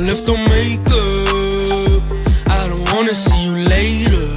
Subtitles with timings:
[0.00, 2.02] Enlève ton make-up.
[2.48, 4.28] I don't wanna see you later.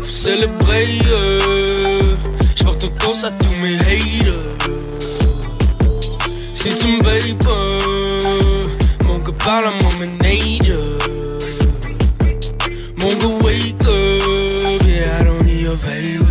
[0.00, 0.86] Faut célébrer.
[1.10, 2.14] euh.
[2.54, 4.34] J'porte toast à tous mes haters.
[6.54, 7.02] Si tu me
[7.42, 10.96] pas, mon gars parle à mon manager.
[13.00, 16.28] Mon gars wake up, yeah, I don't need your favor.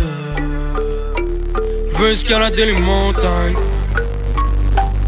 [1.92, 3.58] Je veux escalader les montagnes.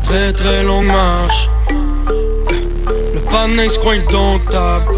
[0.04, 1.48] Très très longue marche.
[3.30, 4.94] Panneau se croit indomptable.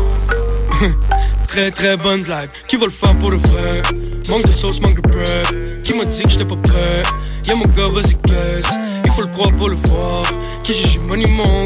[1.48, 2.50] très très bonne blague.
[2.66, 3.82] Qui va le faire pour le vrai?
[4.28, 5.82] Manque de sauce, manque de bread.
[5.82, 7.02] Qui m'a dit que j'étais pas prêt?
[7.46, 8.70] Y'a mon gars, vas-y, caisse.
[9.04, 10.22] Il faut le croire pour le voir.
[10.62, 11.64] Qui j'ai money, mon?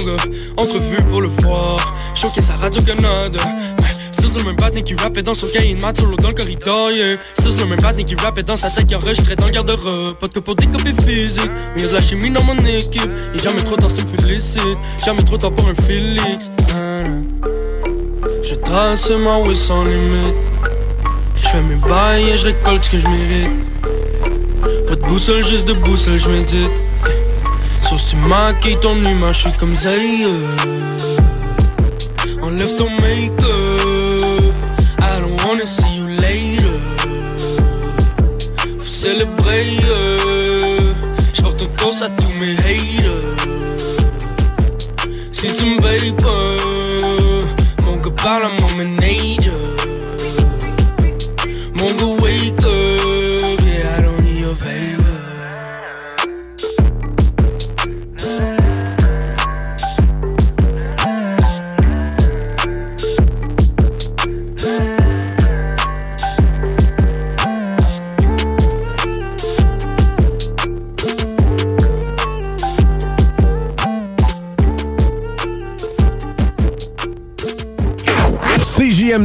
[0.57, 1.95] Entrevue pour le voir.
[2.15, 3.41] Choqué sa Radio-Canada.
[4.33, 6.91] C'est le même batnik qui rappait dans son cahier de maths solo dans le corridor,
[6.91, 7.19] yeah.
[7.39, 10.15] C'est le même batnik qui rappait dans sa tête qui enregistrait dans le garde-robe.
[10.15, 13.11] Pas de pour des copies physiques, mais y'a de la chimie dans mon équipe.
[13.35, 14.79] Y'a jamais trop temps, c'est me félicite.
[15.05, 16.51] Jamais trop temps pour un Félix.
[18.43, 20.35] Je trace ma way sans limite.
[21.37, 23.51] Je fais mes bails et je récolte ce que je mérite.
[24.89, 26.71] Pas de boussole, juste de boussole, je médite.
[27.87, 30.25] Sauf si tu maquilles ton humain, je suis comme Zay.
[32.41, 33.52] Enlève ton make-up.
[42.43, 43.37] Toast à tous mes haters.
[45.33, 46.57] Si tu me veilles pas,
[47.85, 48.51] mon gars parle à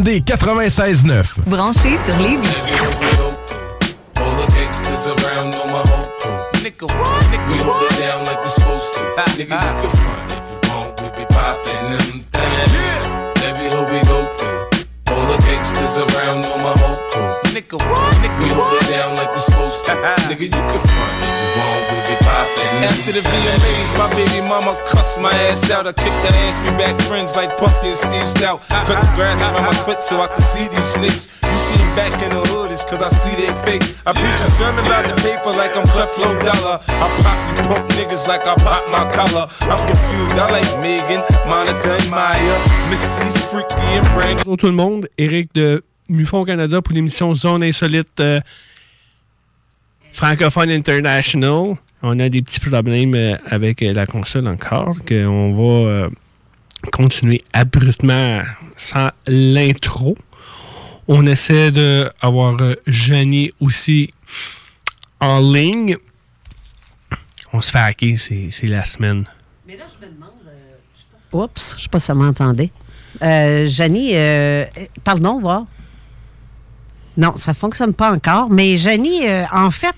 [0.07, 1.23] CJMD 96.9.
[1.45, 2.37] Branché sur les
[16.69, 16.86] All
[17.57, 18.13] Nigga, what?
[18.21, 19.91] Nigga, we hold it down like we supposed to.
[20.29, 21.81] Nigga, you can front if you want.
[21.89, 25.89] We be poppin' After the VMAs, my baby mama cussed my ass out.
[25.89, 28.61] I kicked that ass, we back friends like Puffy and Steve Stout.
[28.85, 31.41] Cut the grass around my foot so I can see these snakes.
[31.41, 33.81] You see them back in the hood, it's cause I see they fake.
[34.05, 36.77] I preach a sermon about the paper like I'm Creflo Dollar.
[36.77, 39.49] I pop you punk niggas like I pop my collar.
[39.65, 42.61] I'm confused, I like Megan, Monica and Maya.
[42.93, 44.45] Missy's freaky and Brand.
[44.45, 48.39] Bonjour tout le monde, Eric de Mufon Canada pour l'émission Zone Insolite euh,
[50.11, 51.75] Francophone International.
[52.01, 56.09] On a des petits problèmes euh, avec euh, la console encore, qu'on va euh,
[56.91, 58.41] continuer abruptement
[58.75, 60.17] sans l'intro.
[61.07, 64.13] On essaie d'avoir euh, Jenny aussi
[65.19, 65.97] en ligne.
[67.53, 69.25] On se fait hacker, c'est la semaine.
[71.33, 72.71] Oups, je sais pas si ça m'entendait.
[73.21, 74.65] Euh, Janie, euh,
[75.03, 75.65] pardon, voir.
[77.17, 78.49] Non, ça fonctionne pas encore.
[78.49, 79.95] Mais Janie, euh, en fait,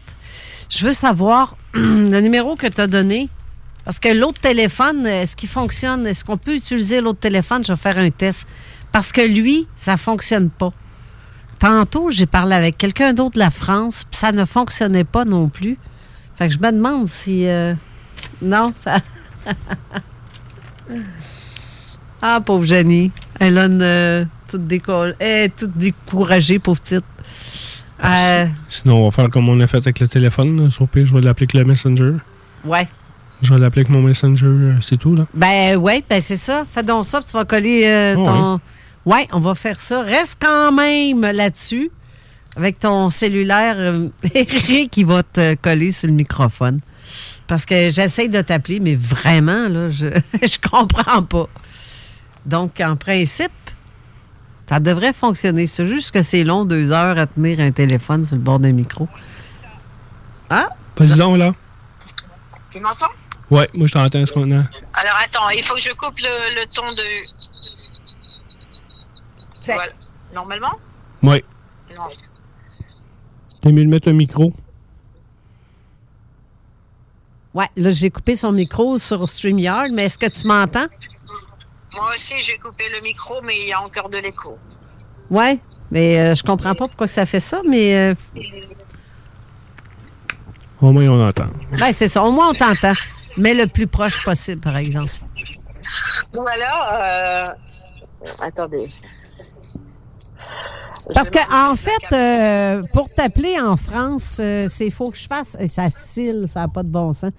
[0.69, 3.29] je veux savoir le numéro que tu as donné.
[3.85, 6.05] Parce que l'autre téléphone, est-ce qu'il fonctionne?
[6.07, 7.63] Est-ce qu'on peut utiliser l'autre téléphone?
[7.65, 8.47] Je vais faire un test.
[8.91, 10.71] Parce que lui, ça fonctionne pas.
[11.59, 15.49] Tantôt, j'ai parlé avec quelqu'un d'autre de la France, puis ça ne fonctionnait pas non
[15.49, 15.77] plus.
[16.37, 17.45] Fait que je me demande si.
[17.47, 17.73] euh,
[18.41, 18.99] non, ça.
[22.21, 23.11] Ah, pauvre Jenny.
[23.39, 25.15] Elle a une, euh, toute décolle.
[25.19, 27.03] Est toute découragée, pauvre petite.
[28.03, 30.69] Euh, Sinon, on va faire comme on a fait avec le téléphone.
[30.71, 32.13] Sur je vais l'appeler avec le Messenger.
[32.65, 32.87] ouais.
[33.41, 35.25] Je vais l'appeler avec mon Messenger, euh, c'est tout, là.
[35.33, 36.65] Ben oui, ben c'est ça.
[36.69, 38.59] Fais donc ça, puis tu vas coller euh, Oh, ton.
[39.05, 39.29] Ouais.
[39.31, 40.01] on va faire ça.
[40.01, 41.89] Reste quand même là-dessus
[42.57, 46.81] avec ton cellulaire, euh, Eric, qui va te coller sur le microphone.
[47.47, 50.07] Parce que j'essaie de t'appeler, mais vraiment, là, je,
[50.43, 51.47] je comprends pas.
[52.45, 53.51] Donc, en principe,
[54.69, 55.65] ça devrait fonctionner.
[55.65, 58.71] C'est juste que c'est long, deux heures à tenir un téléphone sur le bord d'un
[58.71, 59.07] micro.
[60.47, 60.69] Ah?
[60.95, 61.55] Vas-y donc, là.
[62.69, 63.09] Tu m'entends?
[63.49, 64.59] Ouais, moi, je t'entends ce qu'on a.
[64.93, 67.01] Alors attends, il faut que je coupe le, le ton de.
[69.65, 69.91] Voilà.
[70.35, 70.75] Normalement?
[71.23, 71.43] Ouais.
[71.97, 72.03] Non.
[73.63, 74.53] T'as mieux de mettre un micro.
[77.55, 80.85] Ouais, là, j'ai coupé son micro sur StreamYard, mais est-ce que tu m'entends?
[81.93, 84.53] Moi aussi, j'ai coupé le micro, mais il y a encore de l'écho.
[85.29, 85.59] Ouais,
[85.91, 88.15] mais euh, je comprends pas pourquoi ça fait ça, mais euh,
[90.81, 91.47] Au moins, on entend.
[91.77, 92.23] ben, c'est ça.
[92.23, 92.93] Au moins, on t'entend.
[93.37, 95.09] Mais le plus proche possible, par exemple.
[96.33, 97.43] Ou alors, euh...
[98.39, 98.87] attendez.
[101.13, 101.39] Parce que
[101.71, 105.57] en fait, euh, pour t'appeler en France, euh, c'est faut que je fasse.
[105.67, 107.31] Ça cille, ça n'a pas de bon sens.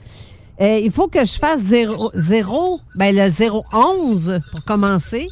[0.61, 3.31] Euh, il faut que je fasse 0, 0 ben le
[3.73, 5.27] 011 pour commencer.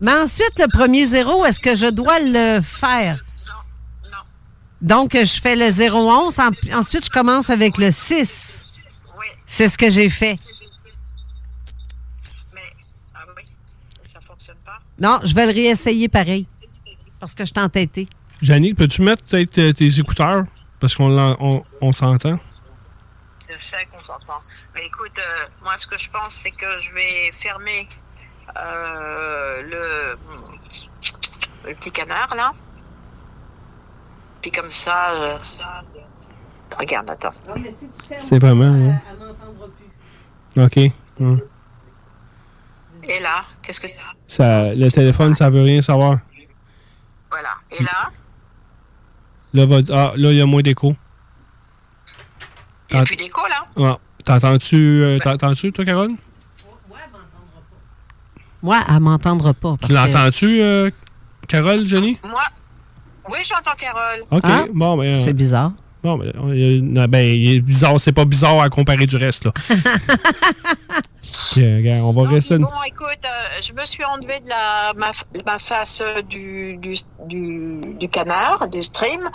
[0.00, 3.22] Mais ensuite, le premier zéro, est-ce que je dois le faire?
[4.80, 6.38] Donc, je fais le 011.
[6.38, 8.80] en- ensuite, je commence avec le 6.
[9.46, 10.36] C'est ce que j'ai fait.
[15.00, 16.46] Non, je vais le réessayer pareil.
[17.18, 18.08] Parce que je t'ai entêté.
[18.40, 20.44] Janine, peux-tu mettre peut-être euh, tes écouteurs?
[20.80, 22.32] Parce qu'on on, on s'entend.
[23.52, 24.38] Je sais qu'on s'entend.
[24.74, 27.86] Mais écoute, euh, moi, ce que je pense, c'est que je vais fermer
[28.56, 30.16] euh, le,
[31.68, 32.52] le petit canard, là.
[34.40, 35.36] Puis comme ça, euh,
[36.78, 37.34] regarde, attends.
[38.18, 38.64] C'est vraiment.
[40.56, 40.64] hein?
[40.64, 40.78] OK.
[41.20, 41.40] Hum.
[43.04, 43.88] Et là, qu'est-ce que
[44.28, 46.18] Ça, le téléphone, ça veut rien savoir.
[47.30, 47.50] Voilà.
[47.70, 48.10] Et là,
[49.54, 50.94] Là, va, ah, là, il y a moins d'écho.
[52.92, 53.66] Il n'y a plus d'écho, là.
[53.92, 56.10] Ah, T'entends-tu, euh, t'entends-tu, toi, Carole?
[58.62, 59.76] Moi, elle m'entendra pas.
[59.84, 60.90] Tu l'entends-tu, euh,
[61.48, 62.18] Carole, Jenny?
[62.22, 62.40] Moi,
[63.30, 64.20] oui, j'entends Carole.
[64.30, 64.40] OK.
[64.44, 65.72] Ah, bon, ben, euh, c'est bizarre.
[66.04, 68.00] Bon, ben, il y a- non, ben, il est bizarre.
[68.00, 69.52] C'est pas bizarre à comparer du reste, là.
[71.54, 72.58] Ok, regarde, on va rester.
[72.58, 75.12] Bon, écoute, euh, je me suis enlevé de la, ma,
[75.46, 76.94] ma face du, du,
[77.26, 79.28] du, du canard, du stream.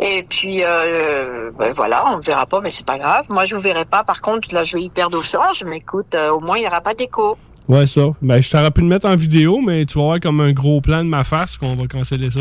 [0.00, 3.26] Et puis, euh, ben voilà, on ne verra pas, mais c'est pas grave.
[3.30, 4.04] Moi, je vous verrai pas.
[4.04, 5.64] Par contre, là, je vais hyper d'eau change.
[5.64, 7.36] Mais écoute, euh, au moins, il n'y aura pas d'écho.
[7.66, 8.02] Ouais, ça.
[8.22, 10.80] Ben, je t'aurais pu le mettre en vidéo, mais tu vas voir comme un gros
[10.80, 12.40] plan de ma face qu'on va canceller ça.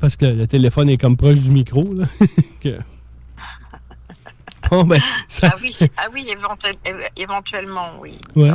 [0.00, 2.06] Parce que le téléphone est comme proche du micro, là.
[2.60, 2.80] Que-
[4.70, 4.98] Bon, ben,
[5.28, 5.50] ça.
[5.52, 8.18] Ah oui, ah oui éventuel- éve- éventuellement, oui.
[8.34, 8.50] Ouais.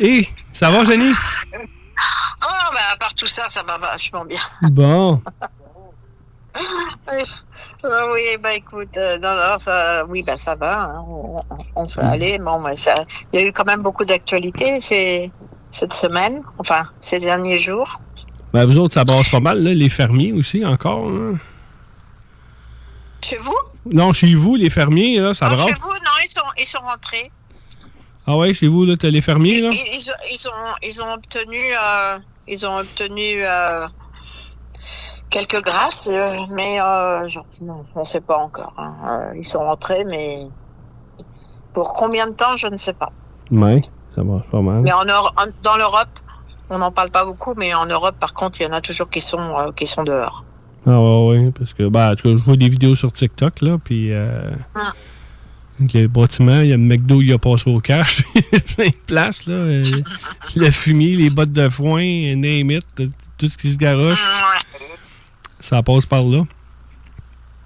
[0.00, 1.12] Et, ça va, Jenny?
[2.42, 4.38] Oh, bah, à part tout ça, ça va vachement bien.
[4.70, 5.22] Bon.
[7.12, 7.22] Oui,
[7.84, 11.64] Euh, oui, bah écoute, euh, non, non, ça, oui, bah ça va, hein, on, on-
[11.76, 12.38] on fait aller.
[12.38, 15.30] Bon, ça, il y a eu quand même beaucoup d'actualités ces,
[15.70, 18.00] cette semaine, enfin ces derniers jours.
[18.52, 19.72] Ben, vous autres, ça brasse pas mal, là.
[19.74, 21.08] Les fermiers aussi, encore.
[21.10, 21.38] hein.
[23.24, 23.56] Chez vous?
[23.92, 25.66] Non, chez vous, les fermiers, là, ça Non, brasse.
[25.66, 27.30] Chez vous, non, ils sont, ils sont rentrés.
[28.26, 29.68] Ah ouais, chez vous, là, t'as les fermiers, là?
[29.72, 33.86] Ils, ils ont, ils ont, ils ont obtenu, euh, ils ont obtenu euh,
[35.30, 37.28] quelques grâces, euh, mais euh,
[37.60, 38.72] non, on ne sait pas encore.
[38.78, 38.94] hein.
[39.06, 40.46] Euh, ils sont rentrés, mais
[41.74, 43.12] pour combien de temps, je ne sais pas.
[43.50, 43.80] Ouais,
[44.14, 44.82] ça brasse pas mal.
[44.82, 46.08] Mais en, en- dans l'Europe,
[46.70, 49.08] on n'en parle pas beaucoup, mais en Europe, par contre, il y en a toujours
[49.10, 50.44] qui sont, euh, qui sont dehors.
[50.86, 53.60] Ah ouais, ouais, parce que, ben, en tout cas, je vois des vidéos sur TikTok,
[53.60, 54.12] là, puis...
[54.12, 54.92] Euh, Ah.
[55.78, 58.22] Il y a le bâtiment, il y a le McDo, il a passé au cash.
[58.34, 59.56] Il y a plein de places, là.
[59.56, 59.90] euh,
[60.54, 62.00] le fumier, les bottes de foin,
[62.34, 62.86] name it,
[63.36, 64.18] tout ce qui se garoche,
[65.60, 66.42] ça passe par là?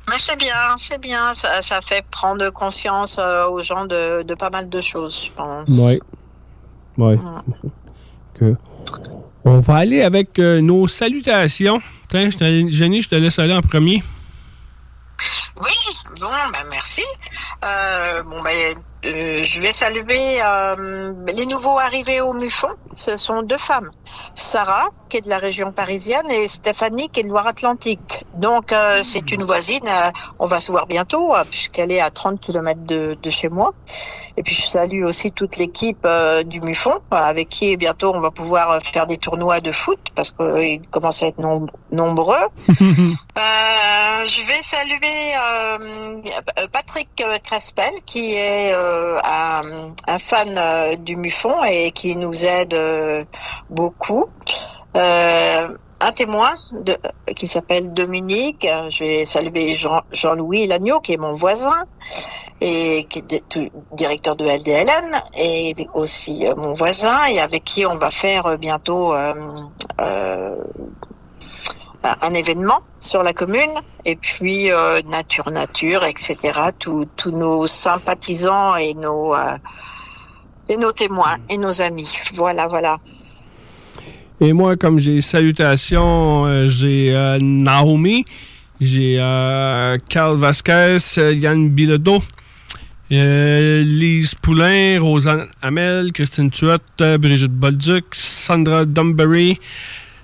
[0.09, 1.35] Mais c'est bien, c'est bien.
[1.35, 5.31] Ça, ça fait prendre conscience euh, aux gens de, de pas mal de choses, je
[5.31, 5.69] pense.
[6.99, 7.19] Ouais.
[8.35, 8.57] Que-
[9.45, 11.81] On va aller avec euh, nos salutations.
[12.09, 14.03] Tiens, je te- Jenny, je te laisse aller en premier.
[15.63, 15.75] Oui,
[16.21, 17.03] bon, ben merci.
[17.65, 22.69] Euh, bon, ben, euh, je vais saluer euh, les nouveaux arrivés au MUFON.
[22.97, 23.91] Ce sont deux femmes.
[24.35, 28.27] Sarah, qui est de la région parisienne, et Stéphanie, qui est de Loire-Atlantique.
[28.35, 29.89] Donc, euh, c'est une voisine.
[30.39, 33.73] on va se voir bientôt, puisqu'elle est à 30 km de, de chez moi.
[34.41, 38.31] Et puis je salue aussi toute l'équipe euh, du MUFON, avec qui bientôt on va
[38.31, 42.47] pouvoir euh, faire des tournois de foot, parce qu'ils commencent à être nom- nombreux.
[43.39, 50.95] Euh, je vais saluer euh, Patrick euh, Crespel, qui est euh, un, un fan euh,
[50.97, 53.25] du MUFON et qui nous aide euh,
[53.71, 54.27] beaucoup.
[54.97, 55.69] Euh,
[56.01, 56.97] un témoin de,
[57.37, 58.67] qui s'appelle Dominique.
[58.67, 61.85] Euh, Je vais saluer Jean- Jean-Louis Lagneau, qui est mon voisin
[62.61, 67.97] et qui est directeur de LDLN, et aussi euh, mon voisin, et avec qui on
[67.97, 69.33] va faire euh, bientôt euh,
[72.03, 73.73] un événement sur la commune,
[74.05, 74.71] et puis
[75.07, 76.37] Nature Nature, etc.
[76.79, 79.35] Tous nos sympathisants et nos
[80.71, 82.11] et nos témoins et nos amis.
[82.37, 82.97] Voilà, voilà.
[84.41, 88.25] Et moi, comme j'ai salutations, j'ai Naomi,
[88.81, 89.17] j'ai
[90.09, 92.23] Carl Vasquez, Yann Bilodeau,
[93.13, 99.59] euh, Lise Poulain, Rosanne Hamel, Christine Tuotte, Brigitte Bolduc, Sandra Dumberry,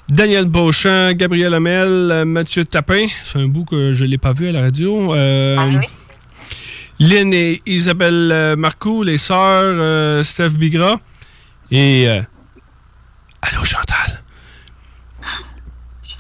[0.09, 3.07] Daniel Beauchamp, Gabriel Hamel, Mathieu Tapin.
[3.25, 5.15] C'est un bout que je ne l'ai pas vu à la radio.
[5.15, 5.57] Euh,
[7.01, 11.01] Lynn et Isabelle euh, Marcoux, les sœurs, euh, Steph Bigra.
[11.73, 12.07] Et
[13.43, 14.23] Allô Chantal.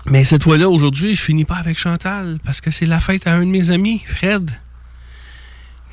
[0.06, 3.35] Mais cette fois-là, aujourd'hui, je finis pas avec Chantal parce que c'est la fête à
[3.35, 4.50] un de mes amis, Fred.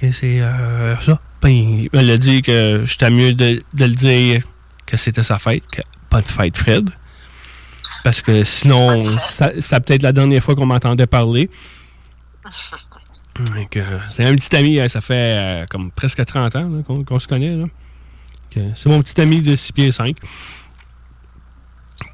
[0.03, 1.19] Et c'est euh, ça.
[1.41, 4.43] Ben, elle a dit que j'étais mieux de, de le dire
[4.85, 6.89] que c'était sa fête, que pas de fête Fred.
[8.03, 11.49] Parce que sinon, ça- c'était peut-être la dernière fois qu'on m'entendait parler.
[13.75, 17.27] Euh, c'est un petit ami, hein, ça fait euh, comme presque 30 ans qu'on se
[17.27, 17.57] connaît.
[18.51, 20.15] Que C'est mon petit ami de 6 pieds 5.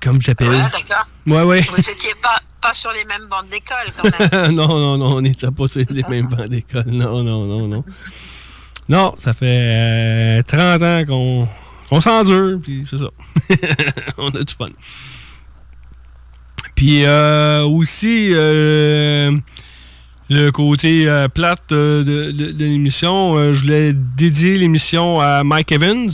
[0.02, 0.48] Comme j'appelle.
[0.48, 1.06] Ouais, d'accord.
[1.28, 1.62] Ouais, ouais.
[1.70, 4.52] Vous étiez pas, pas sur les mêmes bandes d'école quand même.
[4.56, 6.86] non, non, non, on n'était pas sur les mêmes bancs d'école.
[6.88, 7.84] Non, non, non, non.
[8.90, 11.48] Non, ça fait euh, 30 ans
[11.90, 13.10] qu'on s'endure, puis c'est ça.
[14.18, 14.66] on a du fun.
[16.76, 19.36] Puis euh, aussi, euh,
[20.30, 25.72] le côté euh, plate euh, de, de- l'émission, euh, je voulais dédier l'émission à Mike
[25.72, 26.10] Evans,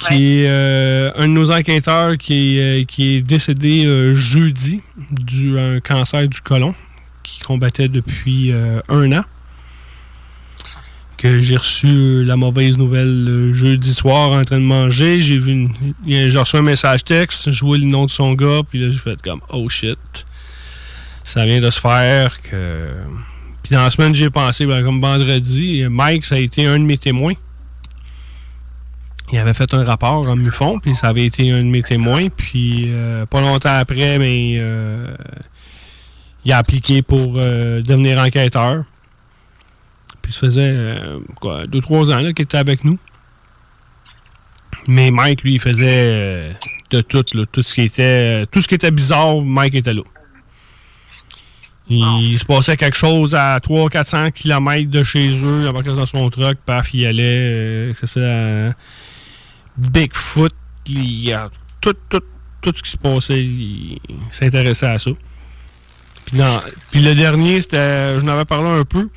[0.00, 4.80] qui est euh, un de nos enquêteurs qui est, euh, qui est décédé euh, jeudi
[5.10, 6.74] d'un cancer du côlon,
[7.22, 9.22] qui combattait depuis euh, un an.
[11.16, 15.22] Que j'ai reçu la mauvaise nouvelle jeudi soir en train de manger.
[15.22, 15.74] J'ai vu une-
[16.06, 18.98] j'ai reçu un message texte, je vois le nom de son gars, puis là j'ai
[18.98, 19.98] fait comme oh shit.
[21.24, 22.88] Ça vient de se faire que.
[23.62, 26.84] Puis dans la semaine, j'ai pensé, ben, comme vendredi, Mike, ça a été un de
[26.84, 27.32] mes témoins.
[29.32, 32.28] Il avait fait un rapport en MUFON, puis ça avait été un de mes témoins.
[32.28, 35.14] Puis euh, pas longtemps après, mais euh,
[36.44, 38.84] il a appliqué pour euh, devenir enquêteur.
[40.20, 42.98] Puis ça faisait euh, quoi, deux, trois ans qu'il était avec nous.
[44.86, 46.56] Mais Mike, lui, il faisait
[46.90, 50.02] de tout, là, tout ce qui était tout ce qui était bizarre, Mike était là.
[51.88, 56.30] Il, se passait quelque chose à 300-400 km de chez eux, il embarquait dans son
[56.30, 57.92] truck, paf, il allait.
[59.76, 60.54] Bigfoot,
[60.86, 61.50] il a
[61.80, 62.22] tout, tout,
[62.60, 63.98] tout ce qui se passait, il
[64.30, 65.10] s'intéressait à ça.
[66.24, 69.08] Puis, le dernier, c'était, je n'avais parlé un peu.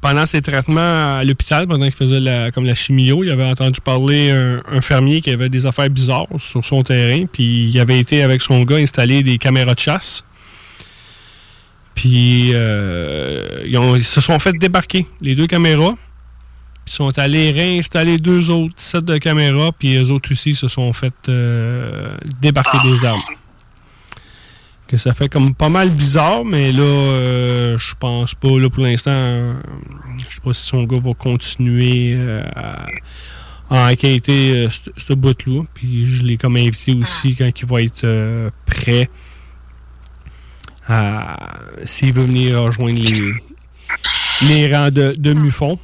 [0.00, 3.80] Pendant ses traitements à l'hôpital, pendant qu'il faisait la, comme la chimio, il avait entendu
[3.80, 7.24] parler un, fermier qui avait des affaires bizarres sur son terrain.
[7.24, 10.22] Puis il avait été avec son gars installer des caméras de chasse.
[11.94, 15.94] Puis euh, ils se sont fait débarquer, les deux caméras.
[16.84, 19.72] Puis ils sont allés réinstaller deux autres sets de caméras.
[19.72, 23.22] Puis eux autres aussi se sont fait euh, débarquer des armes.
[24.86, 28.82] Que ça fait comme pas mal bizarre, mais là, euh, je pense pas, là, pour
[28.82, 29.54] l'instant, euh,
[30.28, 32.18] je sais pas si son gars va continuer
[32.54, 32.86] à,
[33.70, 35.62] à enquêter ce bout-là.
[35.72, 39.08] Puis je l'ai comme invité aussi quand il va être prêt
[40.86, 41.38] à
[41.84, 43.32] s'il veut venir rejoindre les,
[44.42, 45.78] les rangs de, de Mufon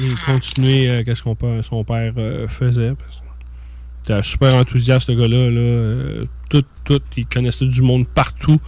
[0.00, 2.92] et continuer euh, qu'est-ce qu'on son père euh, faisait.
[4.02, 5.50] C'était super enthousiaste, ce gars-là.
[5.50, 5.60] Là.
[5.60, 8.60] Euh, tout, tout, il connaissait du monde partout.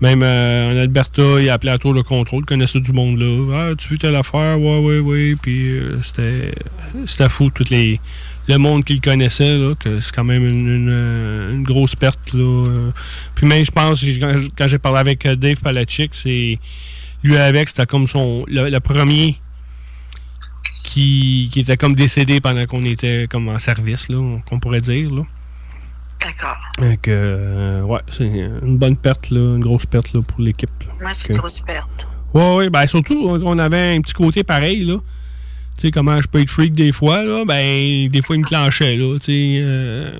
[0.00, 3.70] Même en Alberta, il appelait à tour le contrôle, il connaissait du monde là.
[3.70, 4.58] Ah, tu veux telle affaire?
[4.58, 5.34] Ouais, ouais, ouais.
[5.40, 6.54] Puis c'était,
[7.04, 8.00] c'était fou, tout les,
[8.48, 12.32] le monde qu'il connaissait, là, que c'est quand même une, grosse perte.
[12.32, 12.92] Là.
[13.34, 14.02] Puis même, je pense,
[14.56, 16.58] quand, j'ai parlé avec Dave Palachik, c'est
[17.22, 19.36] lui avec, c'était comme son le premier
[20.90, 25.10] qui, qui était comme décédé pendant qu'on était comme en service, là, qu'on pourrait dire.
[25.12, 25.22] Là.
[26.20, 26.58] D'accord.
[26.78, 30.70] Donc, euh, ouais, c'est une bonne perte, là, une grosse perte là, pour l'équipe.
[31.00, 32.08] Moi, c'est une grosse perte.
[32.34, 34.98] Ouais, ouais, ben surtout, on avait un petit côté pareil, là.
[35.76, 38.46] Tu sais, comment je peux être freak des fois, là, ben, des fois, il me
[38.46, 39.58] clenchait, là, tu sais.
[39.62, 40.18] euh,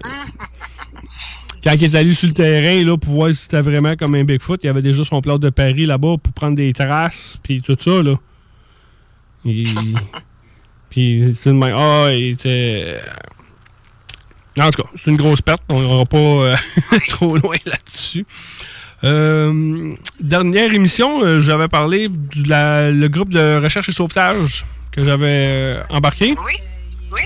[1.65, 4.23] quand il est allé sur le terrain, là, pour voir si c'était vraiment comme un
[4.25, 7.77] Bigfoot, il avait déjà son plat de Paris là-bas pour prendre des traces, puis tout
[7.79, 8.15] ça, là.
[10.91, 11.75] Puis, c'est de même.
[11.77, 13.01] Ah, il était.
[14.59, 15.63] En tout cas, c'est une grosse perte.
[15.69, 16.57] On n'ira pas euh,
[17.09, 18.27] trop loin là-dessus.
[19.05, 22.11] Euh, dernière émission, euh, j'avais parlé
[22.47, 25.27] la- le groupe de recherche et sauvetage que j'avais
[25.79, 26.35] euh, embarqué.
[26.45, 26.53] Oui,
[27.13, 27.23] oui.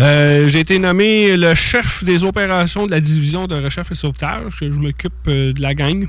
[0.00, 4.54] Euh, J'ai été nommé le chef des opérations de la division de recherche et sauvetage.
[4.60, 6.08] Je m'occupe euh, de la gang.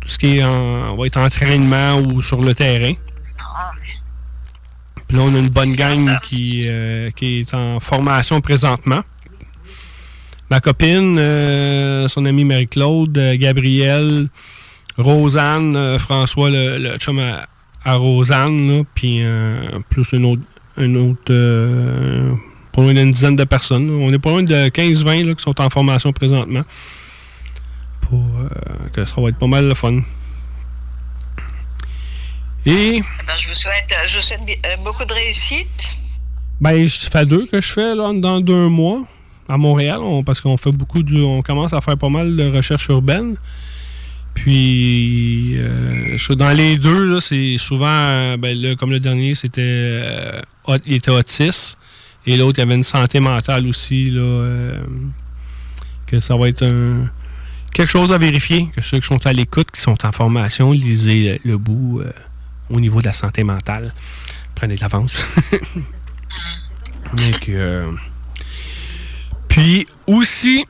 [0.00, 2.92] Tout ce qui est en, va être entraînement ou sur le terrain.
[5.08, 9.00] Puis là, on a une bonne gang qui, euh, qui est en formation présentement.
[10.50, 14.28] Ma copine, euh, son amie Marie-Claude, euh, Gabrielle,
[14.98, 17.46] Rosanne, François, le, chum à,
[17.84, 19.22] à Rosanne, puis
[19.88, 20.42] plus une autre,
[20.76, 21.32] une autre
[22.76, 23.90] loin dizaine de personnes.
[23.90, 26.62] On est pas loin de 15-20 là, qui sont en formation présentement.
[28.00, 28.24] Pour
[28.92, 30.00] que ça va être pas mal le fun.
[32.68, 32.96] Et?
[32.98, 35.96] Eh ben, je vous souhaite, euh, je vous souhaite bi- euh, beaucoup de réussite.
[36.60, 39.02] Ben, ça fait deux que je fais là, dans deux mois
[39.48, 41.20] à Montréal, on- parce qu'on fait beaucoup du.
[41.22, 43.36] On commence à faire pas mal de recherche urbaine.
[44.34, 49.62] Puis, euh, dans les deux, là, c'est souvent, ben, là, comme le dernier, c'était.
[49.62, 50.40] euh,
[50.86, 51.78] il était autiste.
[52.26, 54.20] Et l'autre, il avait une santé mentale aussi, là.
[54.20, 54.80] euh,
[56.06, 57.08] que ça va être un.
[57.72, 58.68] Quelque chose à vérifier.
[58.76, 62.00] Que ceux qui sont à l'écoute, qui sont en formation, lisez le, le bout
[62.70, 63.92] au niveau de la santé mentale.
[64.54, 65.24] Prenez de l'avance.
[67.14, 67.90] Donc, euh,
[69.48, 70.66] Puis aussi,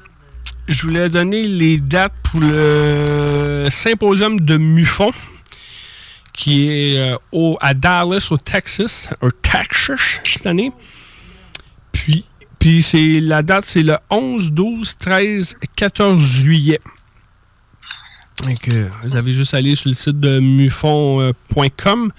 [0.68, 5.12] je voulais donner les dates pour le symposium de MUFON,
[6.32, 10.70] qui est euh, au, à Dallas, au Texas, au Texas, cette année.
[11.90, 12.24] Puis,
[12.58, 16.80] puis c'est, la date, c'est le 11, 12, 13, 14 juillet.
[18.46, 22.10] Euh, vous avez juste à aller sur le site de mufon.com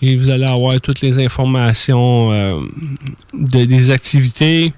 [0.00, 2.60] et vous allez avoir toutes les informations euh,
[3.34, 4.72] de- des activités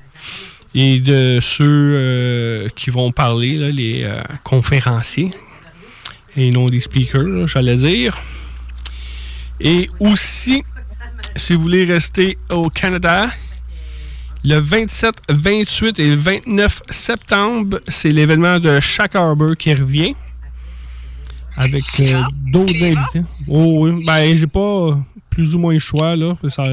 [0.75, 5.33] et de ceux euh, qui vont parler, les euh, conférenciers
[6.37, 8.17] et non les speakers, j'allais dire.
[9.61, 10.65] Et aussi,
[11.37, 13.31] si vous voulez rester au Canada,
[14.45, 20.15] le 27, 28 et 29 septembre, c'est l'événement de Shack Harbor qui revient.
[21.57, 23.23] Avec euh, d'autres invités.
[23.49, 24.05] Oh oui.
[24.05, 24.99] Ben, j'ai pas
[25.31, 26.35] plus ou moins le choix, là.
[26.49, 26.65] Ça-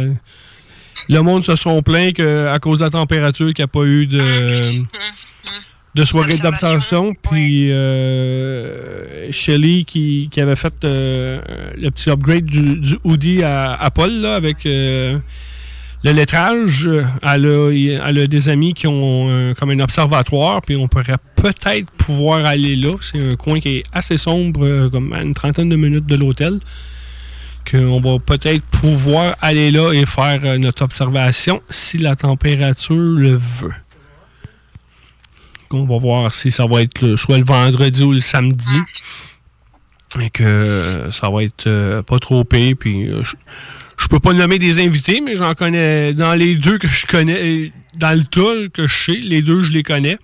[1.09, 4.05] le monde se sont plaints qu'à cause de la température, qu'il n'y a pas eu
[4.07, 4.83] de,
[5.95, 7.13] de soirée d'observation.
[7.29, 11.41] Puis euh, Shelly qui, qui avait fait euh,
[11.75, 15.17] le petit upgrade du, du hoodie à, à Paul là, avec euh,
[16.03, 16.87] le lettrage.
[16.87, 17.45] euh, Elle
[18.01, 22.45] a, a des amis qui ont euh, comme un observatoire, puis on pourrait peut-être pouvoir
[22.45, 22.93] aller là.
[23.01, 26.15] C'est un coin qui est assez sombre, euh, comme à une trentaine de minutes de
[26.15, 26.59] l'hôtel
[27.69, 33.71] qu'on va peut-être pouvoir aller là et faire notre observation si la température le veut.
[35.69, 38.75] On va voir si ça va être le- soit le vendredi ou le samedi.
[40.19, 42.75] Et que ça va être pas trop pire.
[42.77, 43.07] Puis
[44.01, 47.65] je peux pas nommer des invités, mais j'en connais dans les deux que je connais,
[47.65, 50.17] euh, dans le tas que je sais, les deux je les connais.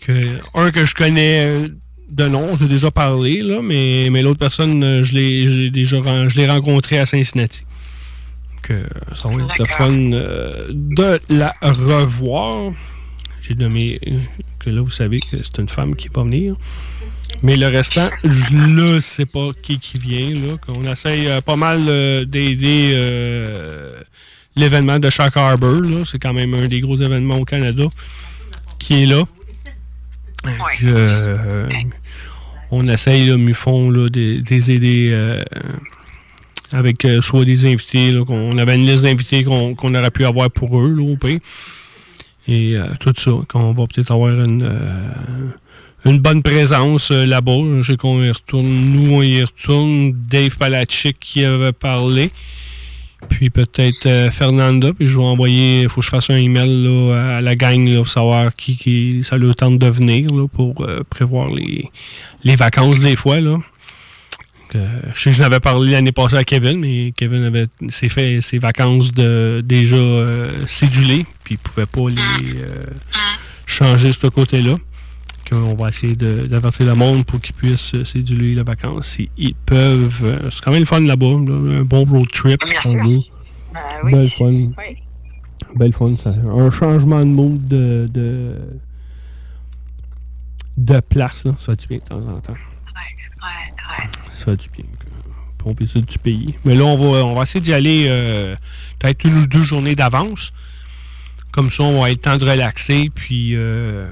[0.00, 1.68] Que, un que je connais euh,
[2.08, 6.36] de nom, j'ai déjà parlé, là, mais, mais l'autre personne, euh, je l'ai déjà je
[6.36, 7.64] l'ai rencontré à Cincinnati.
[8.62, 8.82] Que
[9.14, 9.92] ça va être le fun
[10.70, 12.72] de la revoir.
[13.42, 14.00] J'ai nommé
[14.58, 16.56] que là, vous savez que c'est une femme qui va venir.
[17.42, 20.30] Mais le restant, je ne sais pas qui qui vient.
[20.30, 24.00] Là, qu'on essaye euh, pas mal euh, d'aider euh,
[24.56, 25.80] l'événement de Shark Harbor.
[25.82, 26.04] là.
[26.04, 27.84] C'est quand même un des gros événements au Canada
[28.78, 29.22] qui est là.
[30.44, 30.92] Donc,
[32.70, 35.40] on essaye, Mufon, là, de, de les aider
[36.72, 38.10] avec soit des invités.
[38.12, 41.02] là, qu'on- on avait une liste d'invités qu'on qu'on aurait pu avoir pour eux, là,
[41.02, 41.38] au pire.
[42.46, 44.62] Et tout ça, qu'on va peut-être avoir une,
[46.04, 47.58] une bonne présence euh, là-bas.
[47.80, 50.12] Je sais qu'on y retourne, nous, on y retourne.
[50.12, 52.30] Dave Palachik qui avait parlé.
[53.28, 54.92] Puis peut-être euh, Fernanda.
[54.92, 57.86] Puis je vais envoyer, il faut que je fasse un email là, à la gang
[57.88, 61.90] là, pour savoir qui, qui ça leur tente de venir là, pour euh, prévoir les,
[62.44, 63.40] les vacances des fois.
[63.40, 63.58] Là.
[64.74, 64.78] Je
[65.14, 68.58] sais que je n'avais parlé l'année passée à Kevin, mais Kevin avait s'est fait ses
[68.58, 69.96] vacances de déjà
[70.66, 72.62] cédulées, puis il pouvait pas les
[73.64, 74.74] changer de ce côté-là.
[75.52, 79.54] On va essayer de- d'avertir le monde pour qu'ils puissent euh, céduler les vacances s'ils
[79.66, 80.20] peuvent.
[80.24, 82.60] Euh, C'est quand même le fun là-bas, là, un bon road trip.
[82.64, 83.20] Bien.
[83.74, 84.12] Ah oui.
[84.12, 84.46] Belle fun.
[84.46, 84.74] Oui.
[85.76, 86.14] Belle fun.
[86.22, 86.30] Ça.
[86.30, 88.54] Un changement de mood de, de,
[90.76, 91.52] de place, là.
[91.58, 92.52] Ça fait du bien de temps en temps.
[92.52, 94.08] Ouais, ouais.
[94.38, 94.84] Ça fait du bien.
[95.58, 96.54] Peut essayer du pays.
[96.64, 98.54] Mais là, on va, on va essayer d'y aller euh,
[98.98, 100.52] peut-être une ou deux journées d'avance.
[101.58, 104.06] Comme ça, on va le temps de relaxer, puis, euh,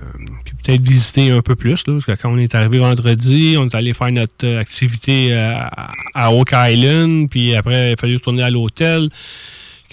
[0.45, 1.87] puis peut-être visiter un peu plus.
[1.87, 5.33] Là, parce que quand on est arrivé vendredi, on est allé faire notre euh, activité
[5.33, 9.11] à, à Oak Island, puis après, il a fallu retourner à l'hôtel.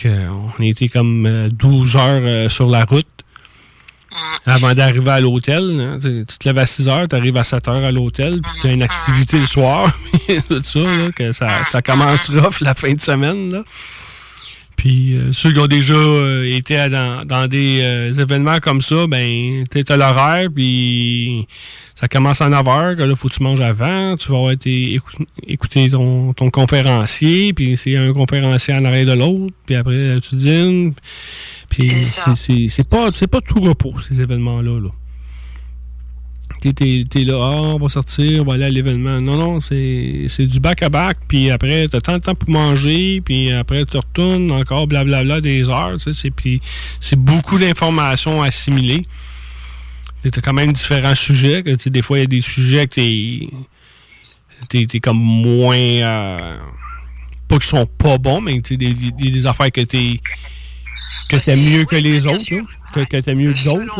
[0.04, 3.06] On été comme euh, 12 heures euh, sur la route
[4.48, 5.80] avant d'arriver à l'hôtel.
[5.80, 6.00] hein.
[6.02, 8.52] Tu tu te lèves à 6 heures, tu arrives à 7 heures à l'hôtel, puis
[8.62, 9.92] tu as une activité le soir,
[10.50, 13.52] tout ça, là, que ça, ça commence rough la fin de semaine.
[13.52, 13.64] Là.
[14.76, 18.82] Puis euh, ceux qui ont déjà euh, été à- dans, dans des euh, événements comme
[18.82, 21.48] ça, ben, tu as l'horaire, puis
[21.96, 24.52] ça commence à 9 heures, que là, faut que tu manges avant, tu vas avoir
[24.52, 29.76] été écou- écouter ton, ton conférencier, puis c'est un conférencier en arrière de l'autre, puis
[29.76, 30.94] après, tu dînes.
[31.70, 31.90] Puis
[32.70, 34.80] c'est- pas, c'est pas tout repos, ces événements-là.
[34.82, 34.90] Là.
[36.72, 39.20] T'es- là, ah, on va sortir, on va aller à l'événement.
[39.20, 43.52] Non, non, c'est c'est du back-à-back, puis après, t'as tant de temps pour manger, puis
[43.52, 46.62] après, tu retournes encore blablabla des heures, tu sais, c'est- puis
[47.02, 49.04] c'est beaucoup d'informations assimilées.
[50.22, 53.48] T'as quand même différents sujets, que, des fois, il y a des sujets que t'es
[54.70, 55.76] t'es t'es comme moins...
[55.76, 56.58] euh,
[57.50, 60.22] pas qu'ils sont pas bons, mais tu des, des, des affaires que t'es
[61.30, 62.46] que t'aimes mieux que les autres,
[62.94, 63.96] que, que t'aimes mieux que d'autres.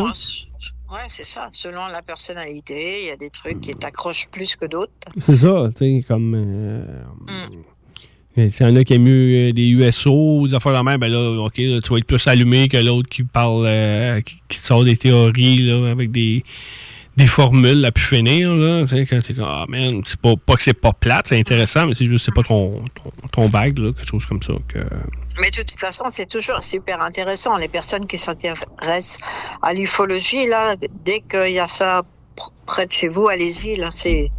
[0.94, 1.48] Ouais, c'est ça.
[1.50, 4.92] Selon la personnalité, il y a des trucs qui t'accrochent plus que d'autres.
[5.20, 6.34] C'est ça, tu sais, comme.
[6.36, 8.40] Euh, Mm.
[8.40, 10.82] euh, S'il y en a qui aiment mieux euh, des USO, des affaires de la
[10.84, 14.20] même, ben là, OK, là, tu vas être plus allumé que l'autre qui parle, euh,
[14.20, 16.42] qui, qui te sort des théories, là, avec des,
[17.16, 18.82] des formules à pu finir, là.
[18.82, 21.38] Tu sais, quand t'es comme, ah, man, c'est pas, pas que c'est pas plate, c'est
[21.38, 24.52] intéressant, mais c'est juste, c'est pas ton, ton, ton bag, là, quelque chose comme ça.
[24.68, 24.78] Que...
[25.40, 27.56] Mais de toute façon, c'est toujours super intéressant.
[27.56, 29.18] Les personnes qui s'intéressent
[29.62, 32.02] à l'ufologie, là, dès qu'il y a ça
[32.36, 33.76] pr- près de chez vous, allez-y.
[33.76, 34.30] Là, c'est,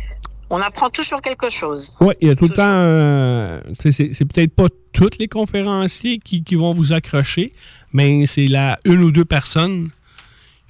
[0.50, 1.96] on apprend toujours quelque chose.
[2.00, 2.64] Oui, il y a tout le temps.
[2.64, 7.52] euh, c'est peut-être pas tous les conférenciers qui, qui vont vous accrocher,
[7.92, 9.90] mais c'est la une ou deux personnes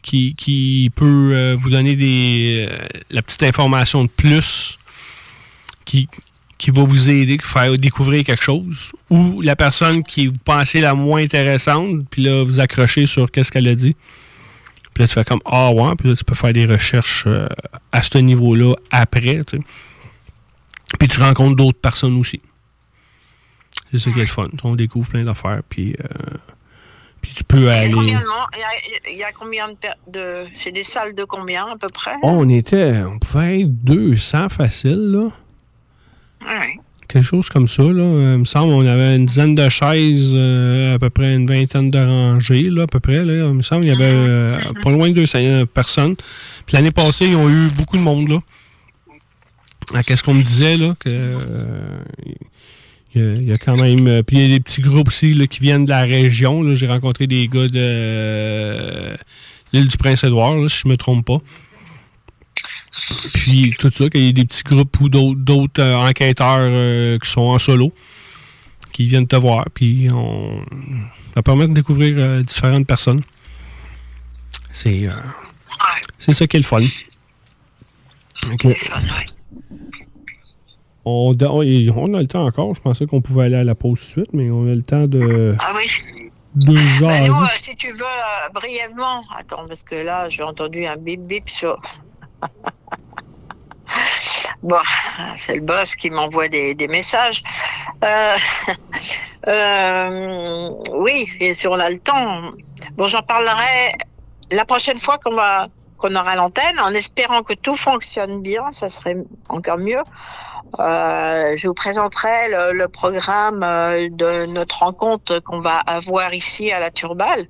[0.02, 4.78] qui, qui peut euh, vous donner des, euh, la petite information de plus
[5.86, 6.08] qui,
[6.58, 10.94] qui va vous aider, faire découvrir quelque chose, ou la personne qui vous pensez la
[10.94, 13.96] moins intéressante, puis là, vous accrochez sur qu'est-ce qu'elle a dit.
[14.94, 17.48] Puis là, tu fais comme Ah ouais, puis là, tu peux faire des recherches euh,
[17.92, 19.64] à ce niveau-là après, tu sais.
[20.98, 22.40] Puis tu rencontres d'autres personnes aussi.
[23.92, 24.44] C'est ça qui est le fun.
[24.64, 26.38] On découvre plein d'affaires, puis, euh,
[27.22, 27.94] puis tu peux aller.
[27.94, 28.48] il y a,
[29.12, 32.16] il y a combien de, de, c'est des salles de combien à peu près?
[32.24, 35.30] Oh, on était, on pouvait être 200 facile, là.
[36.46, 36.80] Ouais.
[37.08, 38.02] Quelque chose comme ça, là.
[38.02, 41.46] Euh, il me semble on avait une dizaine de chaises, euh, à peu près une
[41.46, 43.24] vingtaine de rangées, là, à peu près.
[43.24, 43.48] Là.
[43.48, 46.16] Il me semble qu'il y avait euh, pas loin de 200 personnes.
[46.66, 48.40] Puis l'année passée, ils ont eu beaucoup de monde, là.
[49.94, 51.10] Ah, Qu'est-ce qu'on me disait, là, que...
[51.10, 51.40] euh,
[53.14, 54.24] il y, a, quand même...
[54.24, 56.74] puis il y a des petits groupes aussi, là, qui viennent de la région.
[56.74, 59.16] J'ai rencontré des gars de
[59.72, 61.38] l'île du Prince-Édouard, si je me trompe pas.
[63.34, 67.30] Puis tout ça, qu'il y ait des petits groupes ou d'autres euh, enquêteurs euh, qui
[67.30, 67.92] sont en solo,
[68.94, 69.66] qui viennent te voir.
[69.74, 70.64] Puis on,
[71.34, 73.22] ça permet de découvrir euh, différentes personnes.
[74.72, 75.12] C'est euh,
[76.20, 76.82] c'est ça qui est le fun.
[81.08, 82.74] On, on- on a le temps encore.
[82.76, 84.82] Je pensais qu'on pouvait aller à la pause tout de suite, mais on a le
[84.82, 85.86] temps de, Ah oui.
[86.56, 86.74] de
[87.06, 89.22] Ben, nous, si tu veux, brièvement.
[89.38, 91.80] Attends, parce que là, j'ai entendu un bip bip sur.
[94.64, 94.78] bon,
[95.38, 97.44] c'est le boss qui m'envoie des, messages.
[98.04, 98.36] Euh,
[99.48, 102.52] euh, oui, et si on a le temps.
[102.98, 103.94] Bon, j'en parlerai
[104.52, 105.68] la prochaine fois qu'on va
[105.98, 109.16] qu'on aura l'antenne, en espérant que tout fonctionne bien, ça serait
[109.48, 110.04] encore mieux.
[110.78, 116.82] Euh, je vous présenterai le, le programme de notre rencontre qu'on va avoir ici à
[116.82, 117.48] la Turbale,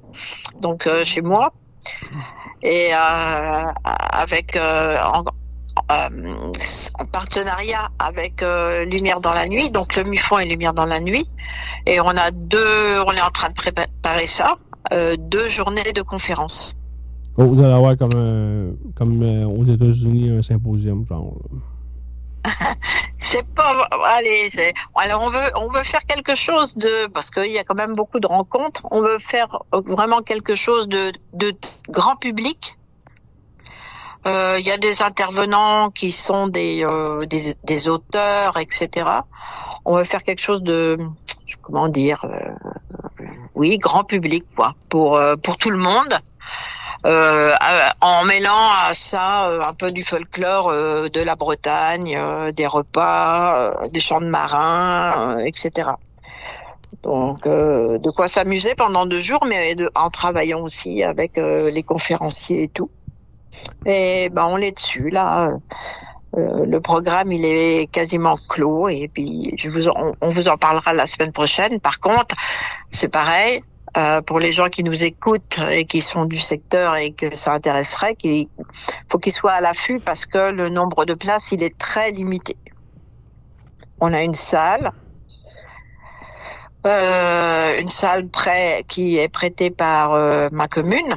[0.62, 1.54] donc chez moi,
[2.62, 3.72] et euh,
[4.12, 5.24] avec euh, en,
[5.92, 6.52] euh,
[7.00, 11.00] en partenariat avec euh, Lumière dans la nuit, donc le MUFON et Lumière dans la
[11.00, 11.30] nuit,
[11.86, 14.58] et on a deux, on est en train de préparer ça,
[15.18, 16.76] deux journées de conférences.
[17.38, 21.34] Oh, vous allez avoir comme, comme aux États-Unis un symposium, genre.
[23.18, 24.50] C'est pas allez,
[24.96, 27.96] alors on veut on veut faire quelque chose de parce qu'il y a quand même
[27.96, 28.86] beaucoup de rencontres.
[28.92, 31.54] On veut faire vraiment quelque chose de de
[31.90, 32.76] grand public.
[34.28, 38.90] Euh, Il y a des intervenants qui sont des, euh, des des auteurs, etc.
[39.86, 40.98] On veut faire quelque chose de
[41.64, 42.26] comment dire.
[42.26, 42.52] euh,
[43.56, 46.14] oui, grand public, quoi, pour euh, pour tout le monde.
[47.06, 48.50] Euh, euh, en mêlant
[48.90, 52.18] à ça euh, un peu du folklore euh, de la Bretagne,
[52.56, 55.92] des repas, des chants de marins, etc.
[57.04, 61.70] Donc, euh, de quoi s'amuser pendant deux jours, mais de- en travaillant aussi avec euh,
[61.70, 62.90] les conférenciers et tout.
[63.86, 65.50] Et ben, on est dessus là.
[66.38, 70.58] Euh, le programme il est quasiment clos et puis je vous en- on, vous en
[70.58, 71.80] parlera la semaine prochaine.
[71.80, 72.36] Par contre,
[72.92, 73.64] c'est pareil
[73.98, 77.54] euh, pour les gens qui nous écoutent et qui sont du secteur et que ça
[77.54, 78.48] intéresserait, qu'il
[79.10, 82.58] faut qu'ils soient à l'affût parce que le nombre de places il est très limité.
[84.02, 84.92] On a une salle,
[86.86, 91.16] euh, une salle prêt qui est prêtée par euh, ma commune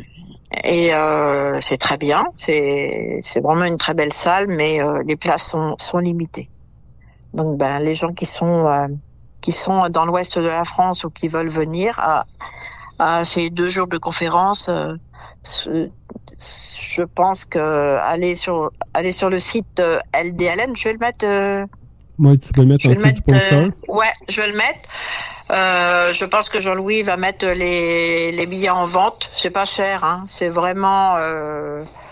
[0.65, 2.27] et euh, c'est très bien.
[2.37, 6.49] C'est vraiment une très belle salle, mais euh, les places sont sont limitées.
[7.35, 8.89] Donc ben les gens qui sont
[9.41, 11.99] qui sont dans l'ouest de la France ou qui veulent venir
[12.99, 14.95] à, à ces deux jours de conférence, euh,
[15.45, 17.59] je pense que
[17.97, 21.25] aller sur aller sur le site euh, LDLN, je vais le mettre.
[21.25, 21.65] euh,
[22.19, 23.55] Moi, tu peux le mettre je vais le dessous du mettre.
[23.55, 24.89] euh, ouais, je vais le mettre.
[25.51, 29.31] Euh, je pense que Jean-Louis va mettre les, les billets en vente.
[29.33, 30.25] C'est pas cher, hein.
[30.27, 32.08] C'est vraiment euh, c'est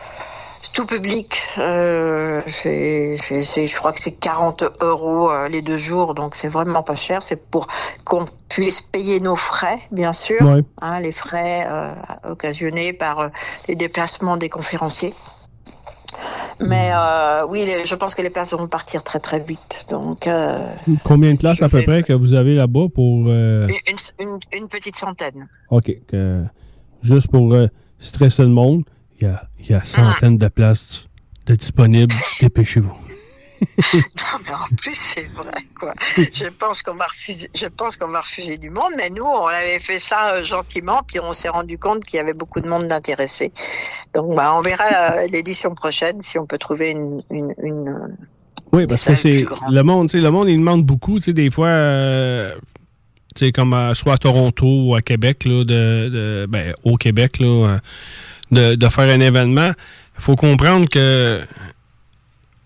[0.77, 1.41] tout public.
[1.59, 6.35] Euh, c'est, c'est- c'est- je crois que c'est 40 euros euh, les deux jours, donc
[6.37, 7.23] c'est vraiment pas cher.
[7.23, 7.67] C'est pour
[8.05, 10.63] qu'on puisse payer nos frais, bien sûr, Ouais.
[10.83, 11.95] hein, les frais euh,
[12.31, 13.29] occasionnés par euh,
[13.69, 15.15] les déplacements des conférenciers.
[16.61, 19.87] Mais euh, oui, les- je pense que les places vont partir très très vite.
[19.91, 20.29] Donc
[21.05, 23.29] Combien de places à peu près que vous avez là-bas pour.
[23.29, 23.69] une,
[24.21, 25.49] une, une petite centaine.
[25.71, 25.91] OK.
[27.03, 27.55] juste pour
[27.99, 28.85] stresser le monde,
[29.21, 31.07] il y a, il y a centaines de places
[31.47, 32.15] de disponibles.
[32.41, 32.93] Dépêchez-vous.
[33.83, 35.51] Non, mais en plus, c'est vrai,
[35.81, 35.95] quoi.
[36.17, 39.47] Je pense qu'on va refuser, je pense qu'on va refuser du monde, mais nous, on
[39.47, 42.69] avait fait ça euh, gentiment, puis on s'est rendu compte qu'il y avait beaucoup de
[42.69, 43.53] monde d'intéressés.
[44.15, 48.09] Donc, bah, on verra euh, l'édition prochaine si on peut trouver une, une, une, euh,
[48.75, 49.47] Oui, parce que c'est.
[49.71, 51.19] Le monde, tu sais, le monde, il demande beaucoup.
[51.19, 52.55] Tu sais, des fois, euh,
[53.35, 56.97] tu sais, comme à- soit à Toronto ou à Québec, là, de, de- ben, au
[56.99, 57.79] Québec, là,
[58.51, 59.73] de, de faire un événement.
[60.19, 61.43] Il faut comprendre que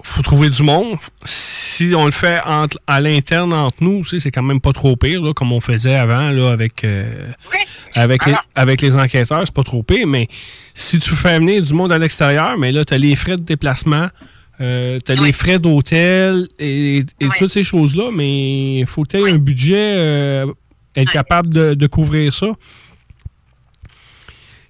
[0.03, 0.97] faut trouver du monde.
[1.25, 5.21] Si on le fait entre- à l'interne entre nous, c'est quand même pas trop pire,
[5.23, 7.31] là, comme on faisait avant là, avec, euh,
[7.95, 10.07] avec, les, avec les enquêteurs, c'est pas trop pire.
[10.07, 10.29] Mais
[10.75, 13.43] si tu fais venir du monde à l'extérieur, mais là, tu as les frais de
[13.43, 14.09] déplacement,
[14.63, 19.17] euh, tu as les frais d'hôtel et, et toutes ces choses-là, mais il faut que
[19.17, 20.47] tu aies un budget, euh,
[20.97, 22.49] être capable de, de couvrir ça.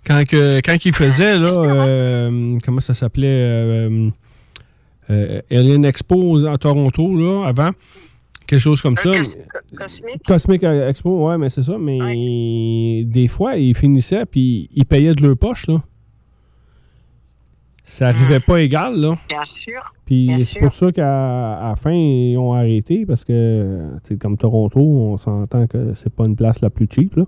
[0.06, 4.10] Quand, que, quand il faisait, là, euh, comment ça s'appelait euh,
[5.10, 7.70] euh, Alien Expo à Toronto, là, avant,
[8.46, 9.12] quelque chose comme ça.
[9.76, 10.22] Cosmique.
[10.26, 11.76] Cosmic Expo, ouais, mais c'est ça.
[11.78, 15.82] Mais des fois, ils finissaient puis ils payaient de leur poche, là.
[17.84, 19.18] Ça arrivait pas égal, là.
[19.28, 19.92] Bien sûr.
[20.06, 21.02] Puis c'est pour ça qu'à
[21.60, 26.36] la fin, ils ont arrêté parce que, comme Toronto, on s'entend que c'est pas une
[26.36, 27.24] place la plus cheap, là.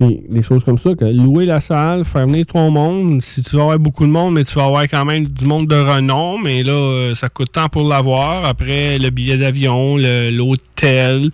[0.00, 3.56] Puis des choses comme ça, que louer la salle, faire venir ton monde, si tu
[3.56, 6.38] vas avoir beaucoup de monde, mais tu vas avoir quand même du monde de renom,
[6.38, 8.46] mais là, euh, ça coûte tant pour l'avoir.
[8.46, 11.30] Après, le billet d'avion, l'hôtel,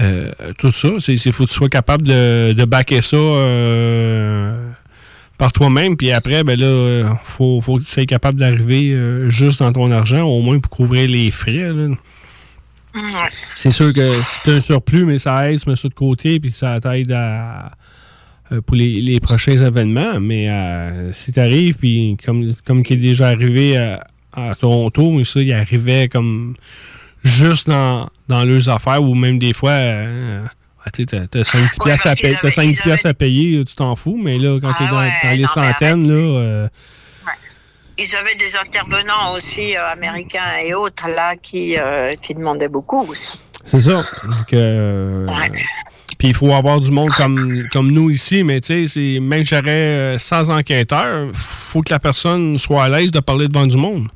[0.00, 4.58] euh, tout ça, c'est il faut que tu sois capable de, de backer ça euh,
[5.38, 5.96] par toi-même.
[5.96, 9.90] Puis après, ben là, faut, faut que tu sois capable d'arriver euh, juste dans ton
[9.92, 11.72] argent, au moins pour couvrir les frais.
[11.72, 11.94] là.
[13.30, 16.52] C'est sûr que c'est un surplus, mais ça aide, tu mets ça de côté, puis
[16.52, 17.72] ça t'aide à,
[18.66, 20.20] pour les, les prochains événements.
[20.20, 25.10] Mais euh, si tu arrives, puis comme, comme qui est déjà arrivé à, à Toronto,
[25.12, 26.54] mais ça, il arrivait comme
[27.24, 30.42] juste dans, dans leurs affaires, ou même des fois, euh,
[30.84, 34.20] ah, tu t'as 5-10 piastres à, payer- t'as 5-10 piastres à payer, tu t'en fous,
[34.22, 36.68] mais là, quand t'es dans, dans les centaines, là, euh,
[37.96, 43.00] Ils avaient des intervenants aussi euh, américains et autres là qui, euh, qui demandaient beaucoup
[43.06, 43.38] aussi.
[43.64, 44.04] C'est ça.
[44.24, 45.26] Donc, euh,
[46.26, 50.14] Il faut avoir du monde comme, comme nous ici, mais tu sais, même que j'aurais
[50.14, 54.08] euh, 100 enquêteurs, faut que la personne soit à l'aise de parler devant du monde.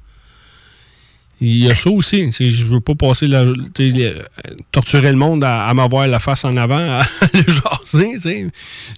[1.40, 2.30] Il y a ça aussi.
[2.32, 3.44] Je veux pas passer la,
[4.72, 7.02] torturer le monde à, m'avoir la face en avant, à
[7.34, 8.46] le jaser.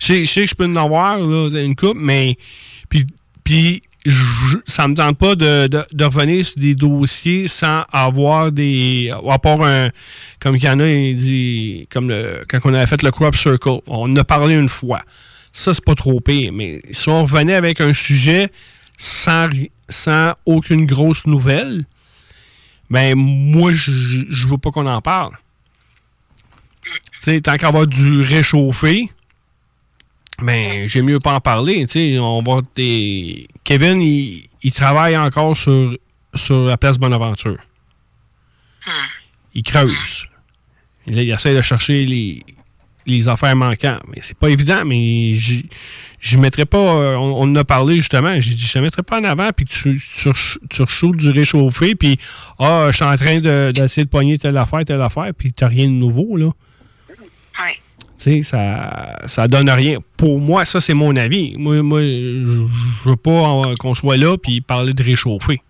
[0.00, 2.38] Je sais- que je peux en avoir une coupe, mais
[2.88, 3.06] puis,
[3.42, 3.82] puis
[4.66, 9.12] ça me tente pas de, de- revenir sur des dossiers sans avoir des.
[9.28, 9.90] à part un.
[10.40, 11.86] Comme il y en a, il dit.
[11.90, 15.02] Comme le, quand on avait fait le Crop Circle, on a parlé une fois.
[15.52, 16.52] Ça, c'est pas trop pire.
[16.52, 18.50] Mais si on revenait avec un sujet
[18.96, 19.48] sans,
[19.88, 21.84] sans aucune grosse nouvelle,
[22.88, 23.92] ben moi, je,
[24.30, 25.32] je veux pas qu'on en parle.
[27.22, 29.10] Tu sais, tant du réchauffé,
[30.42, 31.86] mais j'ai mieux pas en parler.
[31.86, 33.48] Tu sais, on va des...
[33.64, 35.96] Kevin, il, il travaille encore sur,
[36.34, 37.58] sur la place Bonaventure.
[39.54, 40.28] Il creuse.
[41.06, 42.44] Il, il essaie de chercher les,
[43.06, 44.02] les affaires manquantes.
[44.08, 46.78] Mais c'est pas évident, mais je mettrais pas.
[46.78, 48.38] euh, On, on en a parlé justement.
[48.40, 50.30] J'ai dit, je te mettrais pas en avant, puis que tu, tu,
[50.68, 52.18] tu du réchauffé, puis
[52.58, 55.68] ah, je suis en train de- d'essayer de, pogner telle affaire, telle affaire, puis t'as
[55.68, 56.46] rien de nouveau, là.
[57.58, 57.76] Ouais.
[58.42, 59.98] Ça, ça donne rien.
[60.16, 61.56] Pour moi, ça, c'est mon avis.
[61.56, 62.66] Moi, moi je
[63.04, 65.62] je veux pas qu'on soit là puis parler de réchauffer.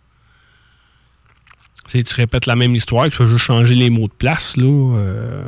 [1.88, 4.56] Tu sais, tu répètes la même histoire, tu fais juste changer les mots de place,
[4.56, 4.64] là.
[4.64, 5.44] euh,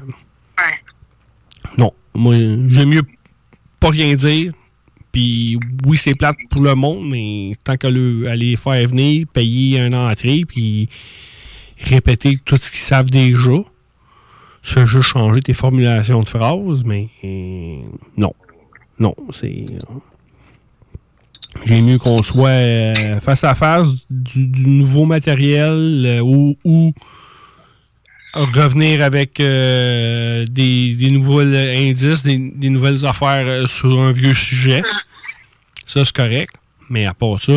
[1.79, 1.93] Non.
[2.15, 2.35] Moi,
[2.69, 3.03] j'aime mieux
[3.81, 4.53] pas rien dire.
[5.13, 9.93] Puis oui, c'est plate pour le monde, mais tant qu'à les faire venir, payer un
[9.93, 10.89] entrée, puis
[11.83, 13.51] répéter tout ce qu'ils savent déjà,
[14.63, 17.83] fais juste changer tes formulations de phrases, mais euh,
[18.17, 18.33] non.
[18.99, 19.65] Non, c'est.
[19.71, 19.95] euh,
[21.65, 26.93] J'ai mieux qu'on soit euh, face à face du, nouveau matériel ou, ou
[28.35, 34.83] revenir avec des, des nouveaux indices, des, nouvelles affaires sur un vieux sujet.
[35.85, 36.55] Ça, c'est correct.
[36.89, 37.53] Mais à part ça,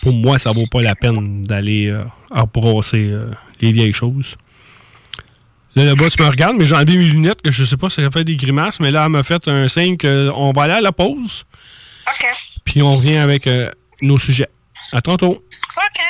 [0.00, 1.92] pour moi, ça vaut pas la peine d'aller
[2.30, 4.36] rebrasser euh, les vieilles choses.
[5.76, 8.02] Là, là-bas, tu me regardes, mais j'ai enlevé mes lunettes, que je sais pas si
[8.02, 10.80] ça fait des grimaces, mais là, elle m'a fait un signe qu'on va aller à
[10.80, 11.44] la pause,
[12.08, 12.26] OK.
[12.64, 13.70] puis on revient avec euh,
[14.02, 14.48] nos sujets.
[14.92, 15.32] À tantôt.
[15.32, 16.02] OK.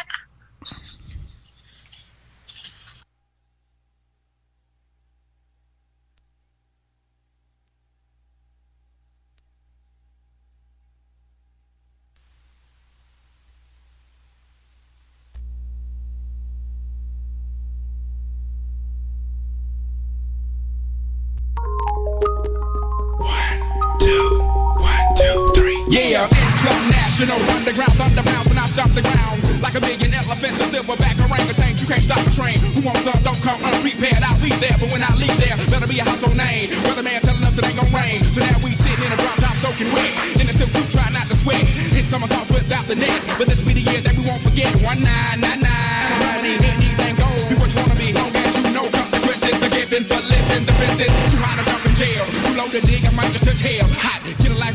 [27.20, 29.44] National Underground Thunderbounds when I stop the ground.
[29.60, 32.56] Like a million elephants, a silverback orangutan You can't stop the train.
[32.72, 35.84] Who wants some, don't come unprepared I'll be there, but when I leave there Better
[35.84, 36.72] be a household name.
[36.88, 38.24] Weatherman telling us it ain't gon' rain.
[38.32, 40.16] So now we sitting in a drop top soaking wet.
[40.40, 41.60] In a silk suit trying not to sweat.
[41.92, 43.20] Hit somersaults without the net.
[43.36, 44.72] But this be the year that we won't forget.
[44.80, 46.40] One nine nine nine.
[46.40, 50.08] Don't anything gold Be what you wanna be Long as you know consequences are given
[50.08, 52.24] for living defenses Too high to jump in jail.
[52.24, 53.84] Too low to dig, I might just touch hell.
[54.08, 54.24] Hot,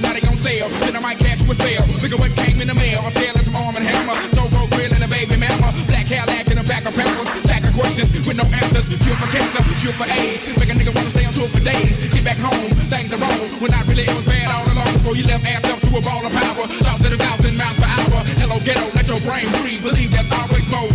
[0.02, 2.58] now they on sale Then I might catch you a sale Look at what came
[2.62, 3.00] in the mail.
[3.04, 4.16] I'm scaling some arm and hammer.
[4.34, 5.70] So road grill and a baby mama.
[5.88, 8.90] Black Cadillac in a back of peppers Pack of questions with no answers.
[8.90, 10.50] Cure for cancer, cure for AIDS.
[10.58, 12.02] Make a nigga wanna stay on tour for days.
[12.10, 13.46] Get back home, things are wrong.
[13.62, 14.92] When I really it was bad all along.
[14.98, 16.66] Before you left ass up to a ball of power.
[16.68, 18.20] Thoughts at a thousand miles per hour.
[18.42, 19.84] Hello ghetto, let your brain breathe.
[19.84, 20.90] Believe that's always more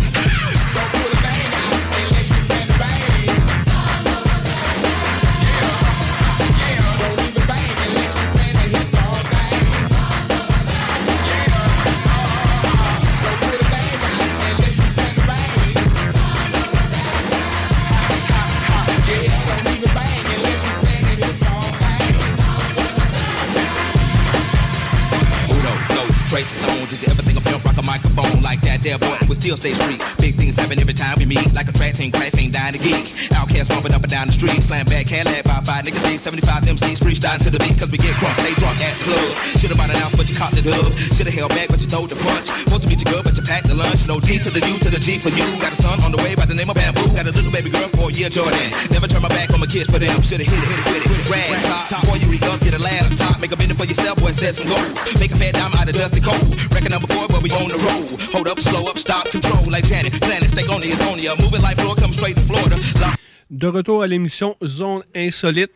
[26.31, 26.87] traces on.
[26.87, 28.79] Did you ever think of pimp rock a microphone like that?
[28.79, 29.99] There, boy, we still stay street.
[30.15, 31.43] Big things happen every time we meet.
[31.51, 33.11] Like a track team, crash ain't dying to geek.
[33.35, 34.63] Outcast bumping up and down the street.
[34.63, 37.75] Slam back, Cadillac, by five niggas, D, 75 MCs, freestyle to the beat.
[37.75, 39.31] Cause we get drunk, stay drunk at the club.
[39.59, 40.95] Should've bought an ounce, but you caught the dub.
[41.19, 42.47] Should've held back, but you throwed the punch.
[42.47, 44.07] Supposed to meet you good, but you packed the lunch.
[44.07, 45.43] No D to the U to the G for you.
[45.59, 47.11] Got a son on the way by the name of Bamboo.
[47.11, 48.71] Got a little baby girl for a year, Jordan.
[48.87, 50.15] Never turn my back on my kids for them.
[50.23, 51.27] Should've hit it, hit it, hit it.
[51.27, 51.59] Rag
[51.91, 53.35] top, before you re up, get a lad up top.
[53.43, 54.95] Make a minute for yourself, boy, set some goals.
[55.19, 56.71] Make a fat dime out of dusty cold.
[56.73, 58.19] Reckon number four, but we on the road.
[58.33, 60.13] Hold up, slow up, stop, control like Janet.
[60.21, 61.37] Planet, stay on the Azonia.
[61.39, 62.75] Moving like floor, come straight to Florida.
[62.99, 63.17] Lock
[63.49, 65.71] De retour à l'émission Zone Insolite,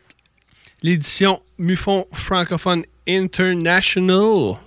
[0.81, 4.57] l'édition Mufon Francophone International.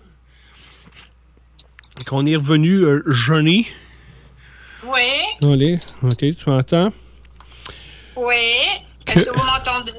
[2.06, 3.66] Qu'on est revenu euh, Johnny.
[4.84, 5.00] Oui,
[5.42, 6.92] Allez, ok, tu m'entends?
[8.16, 8.34] oui.
[9.06, 9.92] Est-ce que vous m'entendez?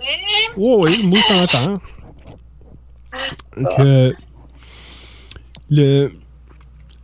[0.56, 1.82] Oui, oui, moi je t'entends.
[3.76, 4.14] Que
[5.70, 6.12] le.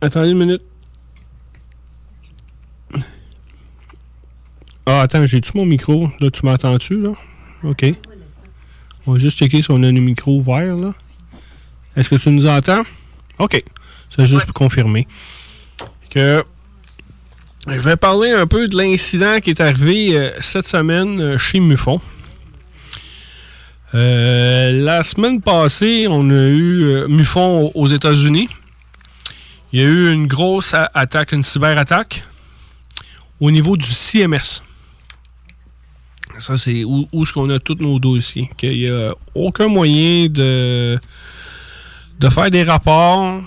[0.00, 0.62] Attendez une minute.
[4.88, 6.08] Ah, attends, j'ai-tu mon micro?
[6.20, 7.10] Là, tu m'entends-tu, là?
[7.64, 7.84] OK.
[9.06, 10.94] On va juste checker si on a le micro ouvert, là.
[11.96, 12.82] Est-ce que tu nous entends?
[13.38, 13.62] OK.
[14.14, 15.08] C'est juste pour confirmer.
[16.10, 16.44] Que.
[17.66, 21.58] Je vais parler un peu de l'incident qui est arrivé euh, cette semaine euh, chez
[21.58, 22.00] Mufon.
[23.94, 28.48] Euh, la semaine passée, on a eu euh, Mufon aux États-Unis.
[29.72, 32.24] Il y a eu une grosse attaque, une cyberattaque
[33.40, 34.62] au niveau du CMS.
[36.38, 38.50] Ça, c'est où, où est-ce qu'on a tous nos dossiers.
[38.56, 40.98] Qu'il n'y a aucun moyen de,
[42.18, 43.40] de faire des rapports,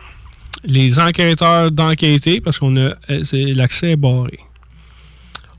[0.64, 4.40] les enquêteurs d'enquêter, parce qu'on a euh, l'accès est barré.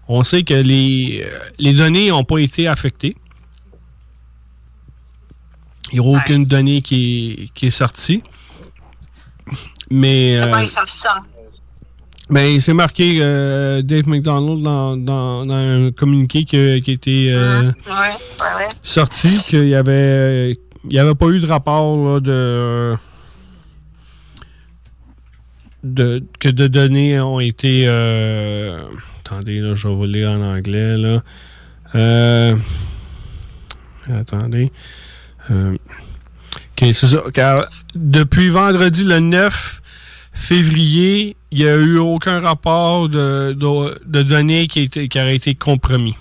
[0.09, 3.17] On sait que les, euh, les données n'ont pas été affectées.
[5.93, 8.23] Il n'y aura aucune donnée qui est, qui est sortie.
[9.91, 10.39] Mais.
[10.41, 11.17] Comment euh, ils savent ça?
[12.29, 17.33] ben, c'est marqué euh, Dave McDonald dans, dans- dans un communiqué qui, qui a été
[17.35, 18.69] euh, Ouais, ouais, ouais.
[18.85, 20.53] sorti qu'il y avait
[20.85, 22.95] il y avait pas eu de rapport là, de,
[25.83, 28.85] de que de données ont été euh,
[29.25, 31.23] attendez là, je vais vous lire en anglais là.
[34.09, 34.71] Attendez.
[35.51, 35.77] Euh,
[36.79, 37.23] c'est ça.
[37.35, 37.61] Car
[37.95, 39.83] depuis vendredi le 9
[40.33, 45.37] février, il n'y a eu aucun rapport de, de, de données qui, été- qui aurait
[45.37, 46.17] été compromis.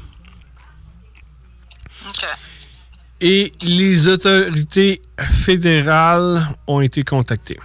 [3.22, 7.60] Et les autorités fédérales ont été contactées.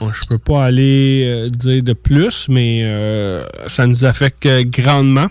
[0.00, 5.26] Bon, je peux pas aller euh, dire de plus, mais euh, ça nous affecte grandement.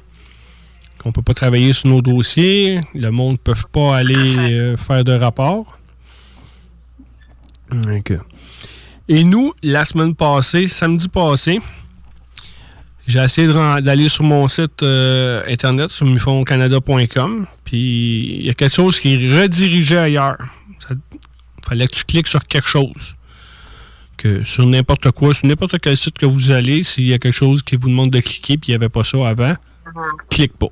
[1.08, 2.82] Qu'on peut pas travailler sur nos dossiers.
[2.93, 5.80] Le monde ne peut pas aller euh, faire de rapport.
[9.08, 11.62] Et nous, la semaine passée, samedi passé,
[13.08, 18.76] j'ai essayé d'aller sur mon site euh, internet, sur mifoncanada.com, puis il y a quelque
[18.76, 20.39] chose qui est redirigé ailleurs.
[20.89, 20.97] Il
[21.66, 23.16] fallait que tu cliques sur quelque chose.
[24.18, 27.32] Que sur n'importe quoi, sur n'importe quel site que vous allez, s'il y a quelque
[27.32, 29.55] chose qui vous demande de cliquer, puis il n'y avait pas ça avant,
[30.30, 30.68] clique pas.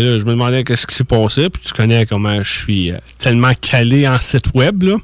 [0.00, 3.52] Je me demandais qu'est-ce qui s'est passé, puis tu connais comment je suis euh, tellement
[3.60, 4.96] calé en site web, là,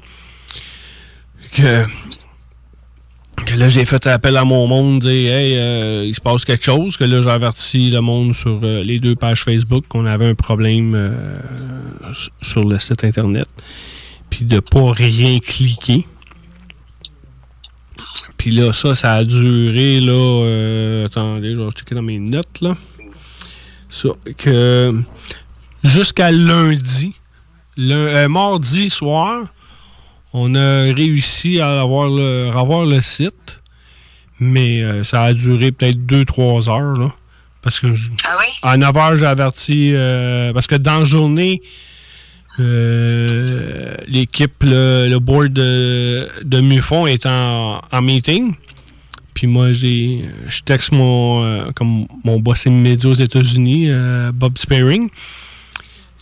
[1.55, 1.83] que
[3.55, 6.97] là, j'ai fait appel à mon monde, dire Hey, euh, il se passe quelque chose.
[6.97, 10.35] Que là, j'ai averti le monde sur euh, les deux pages Facebook qu'on avait un
[10.35, 11.13] problème
[12.43, 13.47] sur le site Internet.
[14.31, 16.07] Puis de pas rien cliquer.
[18.37, 21.05] Puis là, ça, ça a duré, là.
[21.07, 22.77] attendez, je vais checker dans mes notes, là.
[24.37, 24.93] Que
[25.85, 27.15] jusqu'à lundi,
[27.77, 29.45] le, euh, mardi soir,
[30.33, 33.61] on a réussi à avoir le, avoir le site,
[34.41, 36.99] mais euh, ça a duré peut-être 2-3 heures.
[36.99, 37.15] Là,
[37.63, 38.11] parce que je-
[38.63, 39.93] à 9 heures, j'ai averti.
[39.95, 41.63] euh, parce que dans la journée,
[44.07, 48.55] l'équipe, le, le board de, de Mufon est en, en meeting.
[49.39, 54.59] Puis moi, j'ai, je texte mon, euh, comme mon boss immédiat aux États-Unis, euh, Bob
[54.59, 55.09] Sparing.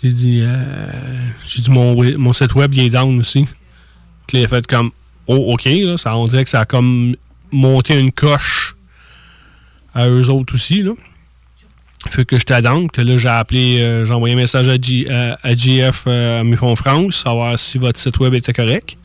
[0.04, 3.46] J'ai dit, euh, j'ai dit mon, mon site web il est down aussi.
[4.26, 4.90] Puis il a fait comme,
[5.28, 7.16] oh, ok, là, ça, on dirait que ça a comme
[7.50, 8.76] monté une coche
[9.94, 10.92] à eux autres aussi, là.
[12.10, 15.10] Fait que j'étais down, que là, j'ai appelé, euh, j'ai envoyé un message à, G-
[15.10, 18.98] à- à GF euh, à France, savoir si votre site web était correct.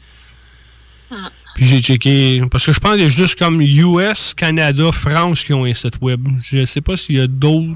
[1.62, 5.44] Puis j'ai checké, parce que je pense qu'il y a juste comme US, Canada, France
[5.44, 6.28] qui ont un site web.
[6.50, 7.76] Je sais pas s'il y a d'autres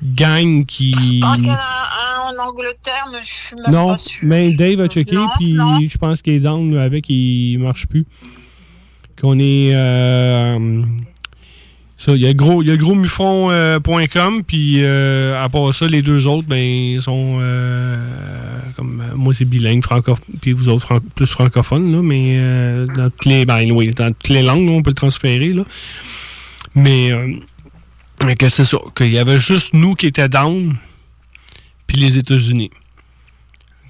[0.00, 1.20] gangs qui...
[1.24, 4.20] En en Angleterre, mais je suis même Non, pas sûr.
[4.22, 5.56] mais Dave a checké, puis
[5.90, 8.06] je pense qu'il est down avec, il marche plus.
[9.20, 9.74] Qu'on est.
[9.74, 10.82] euh,
[11.98, 16.26] ça, il y a gros, y a grosmufon.com, puis euh, à part ça, les deux
[16.28, 17.38] autres, ben, ils sont.
[17.40, 17.98] euh,
[18.76, 23.10] comme euh, moi, c'est bilingue, franco, puis vous autres, plus francophones, là, mais euh, dans
[23.10, 23.44] toutes les.
[23.44, 25.64] Ben, oui, dans toutes les langues, on peut le transférer, là.
[26.74, 27.10] Mais.
[27.12, 27.34] euh,
[28.24, 30.76] mais que c'est ça, qu'il y avait juste nous qui étaient down,
[31.86, 32.70] puis les États-Unis.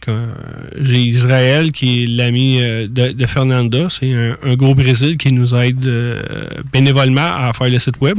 [0.08, 0.26] Euh,
[0.80, 3.88] J'ai Israël qui est l'ami euh, de, de Fernanda.
[3.90, 6.22] C'est un, un gros Brésil qui nous aide euh,
[6.72, 8.18] bénévolement à faire le site web.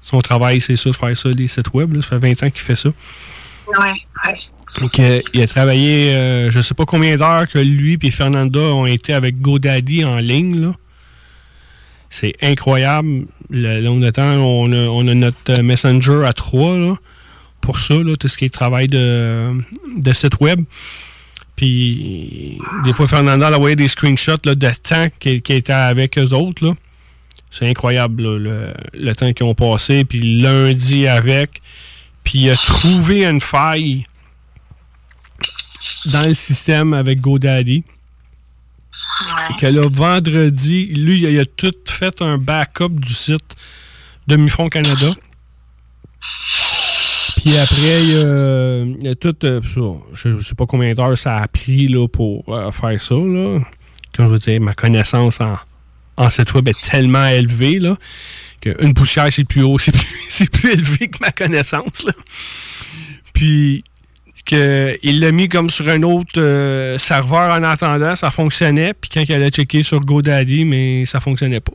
[0.00, 1.94] Son travail, c'est ça, de faire ça, des sites web.
[1.94, 2.02] là.
[2.02, 2.88] Ça fait 20 ans qu'il fait ça.
[3.68, 3.76] Ouais,
[4.26, 4.38] ouais.
[4.80, 8.58] Donc, euh, il a travaillé, euh, je sais pas combien d'heures que lui et Fernanda
[8.60, 10.60] ont été avec GoDaddy en ligne.
[10.60, 10.72] là.
[12.10, 14.22] C'est incroyable le temps.
[14.36, 16.94] On a, on a notre Messenger à 3 là,
[17.62, 19.54] pour ça, là, tout ce qui est travail de,
[19.96, 20.64] de site web.
[21.56, 26.18] Puis, des fois, Fernanda elle envoyé des screenshots là, de temps qui, qui était avec
[26.18, 26.74] eux autres.
[27.50, 30.04] C'est incroyable là, le, le temps qu'ils ont passé.
[30.04, 31.62] Puis lundi avec.
[32.24, 34.06] Puis il a trouvé une faille
[36.12, 37.84] dans le système avec GoDaddy.
[39.50, 43.56] Et que là, vendredi, lui, il a, il a tout fait un backup du site
[44.26, 45.14] de Mufon Canada.
[47.42, 47.96] Puis après,
[49.08, 49.34] a tout.
[49.42, 49.60] euh,
[50.14, 53.16] je ne sais pas combien d'heures ça a pris là, pour euh, faire ça.
[53.16, 53.58] Là.
[54.14, 55.56] Comme je veux dire, ma connaissance en,
[56.16, 57.96] en site web est tellement élevée là,
[58.60, 59.76] Que une poussière, c'est plus haut,
[60.28, 62.04] c'est plus, élevé que ma connaissance.
[62.04, 62.12] Là.
[63.34, 63.82] Puis
[64.46, 68.94] que il l'a mis comme sur un autre euh, serveur en attendant, ça fonctionnait.
[68.94, 71.74] Puis quand il allait checker sur GoDaddy, mais ça fonctionnait pas.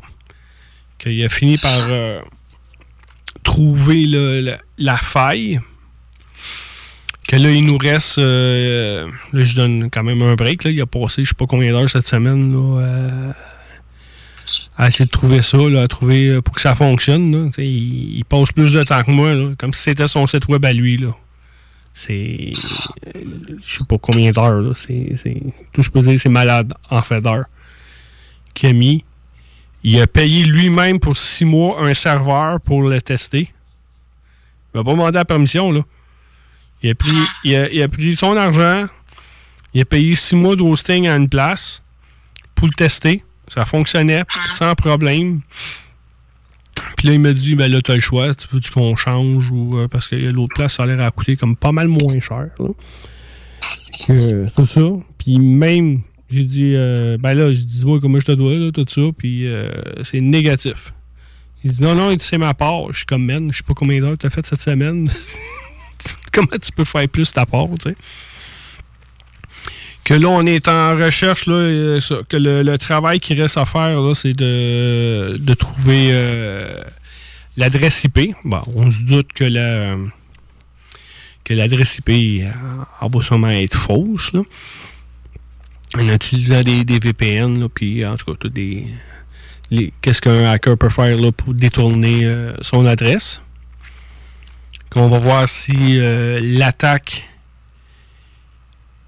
[0.97, 2.21] Qu'il a fini par euh,
[3.47, 4.05] trouver
[4.77, 5.61] la, faille.
[7.27, 8.19] Que là, il nous reste.
[8.19, 10.65] euh, là, je donne quand même un break.
[10.65, 10.71] Là.
[10.71, 13.33] Il a passé je sais pas combien d'heures cette semaine là, euh,
[14.77, 17.51] à essayer de trouver ça, là, à trouver euh, pour que ça fonctionne.
[17.57, 20.97] Il, passe plus de temps que moi, comme si c'était son site web à lui.
[20.97, 21.15] Là.
[21.93, 22.51] C'est.
[22.53, 24.61] Je sais pas combien d'heures.
[24.61, 24.73] là.
[24.75, 25.41] C'est,
[25.71, 27.45] Tout je peux dire, c'est malade en fait d'heures.
[28.53, 29.05] Qu'il a mis.
[29.89, 33.53] Il a payé lui-même pour six mois un serveur pour le tester.
[34.73, 35.79] Il m'a pas demandé la permission, là.
[36.83, 38.87] Il a pris, il a, il a pris son argent.
[39.73, 41.81] Il a payé six mois d'hosting à une place
[42.53, 43.23] pour le tester.
[43.47, 45.39] Ça fonctionnait sans problème.
[46.97, 48.35] Puis là, il m'a dit, ben là, tu as le choix.
[48.35, 51.37] Tu veux qu'on change ou euh, parce que l'autre place, ça a l'air à coûter
[51.37, 52.49] comme pas mal moins cher.
[52.59, 52.67] là.
[54.05, 54.89] Que C'est ça.
[55.17, 58.71] Puis même, j'ai dit, euh, ben là, j'ai dit, dis-moi comment je te dois, là,
[58.71, 59.01] tout ça.
[59.17, 59.71] Puis euh,
[60.03, 60.93] c'est négatif.
[61.63, 62.91] Il dit, non, non, c'est ma part.
[62.91, 65.11] Je suis comme, man, je sais pas combien d'heures tu as fait cette semaine.
[66.31, 67.95] comment tu peux faire plus ta part, tu sais?
[70.03, 71.99] Que là, on est en recherche, là, euh,
[72.29, 76.81] que le, travail qui reste à faire, là, c'est de, de trouver euh,
[77.57, 78.33] l'adresse IP.
[78.45, 79.97] Bon, on se doute que la
[81.43, 82.53] que l'adresse IP elle
[83.01, 84.41] va sûrement être fausse, là.
[85.95, 88.87] En utilisant des, des VPN, puis en tout cas, tout des.
[90.01, 93.41] Qu'est-ce qu'un hacker peut faire là, pour détourner euh, son adresse?
[94.89, 97.27] Qu'on va voir si euh, l'attaque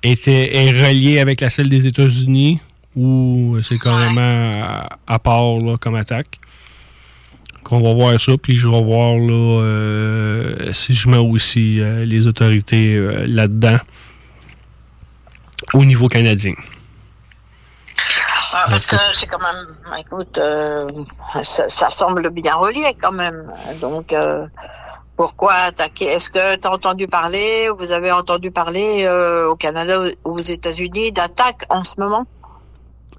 [0.03, 2.59] était, est reliée avec la celle des États-Unis
[2.95, 4.51] ou c'est carrément
[5.07, 6.39] à, part comme attaque.
[7.63, 12.25] Qu'on va voir ça, puis je vais voir euh, si je mets aussi euh, les
[12.25, 13.77] autorités euh, là-dedans
[15.73, 16.53] au niveau canadien.
[18.53, 19.67] Ah, parce que c'est quand même,
[19.99, 20.87] écoute, euh,
[21.43, 23.51] ça, ça semble bien relié quand même.
[23.79, 24.47] Donc, euh,
[25.15, 26.05] pourquoi attaquer?
[26.05, 30.37] Est-ce que tu as entendu parler, vous avez entendu parler euh, au Canada ou aux
[30.37, 32.25] États-Unis d'attaques en ce moment?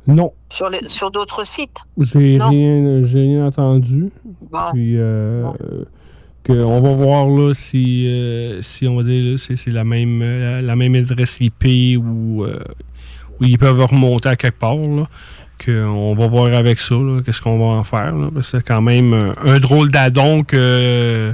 [0.06, 1.76] Non, sur, les, sur d'autres sites?
[1.98, 4.10] J'ai rien, j'ai rien entendu.
[4.50, 4.72] Bon.
[4.72, 4.96] Puis,
[6.42, 8.08] que on va voir là si,
[8.62, 10.22] si on va dire c'est, la même
[10.62, 12.46] la même adresse IP ou
[13.40, 14.76] ils peuvent remonter à quelque part.
[15.58, 18.14] Que on va voir avec ça, qu'est-ce qu'on va en faire.
[18.42, 21.32] C'est quand même un, un drôle d'addon que euh,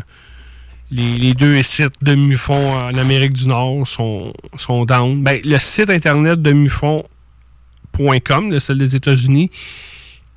[0.91, 5.23] les, deux sites de Mufon en Amérique du Nord sont, sont down.
[5.23, 9.51] Ben, le site internet de Mufon.com, le celle des États-Unis,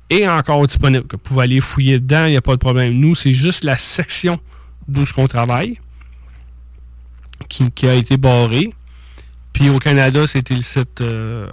[0.08, 1.06] est encore disponible.
[1.10, 2.94] Vous pouvez aller fouiller dedans, il n'y a pas de problème.
[2.94, 4.38] Nous, c'est juste la section
[4.88, 5.78] d'où on travaille
[7.48, 8.72] qui a été barrée.
[9.52, 11.46] Puis au Canada, c'était le site euh,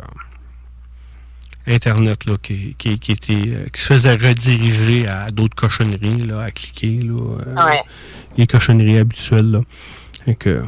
[1.67, 6.43] Internet là, qui, qui, qui était, euh, qui se faisait rediriger à d'autres cochonneries, là,
[6.43, 6.99] à cliquer.
[7.01, 7.81] Là, euh, Ouais.
[8.37, 9.51] Les cochonneries habituelles.
[9.51, 10.33] Là.
[10.35, 10.63] Que,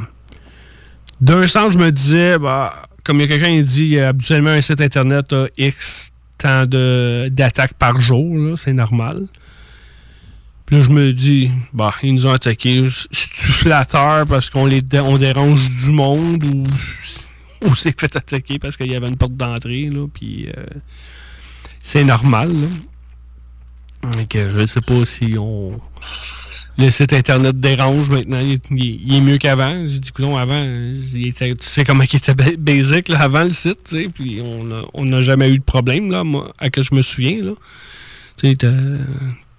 [1.22, 4.00] d'un sens, je me disais, bah, comme il y a quelqu'un qui dit, il y
[4.02, 9.28] a habituellement un site Internet a X temps de- d'attaques par jour, là, c'est normal.
[10.66, 12.86] Puis là, je me dis, bah, ils nous ont attaqués.
[13.12, 16.64] C'est-tu flatteur parce qu'on les dé- on dérange du monde ou,
[17.66, 20.64] ou c'est fait attaquer parce qu'il y avait une porte d'entrée, là, puis euh,
[21.82, 22.68] c'est normal, là.
[24.34, 25.80] Je sais pas si on...
[26.78, 28.40] Le site Internet dérange maintenant.
[28.40, 29.86] Il, est- il est- il est mieux qu'avant.
[29.86, 33.44] J'ai dit, coudonc, avant, il était- tu sais comment il était ba- basic là, avant
[33.44, 34.42] le site, tu sais, puis
[34.94, 37.52] on n'a jamais eu de problème, là, moi, à que je me souviens, là.
[38.38, 38.56] Tu sais,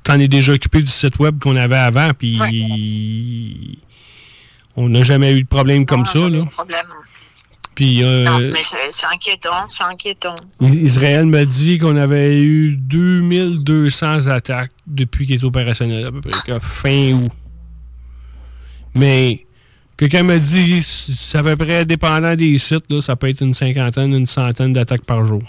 [0.03, 3.79] t'en es déjà occupé du site web qu'on avait avant, puis
[4.77, 6.43] on n'a jamais eu de problème comme ça, là.
[6.47, 6.87] Problème.
[7.75, 8.61] Puis euh, Non, mais
[8.91, 10.35] c'est inquiétant, c'est inquiétant.
[10.61, 16.21] Is- Israël m'a dit qu'on avait eu 2200 attaques depuis qu'il est opérationnel, à peu
[16.21, 17.31] près, fin août.
[18.95, 19.47] Mais
[19.97, 23.55] quelqu'un m'a dit, c'est à peu près dépendant des sites, là, ça peut être une
[23.55, 25.43] cinquantaine, une centaine d'attaques par jour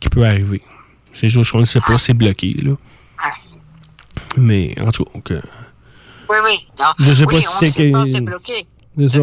[0.00, 0.60] qui peut arriver.
[1.14, 2.52] C'est juste qu'on ne sait pas, c'est bloqué.
[2.62, 2.72] Là.
[4.36, 5.40] Mais en tout cas,
[6.28, 6.66] Oui, oui.
[6.78, 6.86] Non.
[6.98, 7.68] Je sais oui, pas si
[8.12, 8.66] c'est bloqué.
[8.98, 9.18] c'est ça.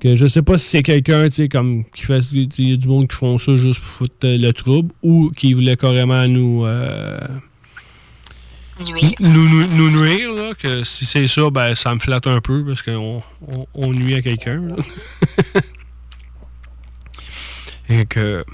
[0.00, 2.76] Que je sais pas si c'est quelqu'un, tu sais, comme qui fait, il y a
[2.76, 6.26] du monde qui font ça juste pour foutre euh, le trouble ou qui voulait carrément
[6.28, 7.18] nous, euh,
[8.86, 9.10] Nuire.
[9.18, 12.64] nous, nous, nous nuire, là, que si c'est ça, ben ça me flatte un peu
[12.64, 14.62] parce qu'on on, on nuit à quelqu'un.
[17.90, 18.44] Et que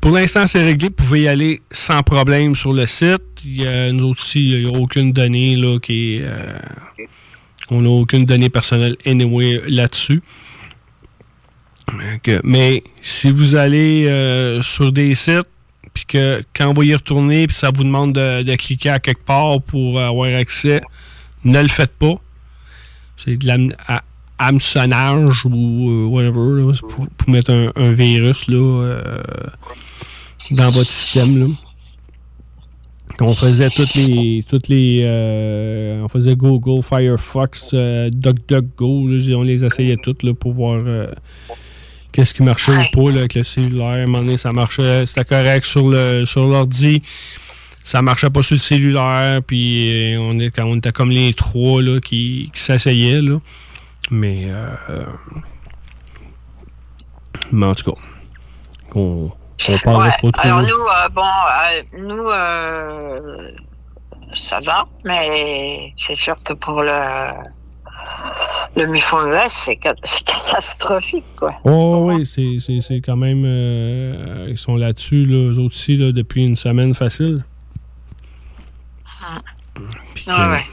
[0.00, 0.88] Pour l'instant, c'est réglé.
[0.88, 3.22] Vous pouvez y aller sans problème sur le site.
[3.44, 6.22] Il y a, nous aussi, il n'y a aucune donnée là, qui est.
[6.22, 6.58] euh,
[7.70, 10.22] on n'a aucune donnée personnelle anyway là-dessus.
[12.28, 15.48] Euh, mais si vous allez euh, sur des sites,
[15.92, 19.60] puis que quand vous y retournez, puis ça vous demande de, cliquer à quelque part
[19.62, 20.80] pour avoir accès,
[21.44, 22.14] ne le faites pas.
[23.16, 24.02] C'est de l'am- à-
[24.38, 29.22] hameçonnage ou euh, whatever, pour, mettre un, virus là, euh,
[30.50, 31.38] dans votre système.
[31.38, 31.46] Là.
[33.20, 34.44] On faisait toutes les.
[34.48, 39.08] Toutes les euh, on faisait Google, Firefox, euh, DuckDuckGo.
[39.36, 41.06] on les essayait toutes pour voir euh,
[42.12, 43.86] qu'est-ce qui marchait ou pas avec le cellulaire.
[43.86, 47.02] À un moment donné, ça marchait, c'était correct sur le sur l'ordi.
[47.84, 49.42] Ça marchait pas sur le cellulaire.
[49.42, 53.20] Puis euh, on, est, on était comme les trois là, qui, qui s'essayaient.
[53.20, 53.38] Là.
[54.10, 54.48] Mais,
[57.52, 58.00] mais en tout cas,
[58.94, 59.30] on,
[59.72, 63.50] Ouais, alors nous, euh, bon, euh, nous, euh,
[64.32, 66.92] ça va, mais c'est sûr que pour le,
[68.76, 71.54] le Mufon US, c'est ca- c'est catastrophique, quoi.
[71.64, 73.44] Oh oui, c'est, quand même.
[74.48, 77.44] ils sont là-dessus, là, eux autres aussi, là, depuis une semaine facile.
[80.14, 80.64] Puis Ouais.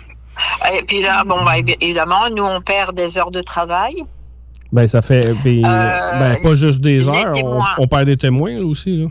[0.78, 3.94] Et puis là, bon, bah, évi- évidemment, nous, on perd des heures de travail.
[4.72, 5.22] Ben, ça fait.
[5.44, 7.34] ben, Euh, ben, pas juste des heures,
[7.78, 8.98] on, perd des témoins là, aussi.
[8.98, 9.08] Là.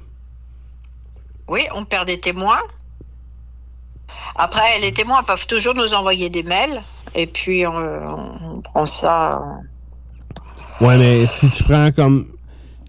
[1.49, 2.63] Oui, on perd des témoins.
[4.37, 6.81] Après, les témoins peuvent toujours nous envoyer des mails,
[7.15, 9.43] et puis on, on prend ça.
[10.81, 12.27] Ouais, mais si tu prends comme.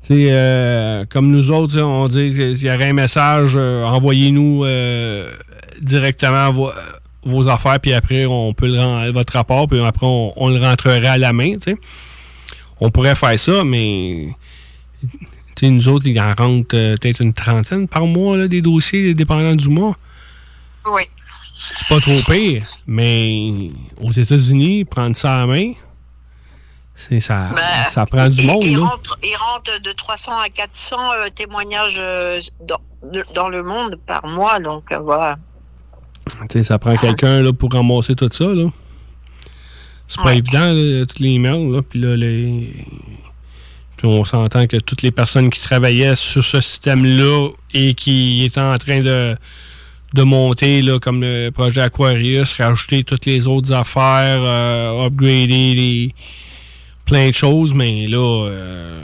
[0.04, 5.32] Tu euh, comme nous autres, on dit qu'il y aurait un message, euh, envoyez-nous euh,
[5.80, 6.72] directement vos,
[7.24, 10.60] vos affaires, puis après, on peut le rendre, votre rapport, puis après, on, on le
[10.60, 11.78] rentrerait à la main, tu sais.
[12.82, 14.36] On pourrait faire ça, mais.
[15.64, 19.54] Nous autres, il en rentre euh, peut-être une trentaine par mois, là, des dossiers, dépendant
[19.54, 19.96] du mois.
[20.92, 21.04] Oui.
[21.76, 23.70] C'est pas trop pire, mais
[24.02, 25.74] aux États-Unis, prendre ça à main,
[26.96, 30.96] c'est ça, Ben, ça prend du monde, il rentre, il rentre de 300 à 400
[30.98, 32.80] euh, témoignages euh, dans,
[33.14, 35.38] de- dans le monde par mois, donc voilà.
[36.26, 38.46] Tu sais, ça prend quelqu'un pour ramasser tout ça.
[38.46, 38.66] Là.
[40.14, 41.72] C'est pas évident, là, tous les emails.
[41.72, 42.68] Là, puis là, les...
[43.96, 48.60] puis on s'entend que toutes les personnes qui travaillaient sur ce système-là et qui étaient
[48.60, 49.38] en train de,
[50.14, 56.16] de monter, là, comme le projet Aquarius, rajouter toutes les autres affaires, euh, upgrader les,
[57.06, 59.02] plein de choses, mais là, euh,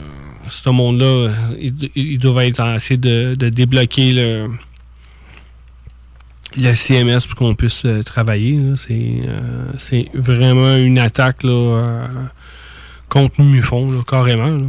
[0.50, 4.50] ce monde-là, il, il doit être en essayer de, de débloquer le
[6.58, 8.60] le CMS pour qu'on puisse euh, travailler.
[8.76, 12.02] C'est euh, c'est vraiment une attaque là, euh,
[13.10, 14.48] contre Mufon, là, carrément.
[14.58, 14.66] là.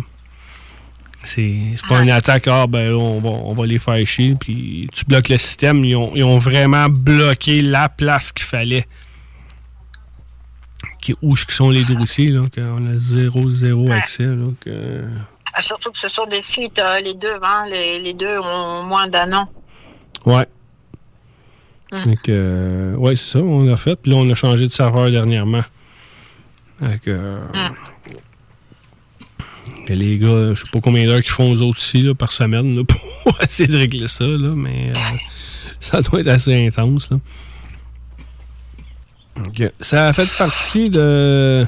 [1.24, 4.89] C'est pas une attaque, ah ben là, on va, on va les faire chier, puis
[4.95, 5.84] tu bloques le système.
[5.84, 8.86] Ils ont, ils ont vraiment bloqué la place qu'il fallait.
[11.01, 14.24] Qui, où sont les dossiers, là, qu'on a zéro, zéro accès.
[14.24, 15.05] Là, que-
[15.53, 18.84] Ah, Surtout que ce sont des sites, euh, les deux, hein, les, les deux ont
[18.84, 19.49] moins d'un an.
[20.24, 20.47] Ouais.
[21.93, 22.05] Mm.
[22.05, 23.97] Donc, euh, ouais, c'est ça, on l'a fait.
[23.97, 25.64] Puis là, on a changé de serveur dernièrement.
[26.80, 27.39] Avec, euh,
[29.95, 32.76] les gars, je sais pas combien d'heures qu'ils font aux autres ici là, par semaine
[32.76, 32.82] là,
[33.22, 35.01] pour essayer de régler ça, là, mais euh,
[35.80, 37.11] ça doit être assez intense.
[37.11, 37.18] Là.
[39.61, 41.66] Euh, ça a fait partie de,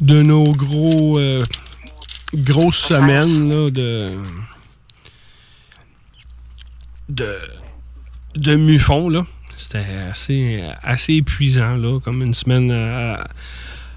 [0.00, 1.44] de nos gros euh,
[2.34, 4.10] grosses semaines là, de
[7.08, 7.38] de
[8.36, 9.22] de Mufon, là.
[9.56, 13.26] C'était assez, assez épuisant, là, comme une semaine à,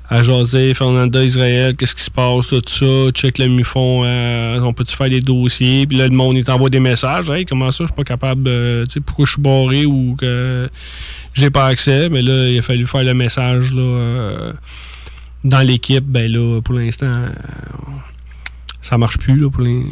[0.09, 4.95] à Fernanda Israël, qu'est-ce qui se passe, tout ça, check le Mufon, euh, on peut-tu
[4.95, 7.95] faire des dossiers, puis là, le monde, il t'envoie des messages, comment ça, je suis
[7.95, 10.69] pas capable, de- tu sais, pourquoi je suis barré ou que
[11.33, 14.53] j'ai pas accès, mais là, il a fallu faire le message, là, euh,
[15.43, 17.29] dans l'équipe, ben là, pour l'instant, euh,
[18.81, 19.83] ça marche plus, là, pour les...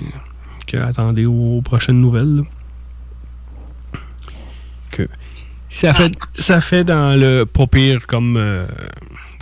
[0.82, 2.42] attendez aux prochaines nouvelles, là
[4.92, 5.08] que
[5.70, 8.66] ça fait, ça fait dans le pas pire comme euh,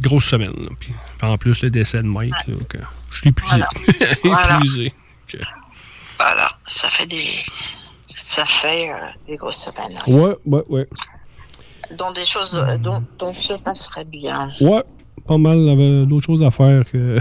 [0.01, 0.53] grosse semaine.
[0.57, 0.69] là.
[0.79, 2.55] Puis, en plus, le décès de Mike, là,
[3.11, 3.61] je suis épuisé.
[4.23, 4.55] Voilà.
[4.57, 4.93] épuisé.
[6.17, 7.23] Voilà, ça fait des,
[8.07, 8.95] ça fait euh,
[9.27, 9.97] des grosses semaines.
[10.07, 10.87] Ouais, ouais, ouais.
[11.97, 14.51] Dont des choses euh, dont, dont se passerait bien.
[14.61, 14.83] Ouais,
[15.27, 15.57] pas mal.
[15.57, 17.17] Il y avait d'autres choses à faire que,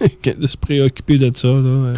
[0.22, 1.48] que de se préoccuper de ça.
[1.48, 1.54] Là.
[1.54, 1.94] euh.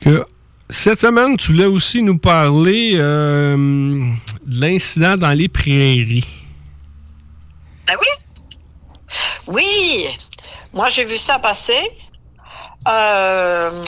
[0.00, 0.24] Que
[0.70, 3.56] cette semaine, tu voulais aussi nous parler euh,
[4.46, 6.26] de l'incident dans les prairies.
[7.88, 8.08] Ah oui?
[9.48, 10.06] Oui
[10.72, 11.90] Moi, j'ai vu ça passer.
[12.88, 13.82] Euh,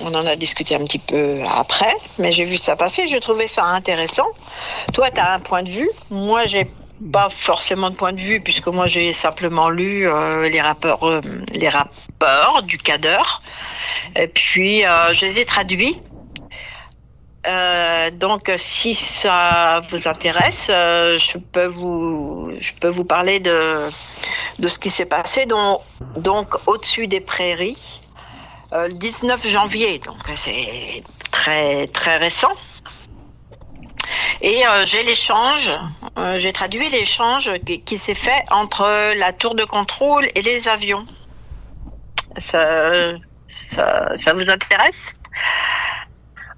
[0.00, 3.46] On en a discuté un petit peu après, mais j'ai vu ça passer, je trouvais
[3.48, 4.26] ça intéressant.
[4.94, 5.90] Toi, tu as un point de vue.
[6.10, 6.66] Moi, j'ai
[7.12, 11.20] pas forcément de point de vue, puisque moi, j'ai simplement lu euh, les, rapports,
[11.52, 13.42] les rapports du cadre.
[14.16, 16.00] Et puis, euh, je les ai traduits.
[17.46, 23.88] Euh, donc, si ça vous intéresse, euh, je peux vous, je peux vous parler de
[24.58, 25.80] de ce qui s'est passé donc,
[26.16, 27.78] donc au-dessus des prairies
[28.72, 30.00] le 19 janvier.
[30.00, 32.52] Donc, c'est très très récent.
[34.42, 35.72] Et j'ai l'échange,
[36.36, 41.06] j'ai traduit l'échange qui, qui s'est fait entre la tour de contrôle et les avions.
[42.36, 42.92] Ça,
[43.70, 45.14] ça, vous intéresse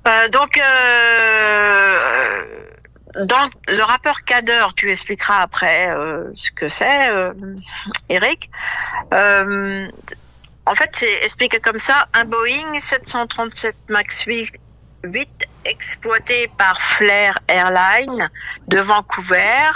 [0.07, 2.45] euh, donc, euh,
[3.25, 7.11] dans le rappeur Kader, tu expliqueras après euh, ce que c'est,
[8.09, 8.51] Eric.
[10.65, 14.55] En fait, c'est expliqué comme ça un Boeing 737 MAX 8,
[15.05, 15.29] 8
[15.65, 18.31] exploité par Flair Airlines
[18.69, 19.71] de Vancouver.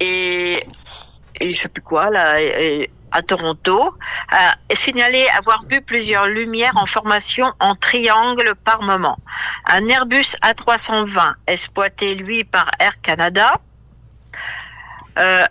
[0.00, 0.66] Et,
[1.40, 2.36] et je sais plus quoi là.
[3.14, 3.94] à Toronto,
[4.30, 9.18] a signalé avoir vu plusieurs lumières en formation en triangle par moment.
[9.66, 13.60] Un Airbus A320, exploité lui par Air Canada,
[15.18, 15.44] euh,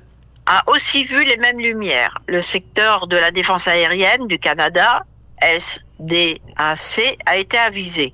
[0.47, 2.17] a aussi vu les mêmes lumières.
[2.27, 5.05] Le secteur de la défense aérienne du Canada,
[5.41, 8.13] SDAC, a été avisé.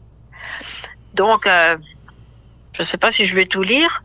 [1.14, 1.78] Donc, euh,
[2.74, 4.04] je ne sais pas si je vais tout lire,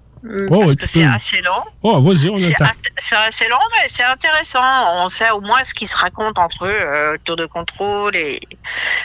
[0.50, 1.64] Oh, parce que c'est assez long.
[1.82, 4.60] Oh, vas-y, on C'est assez- C'est assez long, mais c'est intéressant.
[5.04, 8.14] On sait au moins ce qui se raconte entre eux, euh, tour de contrôle.
[8.14, 8.40] Et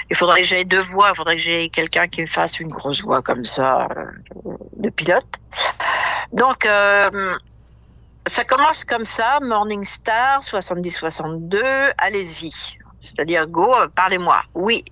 [0.09, 1.09] il faudrait que j'aie deux voix.
[1.13, 5.25] Il faudrait que j'ai quelqu'un qui fasse une grosse voix comme ça euh, de pilote.
[6.33, 7.35] Donc, euh,
[8.27, 9.39] ça commence comme ça.
[9.41, 11.59] Morning Star 70-62.
[11.97, 12.51] Allez-y.
[13.01, 14.43] C'est-à-dire, go, parlez-moi.
[14.53, 14.83] Oui.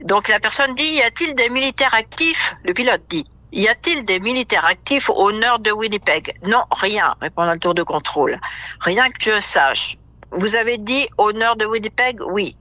[0.00, 2.54] Donc la personne dit, y a-t-il des militaires actifs?
[2.64, 6.38] Le pilote dit, y a-t-il des militaires actifs au nord de Winnipeg?
[6.42, 8.38] Non, rien, répond le tour de contrôle.
[8.80, 9.96] Rien que je sache.
[10.32, 12.20] Vous avez dit au nord de Winnipeg?
[12.32, 12.56] Oui.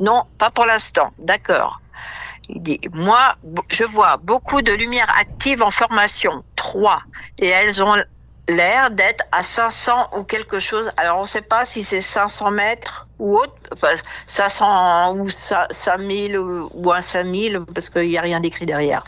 [0.00, 1.12] Non, pas pour l'instant.
[1.18, 1.80] D'accord.
[2.48, 3.36] Il dit, moi,
[3.68, 6.44] je vois beaucoup de lumières actives en formation.
[6.56, 7.02] Trois.
[7.38, 7.94] Et elles ont
[8.48, 10.90] l'air d'être à 500 ou quelque chose.
[10.96, 13.94] Alors, on ne sait pas si c'est 500 mètres ou autre, enfin,
[14.26, 19.04] 500 ou 5000 ou un 5000, parce qu'il n'y a rien d'écrit derrière.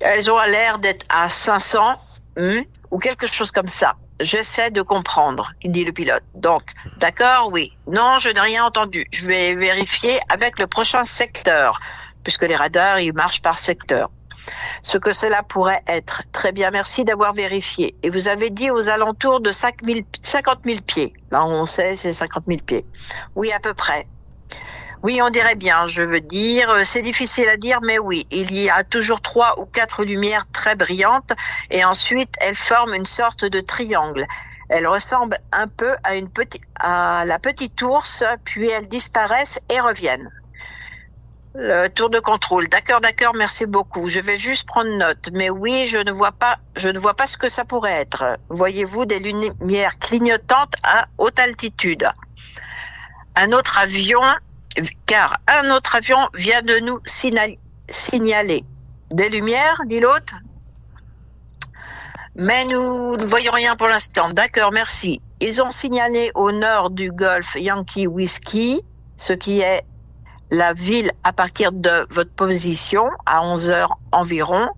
[0.00, 1.96] Elles ont l'air d'être à 500
[2.36, 2.60] hmm,
[2.90, 3.94] ou quelque chose comme ça.
[4.20, 6.22] J'essaie de comprendre, dit le pilote.
[6.34, 6.62] Donc,
[6.98, 7.76] d'accord, oui.
[7.86, 9.06] Non, je n'ai rien entendu.
[9.12, 11.78] Je vais vérifier avec le prochain secteur,
[12.24, 14.10] puisque les radars, ils marchent par secteur.
[14.82, 16.22] Ce que cela pourrait être.
[16.32, 17.96] Très bien, merci d'avoir vérifié.
[18.02, 21.12] Et vous avez dit aux alentours de 5 000 50 000 pieds.
[21.30, 22.86] Là, on sait, c'est 50 000 pieds.
[23.34, 24.06] Oui, à peu près.
[25.02, 26.70] Oui, on dirait bien, je veux dire.
[26.70, 30.46] Euh, C'est difficile à dire, mais oui, il y a toujours trois ou quatre lumières
[30.52, 31.32] très brillantes
[31.70, 34.26] et ensuite elles forment une sorte de triangle.
[34.68, 39.78] Elles ressemblent un peu à, une petite, à la petite ours, puis elles disparaissent et
[39.78, 40.30] reviennent.
[41.58, 42.68] Le tour de contrôle.
[42.68, 44.10] D'accord, d'accord, merci beaucoup.
[44.10, 45.30] Je vais juste prendre note.
[45.32, 48.36] Mais oui, je ne vois pas, ce que ça pourrait être.
[48.50, 52.06] Voyez-vous des lumières clignotantes à haute altitude?
[53.36, 54.20] Un autre avion,
[55.06, 57.56] car un autre avion vient de nous signal-
[57.88, 58.62] signaler.
[59.10, 60.34] Des lumières, dit l'autre?
[62.34, 64.28] Mais nous ne voyons rien pour l'instant.
[64.28, 65.22] D'accord, merci.
[65.40, 68.82] Ils ont signalé au nord du golfe Yankee Whiskey,
[69.16, 69.84] ce qui est
[70.50, 74.68] la ville à partir de votre position, à 11 heures environ.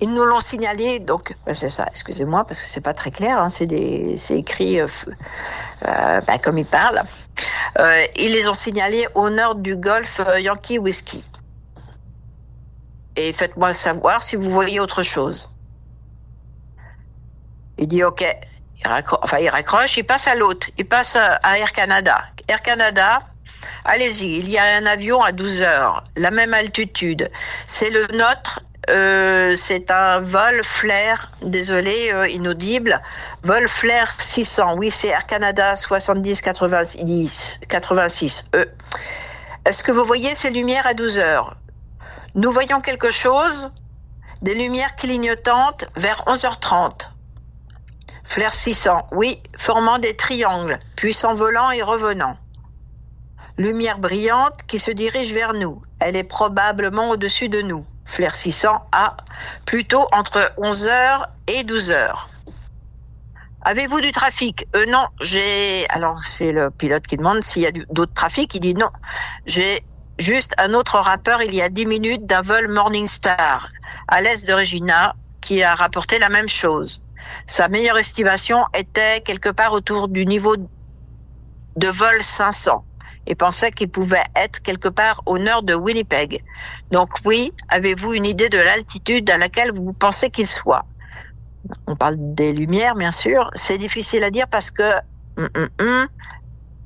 [0.00, 1.86] Ils nous l'ont signalé, donc ben, c'est ça.
[1.88, 3.40] Excusez-moi parce que c'est pas très clair.
[3.40, 3.68] Hein, c'est
[4.36, 4.88] écrit euh,
[5.86, 7.02] euh, ben, comme ils parlent.
[7.78, 11.22] Euh, ils les ont signalés au nord du golfe euh, Yankee Whiskey.
[13.14, 15.50] Et faites-moi savoir si vous voyez autre chose.
[17.78, 18.24] Il dit OK.
[18.76, 20.68] Il enfin, il raccroche, il passe à l'autre.
[20.78, 22.24] Il passe à à Air Canada.
[22.48, 23.22] Air Canada,
[23.84, 27.30] allez-y, il y a un avion à 12 heures, la même altitude.
[27.66, 28.60] C'est le nôtre.
[28.90, 33.00] euh, c'est un vol Flair, désolé, euh, inaudible,
[33.44, 34.74] vol Flair 600.
[34.76, 37.60] Oui, c'est Air Canada 70 86.
[37.68, 38.64] 86 E.
[39.64, 41.56] Est-ce que vous voyez ces lumières à 12 heures?
[42.34, 43.70] Nous voyons quelque chose,
[44.42, 47.10] des lumières clignotantes vers 11h30.
[48.24, 52.36] Flair 600, oui, formant des triangles, puis s'envolant et revenant.
[53.58, 55.82] Lumière brillante qui se dirige vers nous.
[56.00, 57.86] Elle est probablement au-dessus de nous.
[58.04, 59.16] Flair 600 A,
[59.66, 62.28] plutôt entre 11h et 12h.
[63.62, 64.66] Avez-vous du trafic?
[64.74, 65.88] Euh, Non, j'ai.
[65.90, 68.54] Alors, c'est le pilote qui demande s'il y a d'autres trafics.
[68.54, 68.90] Il dit non.
[69.46, 69.84] J'ai
[70.18, 73.70] juste un autre rappeur il y a 10 minutes d'un vol Morningstar
[74.08, 77.04] à l'est de Regina qui a rapporté la même chose.
[77.46, 82.84] Sa meilleure estimation était quelque part autour du niveau de vol 500
[83.26, 86.42] et pensait qu'il pouvait être quelque part au nord de Winnipeg.
[86.90, 90.84] Donc oui, avez-vous une idée de l'altitude à laquelle vous pensez qu'il soit?
[91.86, 93.48] On parle des lumières, bien sûr.
[93.54, 94.90] C'est difficile à dire parce que
[95.36, 96.08] hum, hum, hum,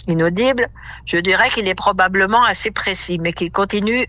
[0.06, 0.68] inaudible.
[1.04, 4.06] Je dirais qu'il est probablement assez précis, mais qu'il continue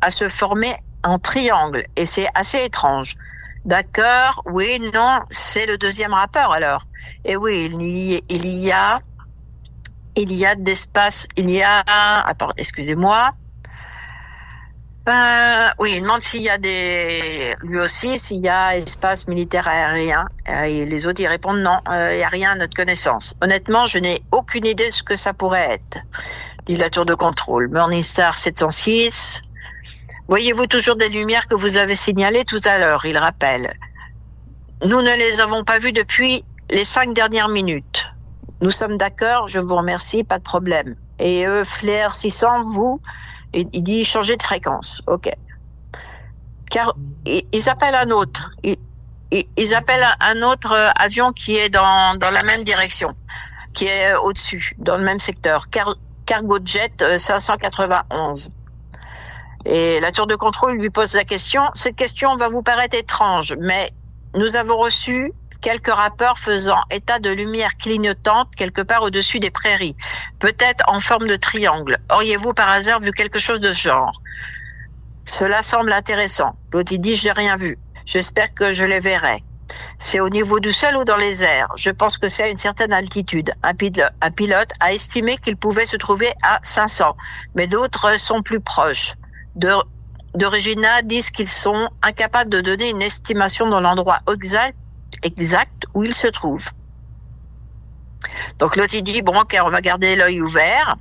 [0.00, 3.16] à se former en triangle et c'est assez étrange.
[3.64, 6.86] D'accord, oui, non, c'est le deuxième rappeur alors.
[7.24, 9.00] Et oui, il y, il y a,
[10.16, 11.82] il y a d'espace, il y a,
[12.56, 13.32] excusez-moi.
[15.06, 19.68] Euh, oui, il demande s'il y a des, lui aussi, s'il y a espace militaire
[19.68, 20.26] aérien.
[20.48, 23.34] Euh, et les autres, ils répondent non, euh, il n'y a rien à notre connaissance.
[23.42, 25.98] Honnêtement, je n'ai aucune idée de ce que ça pourrait être.
[26.64, 27.68] Dit la tour de contrôle.
[27.68, 29.42] Morningstar 706.
[30.28, 33.74] Voyez-vous toujours des lumières que vous avez signalées tout à l'heure, il rappelle.
[34.86, 38.13] Nous ne les avons pas vues depuis les cinq dernières minutes.
[38.60, 40.96] Nous sommes d'accord, je vous remercie, pas de problème.
[41.18, 43.00] Et eux, Flair 600, vous,
[43.52, 45.02] il, dit changer de fréquence.
[45.06, 45.30] Ok.
[46.70, 46.94] Car
[47.26, 48.50] ils, appellent un autre.
[48.62, 53.14] Ils, appellent un autre euh, avion qui est dans, dans la même direction,
[53.72, 55.68] qui est euh, au-dessus, dans le même secteur.
[55.70, 55.94] Car,
[56.26, 58.52] Cargo Jet euh, 591.
[59.66, 61.62] Et la tour de contrôle lui pose la question.
[61.74, 63.90] Cette question va vous paraître étrange, mais
[64.34, 65.32] nous avons reçu
[65.64, 69.96] quelques rapports faisant état de lumière clignotante quelque part au-dessus des prairies,
[70.38, 71.96] peut-être en forme de triangle.
[72.12, 74.20] Auriez-vous par hasard vu quelque chose de ce genre?
[75.24, 76.54] Cela semble intéressant.
[76.70, 77.78] L'autre dit, j'ai rien vu.
[78.04, 79.42] J'espère que je les verrai.
[79.98, 81.72] C'est au niveau du sol ou dans les airs?
[81.76, 83.50] Je pense que c'est à une certaine altitude.
[83.62, 87.16] Un pilote a estimé qu'il pouvait se trouver à 500,
[87.54, 89.14] mais d'autres sont plus proches.
[89.56, 89.70] De,
[90.34, 94.76] de Regina disent qu'ils sont incapables de donner une estimation dans l'endroit exact,
[95.24, 96.64] exact où il se trouve.
[98.58, 100.96] Donc l'autre il dit bon ok on va garder l'œil ouvert.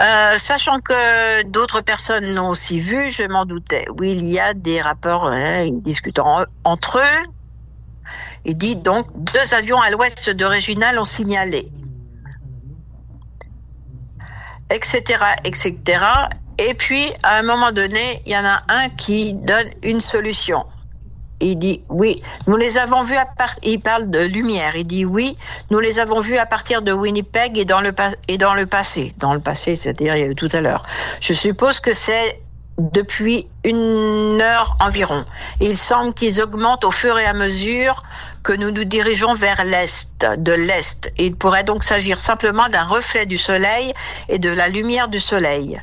[0.00, 3.84] Euh, sachant que d'autres personnes l'ont aussi vu, je m'en doutais.
[3.98, 7.26] Oui, il y a des rapports, hein, ils discutent en- entre eux.
[8.46, 11.70] Il dit donc deux avions à l'ouest de Regina l'ont signalé,
[14.70, 15.02] etc.,
[15.44, 15.76] etc.
[16.58, 20.64] Et puis à un moment donné, il y en a un qui donne une solution.
[21.42, 23.26] Il dit oui, nous les avons vus à.
[23.62, 24.76] Il parle de lumière.
[24.76, 25.36] Il dit oui,
[25.70, 27.92] nous les avons vus à partir de Winnipeg et dans le
[28.66, 29.14] passé.
[29.18, 30.86] Dans le passé, c'est-à-dire tout à l'heure.
[31.20, 32.40] Je suppose que c'est
[32.78, 35.24] depuis une heure environ.
[35.60, 38.02] Il semble qu'ils augmentent au fur et à mesure
[38.42, 41.12] que nous nous dirigeons vers l'est, de l'est.
[41.18, 43.92] Il pourrait donc s'agir simplement d'un reflet du soleil
[44.28, 45.80] et de la lumière du soleil.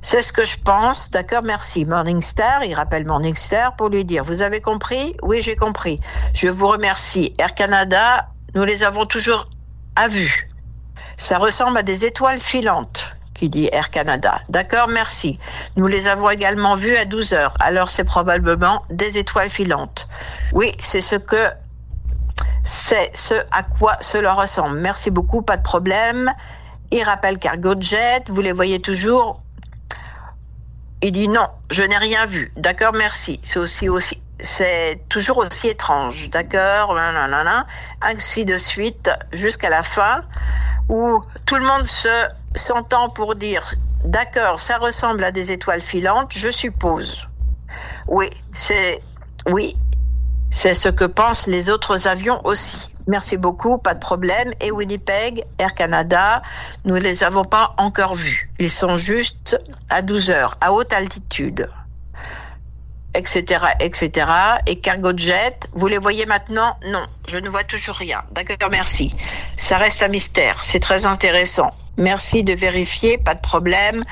[0.00, 1.10] C'est ce que je pense.
[1.10, 1.84] D'accord, merci.
[1.84, 5.16] Morningstar, il rappelle Morningstar pour lui dire, vous avez compris?
[5.22, 6.00] Oui, j'ai compris.
[6.34, 7.34] Je vous remercie.
[7.38, 9.46] Air Canada, nous les avons toujours
[9.96, 10.48] à vue.
[11.16, 14.40] Ça ressemble à des étoiles filantes, qui dit Air Canada.
[14.48, 15.40] D'accord, merci.
[15.76, 17.54] Nous les avons également vues à 12 heures.
[17.58, 20.08] Alors c'est probablement des étoiles filantes.
[20.52, 21.50] Oui, c'est ce que
[22.62, 24.78] c'est ce à quoi cela ressemble.
[24.78, 26.32] Merci beaucoup, pas de problème.
[26.90, 29.40] Il rappelle Cargo Jet, vous les voyez toujours
[31.02, 32.52] il dit non, je n'ai rien vu.
[32.56, 33.40] D'accord, merci.
[33.42, 36.30] C'est aussi aussi, c'est toujours aussi étrange.
[36.30, 36.98] D'accord,
[38.02, 40.22] ainsi de suite jusqu'à la fin
[40.88, 42.08] où tout le monde se
[42.54, 43.74] s'entend pour dire
[44.04, 47.28] d'accord, ça ressemble à des étoiles filantes, je suppose.
[48.06, 49.00] Oui, c'est
[49.50, 49.76] oui,
[50.50, 52.90] c'est ce que pensent les autres avions aussi.
[53.08, 54.52] Merci beaucoup, pas de problème.
[54.60, 56.42] Et Winnipeg, Air Canada,
[56.84, 58.50] nous ne les avons pas encore vus.
[58.58, 61.70] Ils sont juste à 12 heures, à haute altitude,
[63.14, 64.26] etc., etc.
[64.66, 66.76] Et Cargo Jet, vous les voyez maintenant?
[66.86, 68.22] Non, je ne vois toujours rien.
[68.32, 69.16] D'accord, merci.
[69.56, 70.62] Ça reste un mystère.
[70.62, 71.70] C'est très intéressant.
[71.96, 74.04] Merci de vérifier, pas de problème.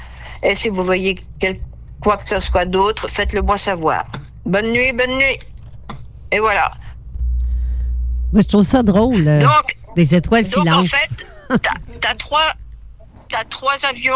[0.42, 1.22] Et si vous voyez
[2.02, 4.06] quoi que ce soit d'autre, faites-le moi savoir.
[4.46, 5.38] Bonne nuit, bonne nuit.
[6.32, 6.72] Et voilà.
[8.36, 9.26] Moi, je trouve ça drôle.
[9.26, 10.80] euh, Donc, des étoiles Donc, filantes.
[10.80, 11.26] en fait,
[12.02, 12.52] t'as as trois,
[13.30, 14.12] t'as trois avions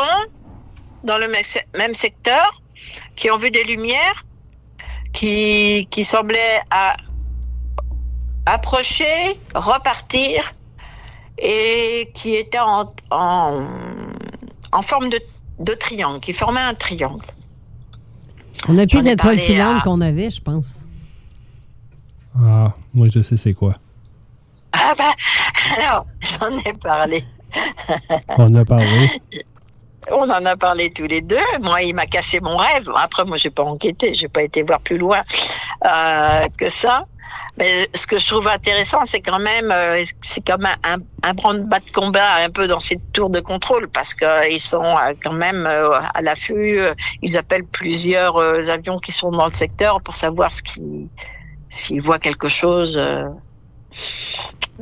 [1.05, 2.61] dans le même se- même secteur
[3.17, 4.27] qui ont vu des lumières
[5.15, 6.97] qui, qui semblaient à
[8.45, 10.53] approcher, repartir
[11.39, 13.67] et qui étaient en, en,
[14.73, 15.19] en forme de,
[15.61, 17.25] de triangle, qui formaient un triangle.
[18.69, 20.85] On a plus d'étoiles filantes à- qu'on avait, je pense.
[22.39, 23.77] Ah, moi, je sais c'est quoi.
[24.73, 25.13] Ah bah,
[25.79, 27.25] alors, j'en ai parlé.
[28.39, 29.23] On a parlé.
[30.11, 31.37] On en a parlé tous les deux.
[31.61, 32.89] Moi, il m'a cassé mon rêve.
[32.97, 35.23] Après, moi, j'ai pas enquêté, j'ai pas été voir plus loin
[35.87, 37.07] euh, que ça.
[37.59, 41.35] Mais ce que je trouve intéressant, c'est quand même, euh, c'est comme un, un, un
[41.35, 45.33] branle-bas de combat un peu dans ces tours de contrôle, parce qu'ils sont euh, quand
[45.35, 46.79] même euh, à l'affût.
[46.79, 51.09] euh, Ils appellent plusieurs euh, avions qui sont dans le secteur pour savoir ce qui,
[51.69, 53.27] s'ils voient quelque chose euh,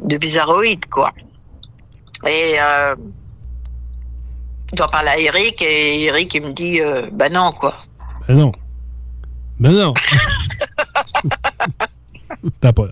[0.02, 1.12] de bizarroïde, quoi.
[2.26, 2.94] Et euh,
[4.76, 7.74] j'en parle à Eric et Eric il me dit euh, bah non quoi.
[8.26, 8.52] Ben non.
[9.60, 9.94] Ben non.
[12.60, 12.88] T'as pas.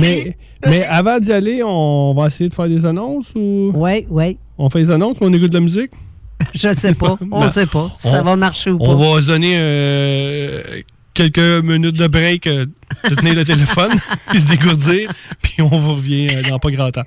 [0.00, 0.36] Mais,
[0.66, 3.72] mais avant d'y aller, on va essayer de faire des annonces ou?
[3.74, 4.38] Oui, oui.
[4.58, 5.90] On fait des annonces ou on écoute de la musique?
[6.54, 7.16] Je sais pas.
[7.32, 8.84] On Ben, sait pas si ça on- va marcher ou pas.
[8.86, 10.82] On va se donner euh,
[11.16, 12.66] quelques minutes de break, euh,
[13.08, 13.98] de tenir le téléphone,
[14.28, 15.10] puis se dégourdir,
[15.42, 17.06] puis on vous revient euh, dans pas grand temps.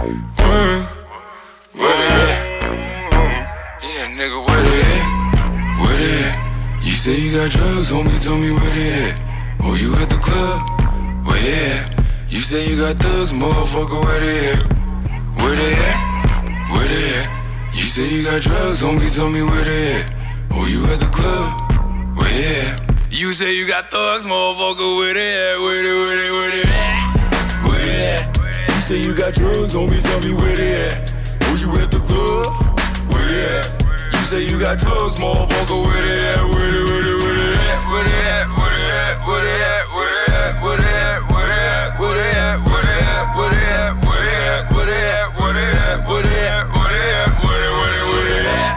[0.00, 0.14] today.
[1.72, 2.38] Where they at?
[3.82, 5.04] Yeah, nigga, where they at?
[5.80, 6.84] Where they at?
[6.84, 9.60] You say you got drugs, homie, tell me where they at.
[9.62, 10.80] Oh, you at the club?
[11.26, 12.04] They at?
[12.28, 14.62] You say you got thugs, motherfucker, where they at?
[15.40, 16.70] Where they at?
[16.70, 17.74] Where they at?
[17.74, 20.12] You say you got drugs, homie, tell me where they at.
[20.52, 22.16] Oh, you at the club?
[22.16, 22.80] They at?
[23.10, 25.58] You say you got thugs, motherfucker, where they at?
[25.60, 27.09] Where they, where they, where
[28.90, 31.14] say you got drugs, homie, tell me where they at.
[31.42, 32.50] Oh, you at the club?
[33.06, 33.70] Where they at?
[34.10, 36.42] You say you got drugs, motherfucker, where they at?
[36.42, 37.86] Where they, where they, where they at?
[37.86, 38.50] Where they at?
[38.50, 39.14] Where they at?
[39.22, 39.86] Where they at?
[39.94, 40.58] Where they at?
[40.58, 41.22] Where they at?
[41.30, 42.58] Where they at?
[42.66, 43.30] Where they at?
[43.30, 43.94] Where they at?
[43.94, 44.66] Where they at?
[44.74, 45.22] Where they at?
[45.30, 45.54] Where they at?
[45.54, 46.02] Where they at?
[46.02, 46.66] Where they at?
[46.74, 47.30] Where they at?
[47.46, 48.74] Where they, where they, where they at?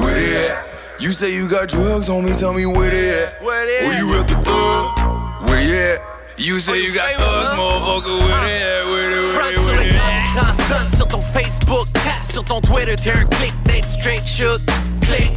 [0.00, 1.02] Where they at?
[1.02, 3.42] You say you got drugs, homie, tell me where they at.
[3.42, 3.84] Where they at?
[3.84, 5.44] Where you at the club?
[5.46, 6.13] Where you at?
[6.36, 8.18] You say you got thugs, motherfucker?
[8.18, 10.34] Where they, where they, where they at?
[10.34, 14.60] Grand stun sur ton Facebook, tap sur ton Twitter, t'es un click, d'être straight shoot,
[15.02, 15.32] click.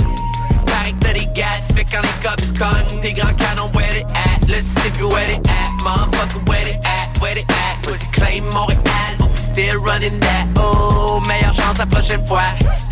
[0.66, 4.04] Pareil que t'as des gats, fait quand les cops cognent, tes grands canons, where they
[4.04, 4.48] at?
[4.50, 7.22] Là tu sais plus where they at, motherfucker, where they at?
[7.22, 7.84] Where they at?
[7.84, 9.18] Pussy claim Montréal,
[9.58, 10.46] still running that.
[10.58, 12.46] Oh, meilleure chance la prochaine fois.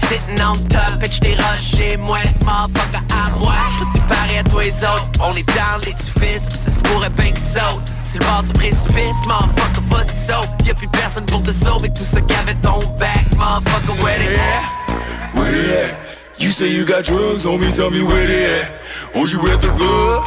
[0.07, 3.53] Sitting on top, et j't'ai rushé, moi, motherfucker, à moi.
[3.77, 7.11] Tout est pareil à toi les autres, on est dans l'édifice, pis ça se pourrait
[7.11, 7.89] bien qu'ils sautent.
[8.03, 10.49] C'est le bord du précipice, motherfucker, vas-y saute.
[10.65, 15.35] Y'a plus personne pour te sauver, tout ça qu'avait ton back, motherfucker, where they at?
[15.35, 15.99] Where they at?
[16.39, 18.71] You say you got drugs, homie, tell me where they at.
[19.13, 20.23] Oh, you at the club?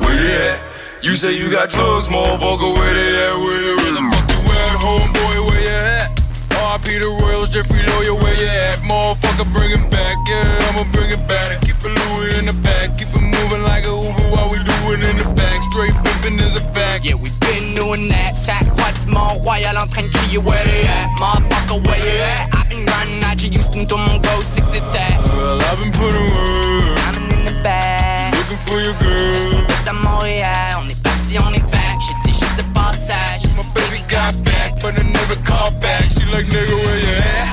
[0.00, 0.60] Where they at?
[1.02, 3.38] You say you got drugs, motherfucker, where they at?
[3.38, 4.15] Where they, where
[6.76, 8.76] RP the Royals, Jeffrey Lawyer, where you at?
[8.84, 11.62] Motherfucker, bring it back, yeah, I'ma bring it back.
[11.64, 14.76] Keep it Louis in the back, keep it moving like a Uber while we do
[14.92, 15.56] it in the back.
[15.72, 17.02] Straight pimping is a fact.
[17.02, 18.36] Yeah, we been doing that.
[18.76, 21.08] Croix du Mont-Royal en train de crier where they at?
[21.16, 22.52] Motherfucker, where you at?
[22.52, 25.16] I've been running at you, Houston, tout mon go, c'est que t'étais.
[25.32, 27.00] Well, I've been putting work.
[27.08, 28.36] I'm in the back.
[28.36, 29.64] Looking for your girl.
[29.82, 31.85] C'est à Montréal, on est parti, on est back.
[34.26, 36.10] Got back, but I never called back.
[36.10, 37.48] She like, nigga, where you at?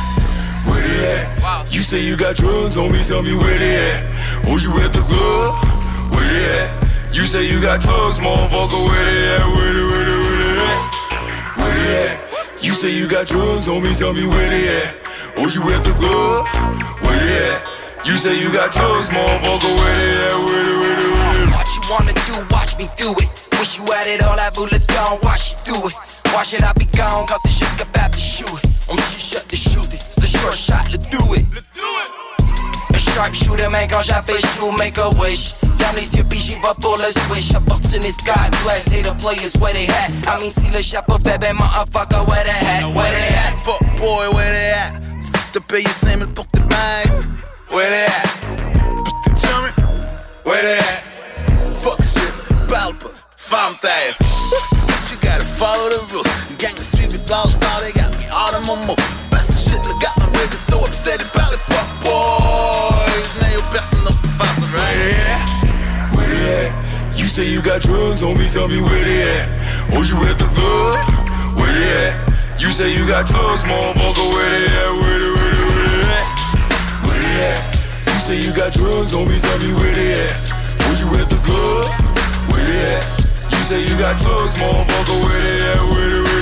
[0.66, 1.74] Where they at?
[1.74, 4.02] You say you got drugs, homie, tell me where they at.
[4.50, 5.54] Oh, you at the club?
[6.10, 6.70] Where they at?
[7.14, 9.46] You say you got drugs, motherfucker, where they at?
[9.54, 10.82] Where they, where they, where they at?
[11.58, 12.64] Where they at?
[12.64, 14.96] You say you got drugs, homie, tell me where they at.
[15.38, 16.48] Oh, you at the club?
[17.06, 17.62] Where they at?
[18.06, 19.70] You say you got drugs, motherfucker.
[19.78, 20.38] Where they at?
[20.42, 21.52] Where they, where they, where they?
[21.54, 23.30] What you wanna do, watch me do it.
[23.60, 26.13] Wish you had it all, I voulais down, watch you do it.
[26.34, 28.48] Watch should I be gone, quand t'es juste capable de shoot.
[28.90, 31.46] On chuchote de shoot it, c'est the short shot, let's do it.
[31.54, 31.84] Let's do
[32.94, 35.54] A sharp shooter, man, quand j'avais chaud, make a wish.
[35.78, 37.56] Ferme les yeux, puis j'y vais pour le switch.
[37.56, 40.10] Opportunist, God bless, hate the players where they at.
[40.28, 43.56] I mean, si le chapeau fait, ben, motherfucker, where they at, where they at.
[43.64, 45.02] Fuck boy, where they at?
[45.54, 47.28] Te payer 5000 pour tes bags.
[47.70, 48.44] Where they at?
[50.44, 51.13] Where they at?
[55.90, 56.28] The rules.
[56.58, 56.76] Gang
[57.30, 58.96] laws, now they got me my.
[59.32, 61.60] Best shit, my so upset about it.
[61.60, 66.14] Fuck boys, now you're best enough to find some at?
[66.14, 67.18] Where they at?
[67.18, 69.48] You say you got drugs, homie, tell me where they at.
[69.94, 70.94] Oh, you at the club?
[71.58, 72.62] Where they at?
[72.62, 74.92] You say you got drugs, motherfucker, where they at?
[75.02, 76.28] Where they, where they, where they at?
[77.06, 77.62] Where they at?
[78.08, 80.52] You say you got drugs, homie, tell me where they at.
[80.86, 81.90] Oh, you at the club?
[82.52, 83.13] Where they at?
[83.74, 85.82] You say you got drugs, motherfucker, where they at?
[85.90, 86.33] Where they, where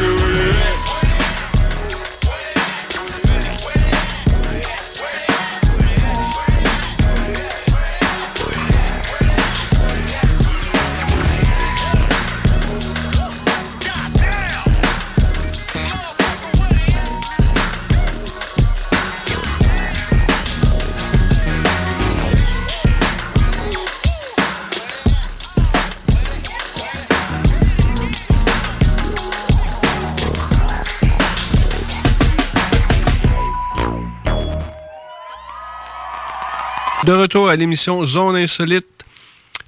[37.12, 38.88] De retour à l'émission Zone Insolite,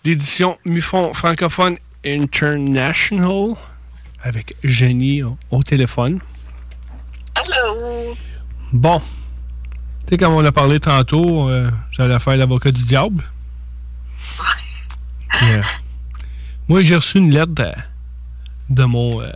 [0.06, 1.76] l'édition Mufon francophone
[2.06, 3.50] International,
[4.24, 6.22] avec Jenny au, au téléphone.
[7.36, 8.16] Hello.
[8.72, 9.02] Bon.
[10.06, 13.26] Tu sais, comme on a parlé tantôt, euh, j'allais faire l'avocat du diable.
[15.34, 15.62] Puis, euh,
[16.70, 17.74] moi, j'ai reçu une lettre de,
[18.70, 19.30] de mon euh,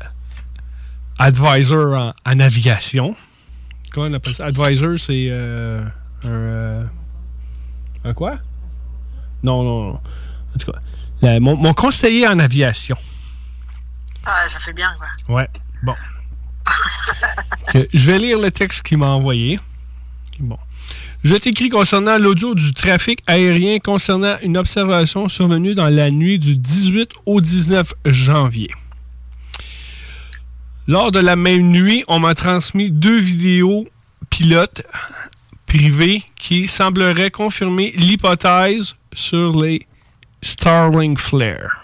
[1.19, 3.17] advisor en, en navigation.
[3.91, 4.45] Comment on appelle ça?
[4.45, 5.83] Advisor, c'est euh,
[6.25, 6.87] un.
[8.07, 8.37] Un quoi?
[9.43, 9.93] Non, non, non.
[10.55, 10.79] En tout cas,
[11.21, 12.97] la- mon, mon conseiller en aviation.
[14.25, 15.35] Ah, ça fait bien, quoi.
[15.35, 15.49] Ouais,
[15.83, 15.95] bon.
[17.93, 19.59] Je vais lire le texte qu'il m'a envoyé.
[20.39, 20.57] Bon.
[21.23, 26.55] Je t'écris concernant l'audio du trafic aérien concernant une observation survenue dans la nuit du
[26.55, 28.69] 18 au 19 janvier.
[30.87, 33.85] Lors de la même nuit, on m'a transmis deux vidéos
[34.29, 34.83] pilotes
[35.67, 39.85] privées qui sembleraient confirmer l'hypothèse sur les
[40.41, 41.83] Starlink Flare.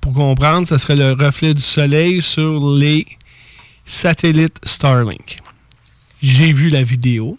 [0.00, 3.06] Pour comprendre, ce serait le reflet du soleil sur les
[3.86, 5.38] satellites Starlink.
[6.22, 7.36] J'ai vu la vidéo.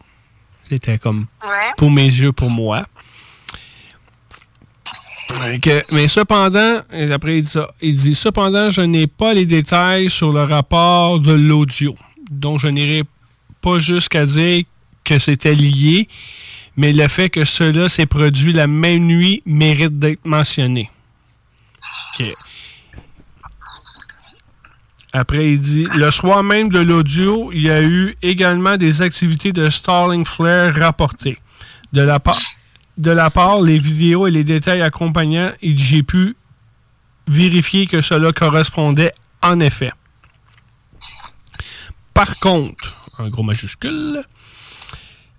[0.68, 1.72] C'était comme Ouais.
[1.78, 2.86] pour mes yeux, pour moi.
[5.92, 10.32] Mais cependant, après il dit ça, il dit cependant, je n'ai pas les détails sur
[10.32, 11.96] le rapport de l'audio.
[12.40, 13.04] Donc je n'irai
[13.62, 14.64] pas jusqu'à dire
[15.04, 16.08] que c'était lié,
[16.78, 20.90] mais le fait que cela s'est produit la même nuit mérite d'être mentionné.
[25.14, 29.54] Après, il dit Le soir même de l'audio, il y a eu également des activités
[29.54, 31.38] de Starlink Flare rapportées.
[31.94, 32.42] De la part,
[32.98, 36.36] de la part, les vidéos et les détails accompagnants, j'ai pu
[37.28, 39.92] vérifier que cela correspondait en effet.
[42.16, 44.24] Par contre, un gros majuscule,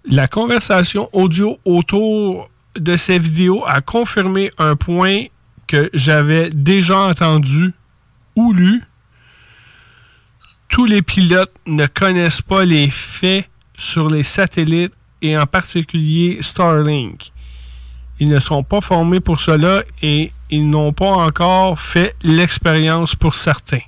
[0.04, 5.24] la conversation audio autour de ces vidéos a confirmé un point
[5.66, 7.72] que j'avais déjà entendu
[8.36, 8.84] ou lu.
[10.68, 14.92] Tous les pilotes ne connaissent pas les faits sur les satellites
[15.22, 17.32] et en particulier Starlink.
[18.20, 23.34] Ils ne sont pas formés pour cela et ils n'ont pas encore fait l'expérience pour
[23.34, 23.80] certains.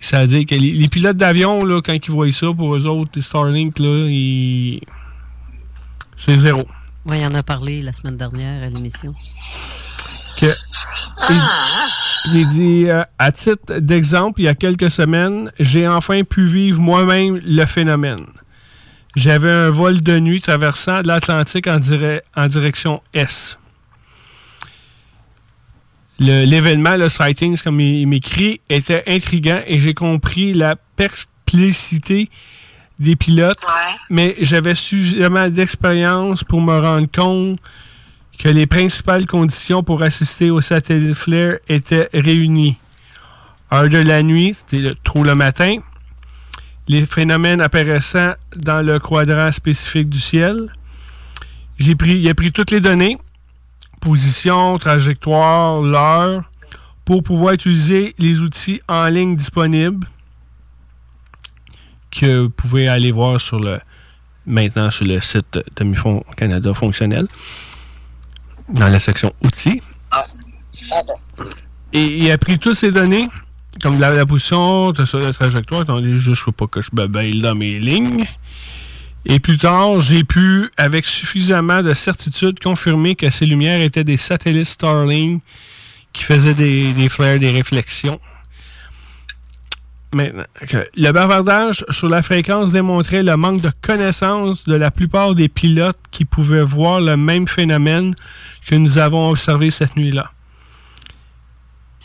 [0.00, 2.86] Ça veut dire que les, les pilotes d'avion, là, quand ils voient ça, pour eux
[2.86, 4.80] autres, les Starlink, là, ils-
[6.16, 6.62] c'est zéro.
[7.04, 9.12] Oui, il en a parlé la semaine dernière à l'émission.
[10.40, 10.46] Que-
[11.30, 11.42] il,
[12.34, 16.80] il dit, euh, à titre d'exemple, il y a quelques semaines, j'ai enfin pu vivre
[16.80, 18.18] moi-même le phénomène.
[19.14, 23.58] J'avais un vol de nuit traversant l'Atlantique en, dire- en direction Est.
[26.18, 32.28] Le- L'événement, le sightings, comme il, il m'écrit, était intriguant et j'ai compris la persplicité
[32.98, 33.60] des pilotes,
[34.08, 37.58] mais j'avais suffisamment d'expérience pour me rendre compte
[38.38, 42.76] que les principales conditions pour assister au satellite Flare étaient réunies.
[43.72, 45.78] Heure de la nuit, c'était le- tôt le matin,
[46.88, 50.56] les phénomènes apparaissant dans le quadrant spécifique du ciel.
[51.78, 53.18] J'ai pris, il a pris toutes les données,
[54.06, 56.48] position, trajectoire, l'heure,
[57.04, 60.06] pour pouvoir utiliser les outils en ligne disponibles
[62.12, 63.80] que vous pouvez aller voir sur le
[64.46, 67.26] maintenant sur le site de Mifon Canada fonctionnel
[68.68, 69.82] dans la section outils.
[71.92, 73.28] Et il a pris toutes ces données,
[73.82, 75.80] comme la, la position, la trajectoire.
[75.80, 78.24] Attendez, juste pas que je me baille dans mes lignes.
[79.28, 84.16] Et plus tard, j'ai pu, avec suffisamment de certitude, confirmer que ces lumières étaient des
[84.16, 85.42] satellites Starlink
[86.12, 88.20] qui faisaient des, des flares, des réflexions.
[90.14, 90.44] Maintenant,
[90.96, 95.98] le bavardage sur la fréquence démontrait le manque de connaissance de la plupart des pilotes
[96.12, 98.14] qui pouvaient voir le même phénomène
[98.64, 100.30] que nous avons observé cette nuit-là.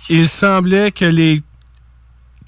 [0.09, 1.41] Il semblait que les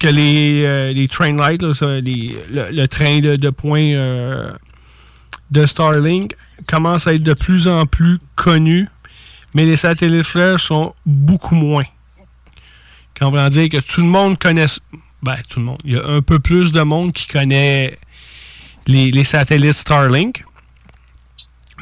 [0.00, 4.52] que les, euh, les train lights, le train de, de points euh,
[5.54, 6.34] de Starlink
[6.66, 8.88] commence à être de plus en plus connu,
[9.54, 11.84] mais les satellites flèches sont beaucoup moins.
[13.18, 14.66] Quand on va dire que tout le monde connaît,
[15.22, 17.96] ben tout le monde, il y a un peu plus de monde qui connaît
[18.86, 20.44] les, les satellites Starlink.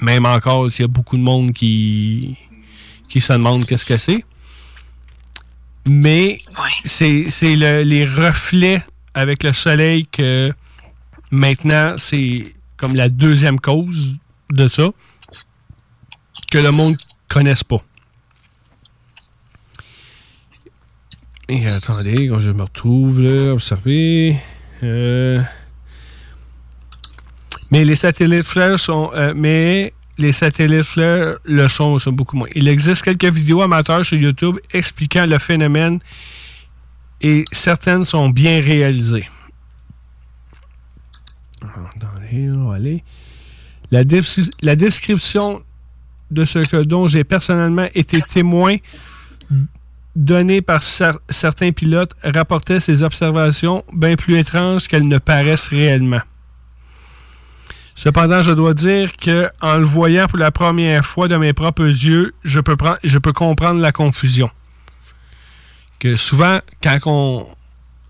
[0.00, 2.36] Même encore, il y a beaucoup de monde qui,
[3.08, 4.24] qui se demande qu'est-ce que c'est.
[5.88, 6.38] Mais
[6.84, 8.82] c'est c'est le- les reflets
[9.14, 10.52] avec le soleil que
[11.30, 14.16] maintenant, c'est comme la deuxième cause
[14.50, 14.90] de ça
[16.50, 16.96] que le monde
[17.28, 17.80] connaisse pas.
[21.48, 24.36] Et attendez, quand je me retrouve là, observez.
[24.82, 25.40] Euh,
[27.70, 29.12] mais les satellites fleurs sont.
[29.14, 32.48] euh, mais les satellites fleurs le sont, sont beaucoup moins.
[32.56, 36.00] Il existe quelques vidéos amateurs sur YouTube expliquant le phénomène
[37.20, 39.28] et certaines sont bien réalisées.
[43.90, 44.22] La, des-
[44.62, 45.62] la description
[46.30, 48.76] de ce que dont j'ai personnellement été témoin
[50.16, 56.20] donnée par cer- certains pilotes rapportait ces observations bien plus étranges qu'elles ne paraissent réellement.
[57.94, 61.84] Cependant, je dois dire que en le voyant pour la première fois de mes propres
[61.84, 64.50] yeux, je peux, comprendre la confusion.
[65.98, 67.46] Que souvent, quand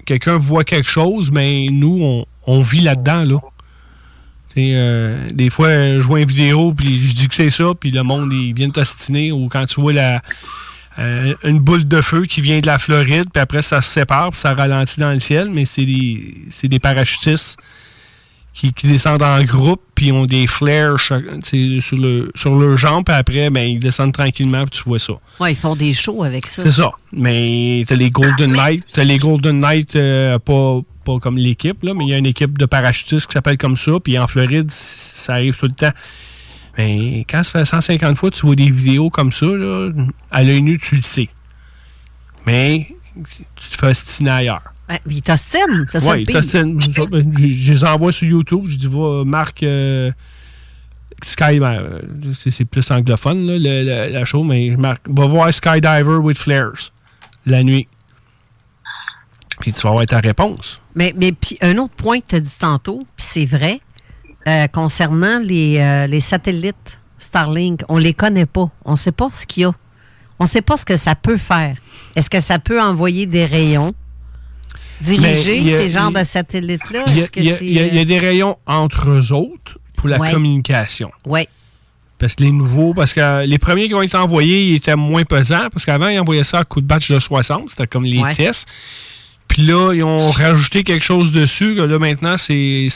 [0.06, 3.24] quelqu'un voit quelque chose, mais nous, on, vit là-dedans.
[3.24, 3.38] Là.
[4.56, 8.02] Euh, des fois, je vois une vidéo, puis je dis que c'est ça, puis le
[8.02, 10.22] monde, il vient de t'ostiner, ou quand tu vois la,
[10.98, 14.30] euh, une boule de feu qui vient de la Floride, puis après, ça se sépare,
[14.30, 17.56] puis ça ralentit dans le ciel, mais c'est des, c'est des parachutistes
[18.52, 23.14] qui, qui descendent en groupe, puis ont des flares sur, le, sur leurs jambes, puis
[23.14, 25.14] après, ben, ils descendent tranquillement, puis tu vois ça.
[25.40, 26.62] Ouais, ils font des shows avec ça.
[26.62, 26.90] C'est ça.
[27.12, 28.84] Mais t'as les Golden Knights.
[28.92, 32.26] T'as les Golden Knights, euh, pas, pas comme l'équipe, là, mais il y a une
[32.26, 33.92] équipe de parachutistes qui s'appelle comme ça.
[34.02, 35.92] Puis en Floride, ça arrive tout le temps.
[36.78, 39.90] Mais quand ça fait 150 fois, tu vois des vidéos comme ça, là,
[40.30, 41.28] à l'œil nu, tu le sais.
[42.46, 42.88] Mais
[43.24, 44.62] tu te fais ostiner ailleurs.
[44.88, 46.42] Mais ils t'ostinent, c'est ça Oui, pire.
[46.42, 48.64] je, je les envoie sur YouTube.
[48.66, 50.10] Je dis, va, Marc euh,
[51.24, 52.00] Sky, ben,
[52.50, 56.36] c'est plus anglophone, là, le- le- la chose, mais je marque, va voir Skydiver with
[56.38, 56.90] Flares
[57.46, 57.86] la nuit.
[59.60, 60.80] Puis tu vas avoir ta réponse.
[60.94, 63.80] Mais, mais puis un autre point que tu as dit tantôt, puis c'est vrai,
[64.46, 68.66] euh, concernant les, euh, les satellites Starlink, on les connaît pas.
[68.84, 69.72] On sait pas ce qu'il y a.
[70.38, 71.76] On sait pas ce que ça peut faire.
[72.16, 73.92] Est-ce que ça peut envoyer des rayons?
[75.00, 77.04] Diriger a- ces genres de satellites-là?
[77.08, 80.32] Il y, a, y y des rayons entre eux autres pour la Ouais.
[80.32, 81.10] communication.
[81.26, 81.48] Oui.
[82.18, 85.24] Parce que les nouveaux, parce que les premiers qui ont été envoyés, ils étaient moins
[85.24, 85.68] pesants.
[85.72, 87.70] Parce qu'avant, ils envoyaient ça à coup de batch de 60.
[87.70, 88.34] C'était comme les Ouais.
[88.34, 88.68] tests.
[89.48, 91.74] Puis là, ils ont rajouté quelque chose dessus.
[91.74, 92.88] là, maintenant, c'est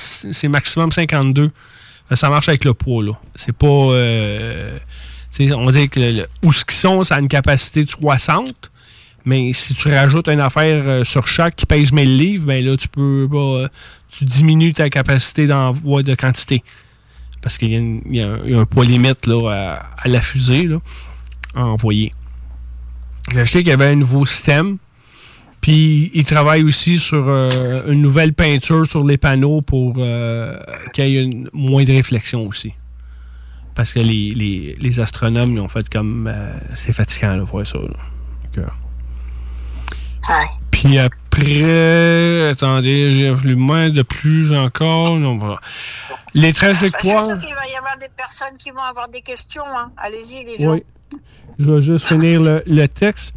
[0.49, 1.51] maximum 52.
[2.15, 3.13] Ça marche avec le poids, là.
[3.35, 3.67] C'est pas...
[3.67, 4.79] euh,
[5.41, 8.71] on dit que le- où ce qu'ils sont, ça a une capacité de 60.
[9.27, 12.77] Mais si tu rajoutes une affaire euh, sur chaque qui pèse 1000 livres, ben là,
[12.77, 13.69] tu peux euh,
[14.09, 16.63] tu diminues ta capacité d'envoi de quantité.
[17.43, 17.73] Parce qu'il
[18.13, 18.29] y, a
[18.61, 20.79] un- poids limite là, à, la fusée là,
[21.57, 22.13] à envoyer.
[23.35, 24.79] Je sais qu'il y avait un nouveau système.
[25.67, 27.49] Puis il travaille aussi sur euh,
[27.89, 30.57] une nouvelle peinture sur les panneaux pour euh,
[30.93, 32.73] qu'il y ait une, moins de réflexion aussi.
[33.75, 37.67] Parce que les, les- les astronomes ils ont fait comme euh, c'est fatigant de voir
[37.67, 37.79] ça.
[40.71, 45.17] Puis après, attendez, j'ai voulu moins de plus encore.
[45.19, 45.59] Non, voilà.
[46.33, 49.65] Les Bah, c'est sûr qu'il va y avoir des personnes qui vont avoir des questions.
[49.77, 49.91] hein.
[49.97, 50.73] Allez-y, les gens.
[50.75, 50.85] Oui.
[51.59, 53.35] Je vais juste finir le, le texte.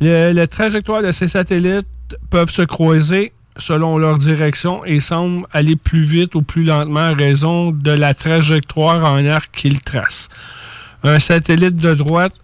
[0.00, 1.86] Le, la trajectoire de ces satellites
[2.30, 7.12] peuvent se croiser selon leur direction et semblent aller plus vite ou plus lentement à
[7.14, 10.28] raison de la trajectoire en arc qu'ils tracent.
[11.02, 12.40] Un satellite de droite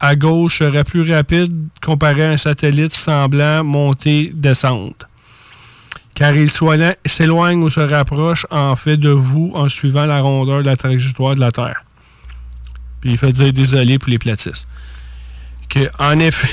[0.00, 5.08] à gauche serait plus rapide comparé à un satellite semblant monter-descendre.
[6.14, 10.66] Car il s'éloigne ou se rapproche en fait de vous en suivant la rondeur de
[10.66, 11.84] la trajectoire de la Terre.
[13.04, 14.68] Il fait dire désolé pour les platistes.
[15.98, 16.50] En effet,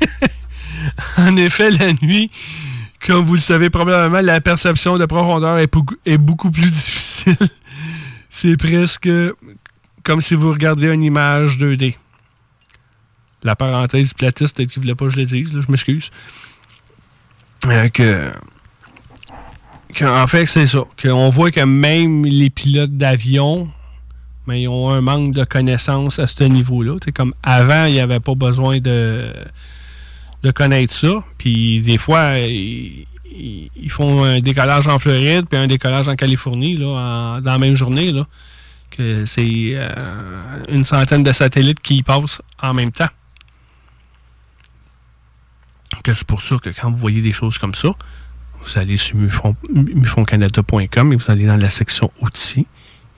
[1.16, 2.30] en effet, la nuit,
[3.04, 7.36] comme vous le savez probablement, la perception de profondeur est beaucoup, plus difficile.
[8.30, 9.08] C'est presque
[10.04, 11.96] comme si vous regardiez une image 2D.
[13.42, 16.10] La parenthèse platiste, peut-être qu'il ne voulait pas que je le dise, là, je m'excuse.
[17.66, 17.88] Euh,
[19.94, 20.84] que, en fait, c'est ça.
[21.00, 23.70] Qu'on voit que même les pilotes d'avion,
[24.48, 26.96] mais ils ont un manque de connaissances à ce niveau-là.
[27.14, 29.30] Comme avant, il n'y avait pas besoin de,
[30.54, 31.22] connaître ça.
[31.36, 33.06] Puis des fois, ils,
[33.90, 38.10] font un décollage en Floride puis un décollage en Californie là, dans la même journée.
[38.10, 38.26] Là,
[38.90, 43.10] que c'est euh, une centaine de satellites qui y passent en même temps.
[46.02, 47.90] Que c'est pour ça que quand vous voyez des choses comme ça,
[48.62, 52.66] vous allez sur mufon- mufoncanada.com et vous allez dans la section outils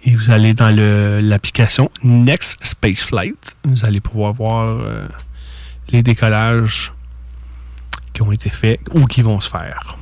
[0.05, 3.57] et vous allez dans l'application Next Space Flight.
[3.65, 5.07] Vous allez pouvoir voir euh,
[5.89, 6.93] les décollages
[8.13, 9.99] qui ont été faits ou qui vont se faire.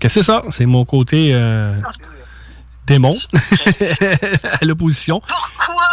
[0.00, 0.42] Que c'est ça?
[0.50, 1.78] C'est mon côté euh,
[2.86, 3.14] démon
[4.44, 5.20] à l'opposition.
[5.20, 5.86] Pourquoi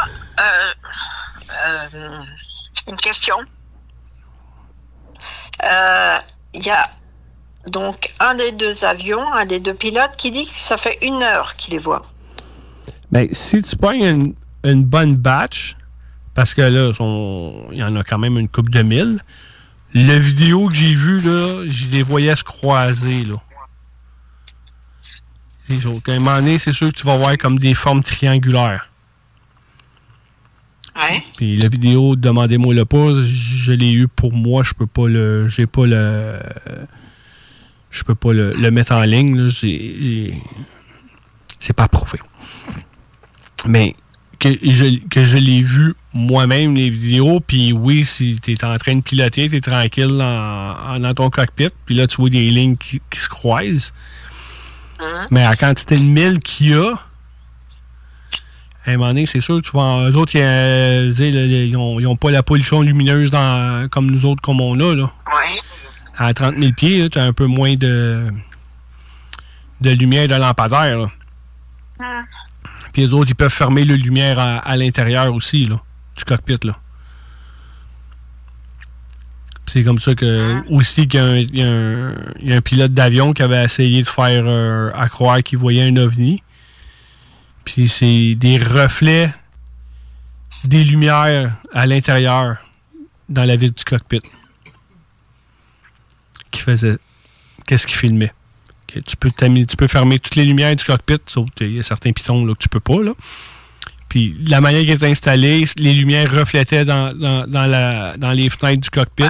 [1.66, 2.24] euh,
[2.88, 3.38] Une question?
[6.54, 6.84] Il y a
[7.72, 11.22] donc un des deux avions, un des deux pilotes qui dit que ça fait une
[11.22, 12.02] heure qu'il les voit.
[13.12, 14.34] Ben, si tu pognes une,
[14.64, 15.76] une bonne batch,
[16.34, 16.92] parce que là,
[17.72, 19.20] il y en a quand même une coupe de mille,
[19.94, 23.36] le vidéo que j'ai vu, là, je les voyais se croiser, là.
[25.70, 26.12] Les autres.
[26.12, 28.92] À un moment donné, c'est sûr que tu vas voir comme des formes triangulaires.
[30.96, 31.24] Ouais.
[31.38, 35.48] Puis la vidéo, demandez-moi le pas, je l'ai eu pour moi, je peux pas le.
[35.48, 36.40] J'ai pas le.
[37.96, 39.50] Je peux pas le, le mettre en ligne.
[41.60, 42.20] C'est pas prouvé.
[43.66, 43.94] Mais
[44.38, 48.76] que je, que je l'ai vu moi-même, les vidéos, puis oui, si tu es en
[48.76, 52.30] train de piloter, tu es tranquille en- en- dans ton cockpit, puis là, tu vois
[52.30, 53.94] des lignes qui, qui se croisent.
[55.32, 56.94] Mais à la quantité de mille qu'il y a,
[58.86, 62.44] à un moment donné, c'est sûr, tu vois, eux autres, ils, euh, n'ont pas la
[62.44, 64.94] pollution lumineuse dans- comme nous autres, comme on a.
[64.96, 65.12] Là.
[66.18, 68.28] À 30 000 pieds, tu as un peu moins de,
[69.82, 70.98] de lumière de lampadaire.
[71.00, 72.24] là.
[72.94, 75.82] Puis les autres, ils peuvent fermer la lumière à, à l'intérieur aussi, là,
[76.18, 76.60] du cockpit.
[76.64, 76.74] Là.
[79.68, 82.14] C'est comme ça que aussi qu'il y a un,
[82.44, 85.88] y y a pilote d'avion qui avait essayé de faire euh, à croire qu'il voyait
[85.88, 86.44] un ovni.
[87.66, 89.34] Puis c'est des reflets
[90.64, 92.58] des lumières à l'intérieur
[93.28, 94.22] dans la vitre du cockpit
[96.62, 96.98] faisait
[97.68, 98.34] qu'est-ce qu'il filmait?
[99.06, 101.84] Tu, peux t'ami- tu peux fermer toutes les lumières du cockpit, sauf qu'il y a
[101.84, 103.02] certains pitons là, que tu peux pas.
[103.04, 103.12] Là.
[104.08, 108.50] Puis la manière qui est installée, les lumières reflétaient dans, dans, dans la, dans les
[108.50, 109.26] fenêtres du cockpit.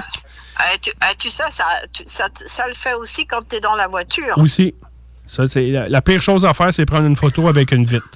[0.58, 3.60] Ah, tu, ah, tu sais, ça, tu- ça, ça le fait aussi quand tu es
[3.60, 4.38] dans la voiture.
[4.38, 4.72] Aussi.
[5.26, 8.06] Ça, la, la pire chose à faire, c'est prendre une photo avec une vitre.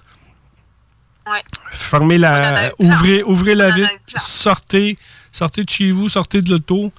[1.27, 1.43] Ouais.
[1.73, 2.71] Fermez la.
[2.79, 4.97] Ouvrez, ouvrez la vitre, sortez,
[5.33, 6.93] sortez de chez vous, sortez de l'auto.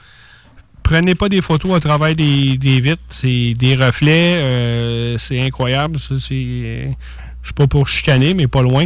[0.84, 3.02] Prenez pas des photos à travers des, des vitres.
[3.10, 4.40] C'est des reflets.
[4.42, 6.00] euh, c'est incroyable.
[6.00, 6.96] Ça, c'est.
[7.42, 8.86] Je suis pas pour chicaner, mais pas loin.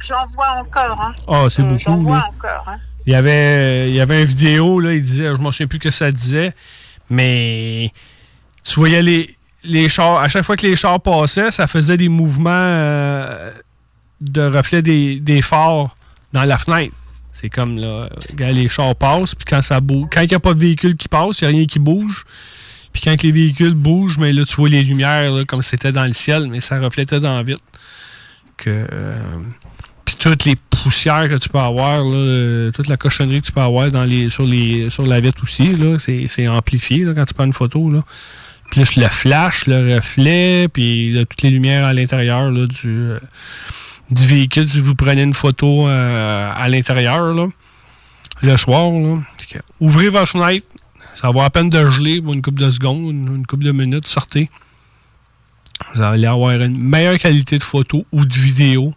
[0.00, 1.00] J'en- vois encore.
[1.00, 1.12] Hein.
[1.28, 2.64] Ah, c'est Euh, beaucoup, J'en vois encore.
[2.66, 2.78] Hein.
[3.06, 5.78] Il y avait, il y avait une vidéo, là, il disait, je m'en souviens plus
[5.78, 6.54] que ça disait,
[7.10, 7.92] mais
[8.62, 12.08] tu voyais les, les chars, à chaque fois que les chars passaient, ça faisait des
[12.08, 13.52] mouvements euh,
[14.22, 15.94] de reflets des, des phares
[16.32, 16.94] dans la fenêtre.
[17.44, 18.08] C'est comme, là,
[18.38, 19.78] les chars passent, puis quand ça
[20.10, 22.24] quand il n'y a pas de véhicule qui passe, il n'y a rien qui bouge.
[22.90, 26.06] Puis quand les véhicules bougent, mais là, tu vois les lumières, là, comme c'était dans
[26.06, 27.60] le ciel, mais ça reflétait dans la vitre.
[28.56, 29.18] Que, euh,
[30.06, 33.60] puis toutes les poussières que tu peux avoir, euh, toute la cochonnerie que tu peux
[33.60, 37.52] avoir dans les, sur, les, sur la vitre aussi, c'est, amplifié quand tu prends une
[37.52, 37.90] photo.
[37.90, 38.04] Là.
[38.70, 43.18] Plus le flash, le reflet, puis toutes les lumières à l'intérieur du, euh,
[44.10, 44.68] du véhicule.
[44.68, 47.34] Si vous prenez une photo euh, à l'intérieur,
[48.42, 48.90] le soir,
[49.80, 50.66] ouvrez votre fenêtre,
[51.14, 54.06] ça va à peine de geler pour une couple de secondes, une, couple de minutes,
[54.06, 54.50] sortez.
[55.94, 58.94] Vous allez avoir une meilleure qualité de photo ou de vidéo.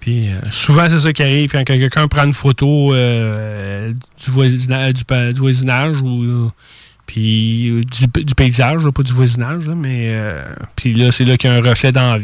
[0.00, 3.92] Puis euh, souvent, c'est ça qui arrive quand quelqu'un prend une photo euh,
[4.24, 6.50] du, voisinage ou,
[7.06, 10.16] Puis du, paysage, pas du voisinage, mais
[10.74, 12.18] puis là, c'est là qu'il y a un reflet dans.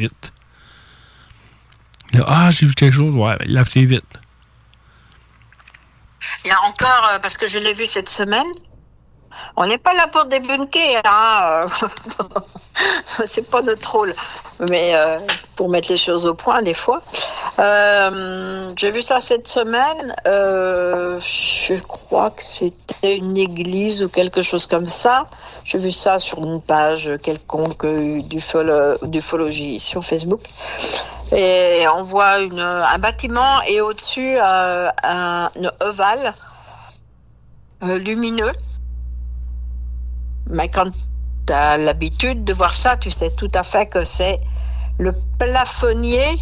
[2.26, 4.18] Ah, j'ai vu quelque chose, ouais, ben, lave-les vite.
[6.44, 8.47] Il y a encore, euh, parce que je l'ai vu cette semaine,
[9.56, 11.66] on n'est pas là pour débunker, hein.
[13.27, 14.15] c'est pas notre rôle,
[14.70, 15.19] mais euh,
[15.56, 17.02] pour mettre les choses au point des fois.
[17.59, 24.43] Euh, J'ai vu ça cette semaine, euh, je crois que c'était une église ou quelque
[24.43, 25.27] chose comme ça.
[25.65, 30.43] J'ai vu ça sur une page quelconque d'ufolo- d'ufologie sur Facebook.
[31.32, 36.32] Et on voit un bâtiment et au-dessus un, une ovale
[37.82, 38.52] lumineux.
[40.48, 40.90] Mais quand
[41.46, 44.38] tu as l'habitude de voir ça, tu sais tout à fait que c'est
[44.98, 46.36] le plafonnier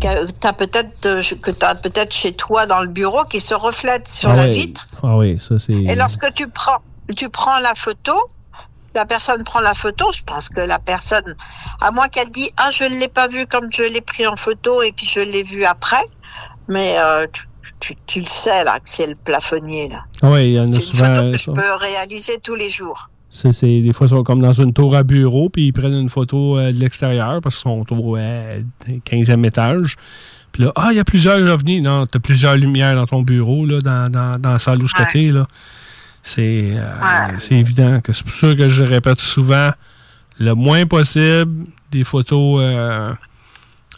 [0.00, 4.08] que tu as peut-être euh, que peut-être chez toi dans le bureau qui se reflète
[4.08, 4.54] sur ah la ouais.
[4.54, 4.88] vitre.
[5.02, 5.72] Ah oui, ça c'est.
[5.72, 6.78] Et lorsque tu prends,
[7.16, 8.12] tu prends la photo,
[8.94, 11.36] la personne prend la photo, je pense que la personne,
[11.80, 14.36] à moins qu'elle dise, ah, je ne l'ai pas vu comme je l'ai pris en
[14.36, 16.04] photo et puis je l'ai vu après,
[16.68, 17.47] mais euh, tu,
[17.80, 20.04] tu, tu le sais là, que c'est le plafonnier là.
[20.22, 21.14] Ah oui, il y en a une souvent.
[21.14, 23.08] photo que je peux réaliser tous les jours.
[23.30, 25.94] C'est, c'est- des fois, ils sont comme dans une tour à bureau, puis ils prennent
[25.94, 28.60] une photo euh, de l'extérieur parce qu'ils sont au euh,
[29.04, 29.96] 15e étage.
[30.50, 31.82] Puis là, ah, il y a plusieurs ovnis.
[31.82, 34.88] Non, tu as plusieurs lumières dans ton bureau, là, dans, dans, dans la salle où
[34.88, 35.04] je Ouais.
[35.12, 35.46] t'étais, là.
[36.22, 39.70] C'est, euh, c'est évident que c'est pour ça que je répète souvent
[40.38, 43.12] le moins possible des photos euh,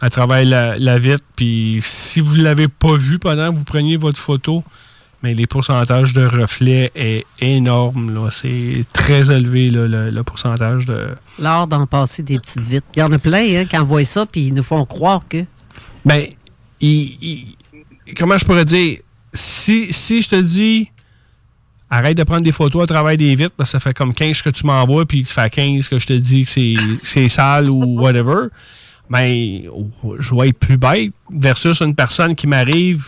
[0.01, 1.25] à travers la, la vitre.
[1.37, 4.65] Puis si vous ne l'avez pas vu pendant que vous preniez votre photo,
[5.23, 8.15] mais les pourcentages de reflets est énorme.
[8.15, 8.31] Là.
[8.31, 11.09] C'est très élevé là, le, le pourcentage de.
[11.39, 12.87] L'art d'en passer des petites vitres.
[12.97, 15.45] Il y en a plein hein, qui envoient ça puis ils nous font croire que.
[16.07, 16.25] Ben,
[16.81, 17.57] il- il-
[18.17, 18.99] comment je pourrais dire?
[19.35, 20.91] Si, si je te dis
[21.91, 24.43] arrête de prendre des photos à travers des vitres parce que ça fait comme 15
[24.43, 27.69] que tu m'envoies puis ça fait 15 que je te dis que c'est, c'est sale
[27.69, 28.47] ou whatever,
[29.11, 29.63] ben
[30.21, 33.05] je vais être plus bête versus une personne qui m'arrive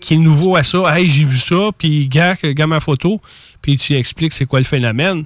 [0.00, 0.78] qui est nouveau à ça.
[0.96, 3.20] Hey, j'ai vu ça, puis gars, gars ma photo,
[3.60, 5.24] puis tu expliques c'est quoi le phénomène.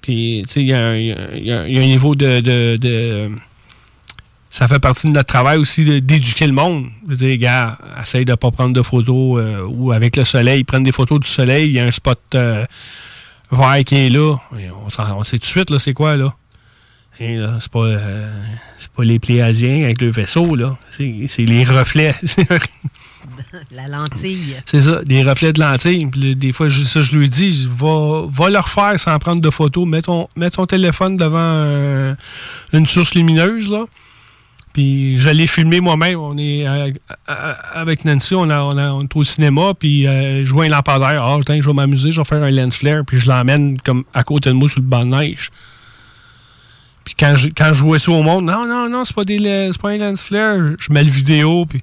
[0.00, 0.88] Puis, tu sais, il y, a
[1.62, 3.30] un- niveau de- de-
[4.50, 6.86] ça fait partie de notre travail aussi d'éduquer le monde.
[7.06, 10.24] Je veux dire, gars, essaye de ne pas prendre de photos euh, ou avec le
[10.24, 12.66] soleil, prendre des photos du soleil, il y a un spot euh,
[13.50, 14.36] vert qui est là.
[14.52, 16.34] On, on sait tout de suite, là, c'est quoi, là.
[17.18, 18.30] C'est pas, euh,
[18.78, 20.76] c'est pas les Pléasiens avec le vaisseau, là.
[20.90, 22.14] C'est c'est les reflets.
[23.70, 24.56] La lentille.
[24.66, 26.08] C'est ça, des reflets de.
[26.10, 29.18] Puis là, des fois, je, ça, je lui dis, je va, va le refaire sans
[29.18, 29.86] prendre de photos.
[29.88, 32.14] Mets ton, mets ton téléphone devant euh,
[32.72, 33.84] une source lumineuse, là.
[34.72, 36.18] Puis je l'ai filmé moi-même.
[36.18, 36.90] On est euh,
[37.74, 40.68] avec Nancy, on, a, on, a- on est au cinéma, puis euh, je vois un
[40.68, 41.22] lampadaire.
[41.24, 44.04] Ah, tiens, je vais m'amuser, je vais faire un lens flare, puis je l'emmène comme
[44.12, 45.50] à côté de moi sur le banc de neige.
[47.04, 49.70] Puis quand je, quand je vois ça au monde, non, non, non, c'est pas, des,
[49.80, 50.58] pas un lens flare.
[50.78, 51.82] Je mets le vidéo, puis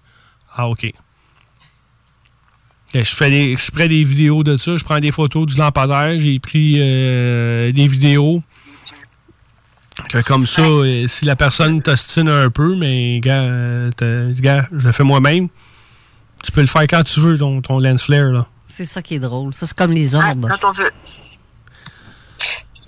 [0.56, 0.84] ah, OK.
[2.94, 4.76] Et Je fais des, exprès des vidéos de ça.
[4.76, 6.20] Je prends des photos du lampadaire.
[6.20, 8.44] J'ai pris euh, des vidéos.
[10.10, 13.90] Que comme ça, euh, si la personne t'ostine un peu, mais gars,
[14.40, 15.48] gars, je le fais moi-même.
[16.44, 18.32] Tu peux le faire quand tu veux, ton, ton lens flare.
[18.32, 18.48] Là.
[18.66, 19.54] C'est ça qui est drôle.
[19.54, 20.48] Ça, c'est comme les orbes.
[20.50, 20.92] Quand on veut.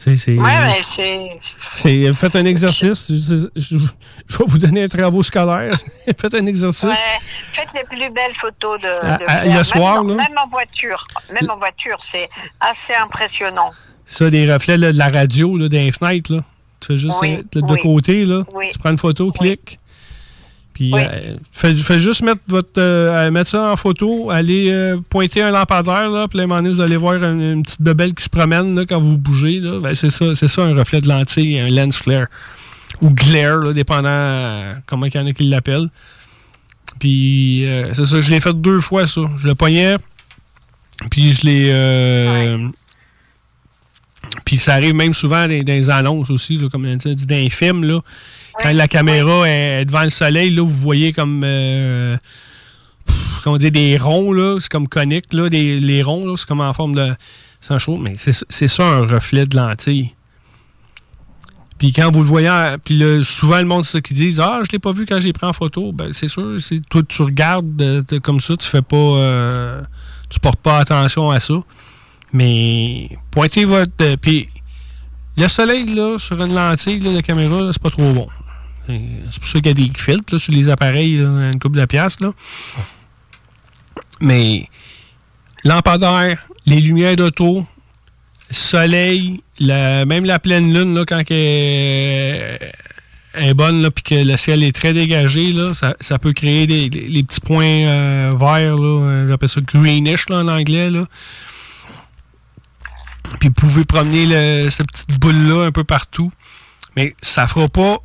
[0.04, 1.30] C'est, c'est, Ouais, mais c'est.
[1.76, 3.06] c'est- faites un exercice.
[3.10, 3.78] Je, je-
[4.28, 5.72] je vais vous donner un travaux scolaire.
[6.20, 6.84] faites un exercice.
[6.84, 6.96] Ouais,
[7.54, 10.16] faites les plus belles photos de, Ah, de ah, le Même soir, dans- là?
[10.28, 11.06] même en voiture.
[11.34, 12.28] Même en voiture, c'est
[12.60, 13.72] assez impressionnant.
[14.06, 16.44] Ça, des reflets là, de la radio, là, des fenêtres, là.
[16.82, 17.80] Tu fais juste Oui, euh, de, de oui.
[17.82, 18.44] côté, là.
[18.54, 18.66] Oui.
[18.74, 19.80] Tu prends une photo, clique.
[20.84, 21.02] Puis, Oui.
[21.12, 21.38] euh,
[21.76, 26.28] fais juste mettre, votre, euh, mettre ça en photo, aller euh, pointer un lampadaire, là,
[26.28, 28.76] puis à un moment donné, vous allez voir une, une petite bebelle qui se promène
[28.76, 29.60] là, quand vous bougez.
[29.60, 29.80] Là.
[29.80, 32.28] Ben, c'est ça, c'est ça, un reflet de lentille, un lens flare.
[33.02, 35.90] Ou glare, là, dépendant euh, comment il y en a qui l'appellent.
[37.00, 39.22] Puis, euh, c'est ça, je l'ai fait deux fois, ça.
[39.42, 39.96] Je le poignais,
[41.10, 41.70] puis je l'ai...
[41.72, 42.68] euh,
[44.46, 47.36] puis ça arrive même souvent dans, dans les annonces aussi, là, comme on dit, dans
[47.36, 48.00] les films, là.
[48.62, 52.18] Quand la caméra est devant le soleil, là, vous voyez comme euh,
[53.44, 54.58] comment dire, des ronds, là.
[54.60, 57.14] C'est comme conique, là, des, les ronds, là, c'est comme en forme de.
[57.62, 60.14] C'est un chaud, mais c'est ça un reflet de lentille.
[61.80, 64.40] Puis quand vous le voyez, en- puis le- souvent le monde, c'est ça qui disent
[64.40, 65.92] Ah, je l'ai pas vu quand j'ai pris en photo.
[65.92, 68.96] Ben, c'est sûr, c'est toi, tu regardes euh, comme ça, tu fais pas.
[68.98, 69.82] euh,
[70.30, 71.56] tu portes pas attention à ça.
[72.32, 73.92] Mais pointez votre.
[74.02, 74.50] euh, puis
[75.38, 78.28] le soleil, là, sur une lentille là, de caméra, c'est pas trop bon.
[78.88, 82.24] C'est pour ça qu'il y a des filtres sur les appareils, une couple de piastres.
[82.24, 82.34] Là.
[84.22, 84.68] Mais
[85.64, 87.66] lampadaire, les lumières d'auto,
[88.52, 92.74] soleil, la- même la pleine lune, là, quand elle est,
[93.34, 96.68] elle est bonne, puis que le ciel est très dégagé, là, ça, ça peut créer
[96.68, 100.90] des, les petits points euh, verts, euh, j'appelle ça greenish là, en anglais.
[100.90, 101.06] Là.
[103.40, 106.32] Puis vous pouvez promener le- cette petite boule-là un peu partout.
[106.96, 107.98] Mais ça fera pas.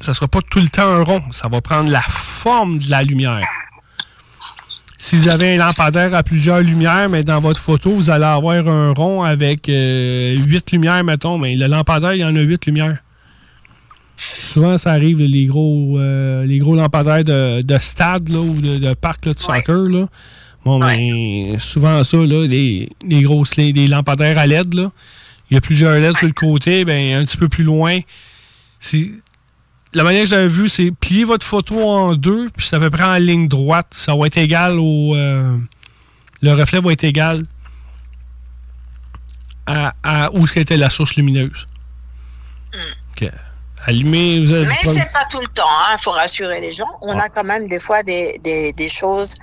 [0.00, 1.22] Ça sera pas tout le temps un rond.
[1.30, 3.46] Ça va prendre la forme de la lumière.
[4.98, 8.68] Si vous avez un lampadaire à plusieurs lumières, mais dans votre photo, vous allez avoir
[8.68, 11.38] un rond avec euh, huit lumières, mettons.
[11.38, 12.98] Mais le lampadaire, il y en a huit lumières.
[14.16, 18.76] Souvent, ça arrive, les gros, euh, les gros lampadaires de, de stade là, ou de,
[18.78, 19.88] de parc là, de soccer.
[19.88, 20.06] Là.
[20.66, 24.90] Bon, mais souvent, ça, là, les, les grosses les, les lampadaires à LED, là,
[25.50, 28.00] il y a plusieurs LED sur le côté, ben, un petit peu plus loin.
[29.92, 32.90] La manière que j'avais vu, c'est plier votre photo en deux, puis c'est à peu
[32.90, 33.88] près en ligne droite.
[33.90, 35.16] Ça va être égal au.
[35.16, 35.56] euh,
[36.42, 37.42] le reflet va être égal
[39.66, 41.66] à, à où était la source lumineuse.
[43.12, 43.30] Ok.
[43.86, 46.88] Allumez, vous avez Mais c'est pas tout le temps, il faut rassurer les gens.
[47.00, 49.36] On a quand même des fois des, des, des choses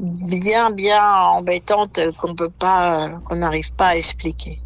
[0.00, 4.58] bien, bien embêtantes qu'on peut pas, euh, qu'on n'arrive pas à expliquer.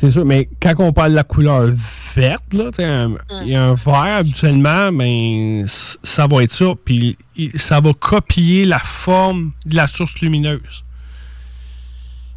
[0.00, 1.70] C'est sûr, mais quand on parle de la couleur
[2.14, 2.44] verte,
[2.78, 6.66] un- il y a un vert habituellement, ben, c- ça va être ça.
[6.84, 7.16] Puis
[7.56, 10.84] ça va copier la forme de la source lumineuse.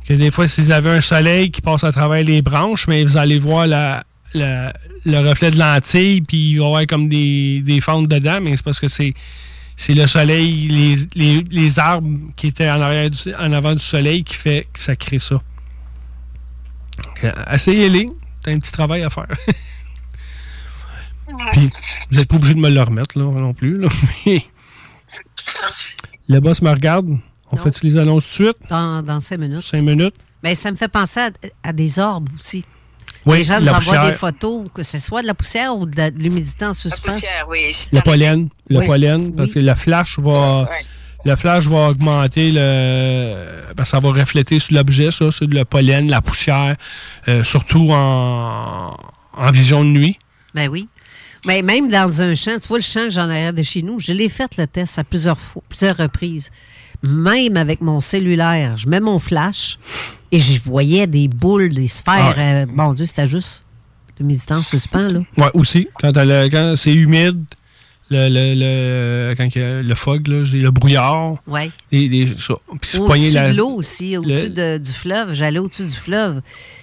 [0.07, 3.03] Que des fois, si vous avez un soleil qui passe à travers les branches, mais
[3.03, 4.73] vous allez voir la, la-
[5.05, 8.55] le reflet de lentille, puis il va y avoir comme des, des fentes dedans, mais
[8.57, 9.13] c'est parce que c'est.
[9.77, 13.79] C'est le soleil, les, les- les arbres qui étaient en, arrière du- en avant du
[13.83, 15.41] soleil qui fait que ça crée ça.
[17.23, 18.09] Euh, Essayez-les.
[18.43, 19.27] T'as un petit travail à faire.
[21.53, 21.69] Puis,
[22.09, 23.77] vous n'êtes pas obligé de me le remettre, là, non plus.
[23.79, 23.87] là.
[26.27, 27.09] Le boss me regarde.
[27.51, 28.69] On fait les annonces tout de suite?
[28.69, 29.63] Dans, dans cinq minutes.
[29.63, 30.15] Cinq minutes.
[30.43, 31.29] Mais ça me fait penser à,
[31.63, 32.63] à des orbes aussi.
[33.25, 34.07] Oui, les gens nous la envoient poussière.
[34.07, 37.11] des photos, que ce soit de la poussière ou de la- l'humidité en suspens.
[37.49, 37.75] oui.
[37.91, 38.49] Le pollen.
[38.69, 38.87] Le Oui.
[38.87, 40.67] pollen, parce que le flash va.
[41.25, 43.73] Le flash va augmenter le.
[43.75, 46.75] ben, ça va refléter sur l'objet, ça, sur le pollen, la poussière,
[47.27, 48.97] euh, surtout en,
[49.33, 50.17] en vision de nuit.
[50.55, 50.87] Ben oui.
[51.45, 53.99] Mais même dans un champ, tu vois le champ que j'en arrière de chez nous,
[53.99, 56.51] je l'ai fait le test à plusieurs fois, plusieurs reprises.
[57.03, 59.79] Même avec mon cellulaire, je mets mon flash
[60.31, 62.35] et je voyais des boules, des sphères.
[62.37, 62.41] Ah.
[62.41, 63.63] euh, bon Dieu, c'était juste
[64.19, 65.21] l'humidité en suspens, là.
[65.37, 65.87] Ouais, aussi.
[65.99, 67.43] Quand, quand c'est humide,
[68.11, 71.35] le, le, le- quand il y a le fog, là, le brouillard.
[72.83, 75.33] Se Au-dessus la- de l'eau aussi, au-dessus le- de- du fleuve.
[75.33, 76.41] J'allais au-dessus du fleuve.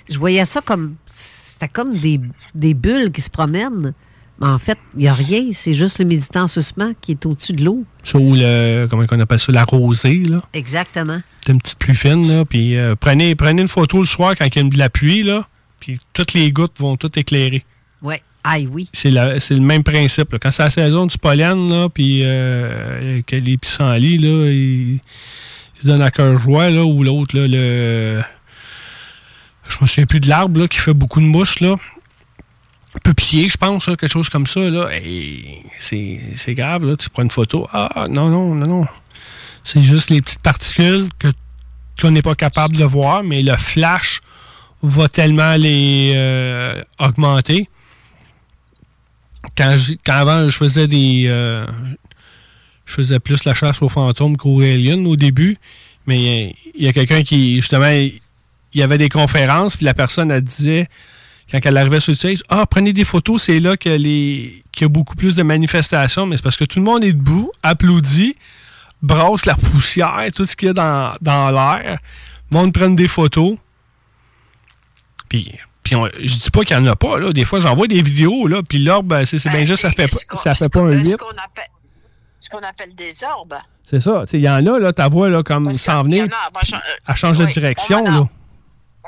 [0.09, 0.94] Je voyais ça comme.
[1.06, 2.20] C'était comme des,
[2.55, 3.92] des bulles qui se promènent.
[4.40, 5.48] Mais en fait, il n'y a rien.
[5.50, 7.82] C'est juste l'humidité en suspens qui est au-dessus de l'eau.
[8.05, 10.40] ça, ou le, comment on appelle ça, la rosée, là.
[10.52, 11.20] Exactement.
[11.44, 12.44] C'est une petite pluie fine, là.
[12.44, 15.24] Puis euh, prenez, prenez une photo le soir quand il y a de la pluie,
[15.24, 15.48] là.
[15.80, 17.64] Puis toutes les gouttes vont tout éclairer.
[18.00, 18.20] Ouais.
[18.93, 20.37] C'est le même principe.
[20.41, 25.01] Quand c'est la saison du pollen, là, puis euh, que les pissenlits, là, ils,
[25.85, 28.23] donnent à cœur joie, là, ou l'autre, là, le.
[29.69, 31.77] Je me souviens plus de l'arbre, là, qui fait beaucoup de mousse, là.
[33.05, 34.89] Peuplier, je pense, quelque chose comme ça, là.
[35.79, 36.97] C'est grave, là.
[36.97, 37.69] Tu prends une photo.
[37.73, 38.87] Ah, non, non, non, non.
[39.62, 41.29] C'est juste les petites particules que
[42.01, 44.20] qu'on n'est pas capable de voir, mais le flash
[44.83, 47.69] va tellement les euh, augmenter
[49.56, 51.24] quand, avant, je faisais des.
[51.27, 51.66] euh,
[52.86, 55.59] je faisais plus la chasse aux fantômes qu'aux aliens au début.
[56.06, 58.20] Mais il y a quelqu'un qui, justement, il
[58.74, 60.89] y avait des conférences, puis la personne, elle disait,
[61.51, 64.89] quand elle arrivait sur le site, Ah, prenez des photos, c'est là qu'il y a
[64.89, 66.24] beaucoup plus de manifestations.
[66.27, 68.35] Mais c'est parce que tout le monde est debout, applaudit,
[69.02, 71.98] brasse la poussière, tout ce qu'il y a dans, dans l'air.
[72.51, 73.59] Le monde prenne des photos.
[75.28, 75.52] Puis,
[75.89, 77.32] puis on- je dis pas qu'il n'y en a pas, là.
[77.32, 80.06] Des fois, j'envoie des vidéos, là, puis l'orbe, ben, c'est c'est bien juste, ça fait,
[80.35, 81.16] ça fait pas un Ce 8.
[81.16, 81.70] qu'on appelle,
[82.40, 83.55] ce qu'on appelle des orbes.
[83.85, 84.24] C'est ça.
[84.35, 86.24] Il y en a, là, ta voix, là, comme s'en venir.
[86.24, 86.77] euh,
[87.09, 88.28] Elle change de direction, là.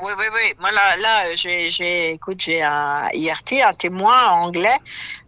[0.03, 0.53] Oui, oui, oui.
[0.59, 4.77] Moi, là, là j'ai, écoute, j'ai un IRT, un témoin anglais,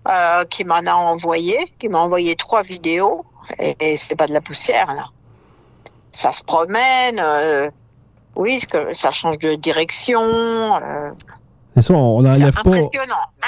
[0.08, 3.24] euh, qui m'en a envoyé, qui m'a envoyé trois vidéos,
[3.60, 5.06] et, et c'est pas de la poussière, là.
[6.12, 7.70] Ça se promène, euh,
[8.36, 8.60] oui,
[8.94, 11.12] ça change de direction, euh,
[11.76, 12.70] C'est ça, on n'enlève pas.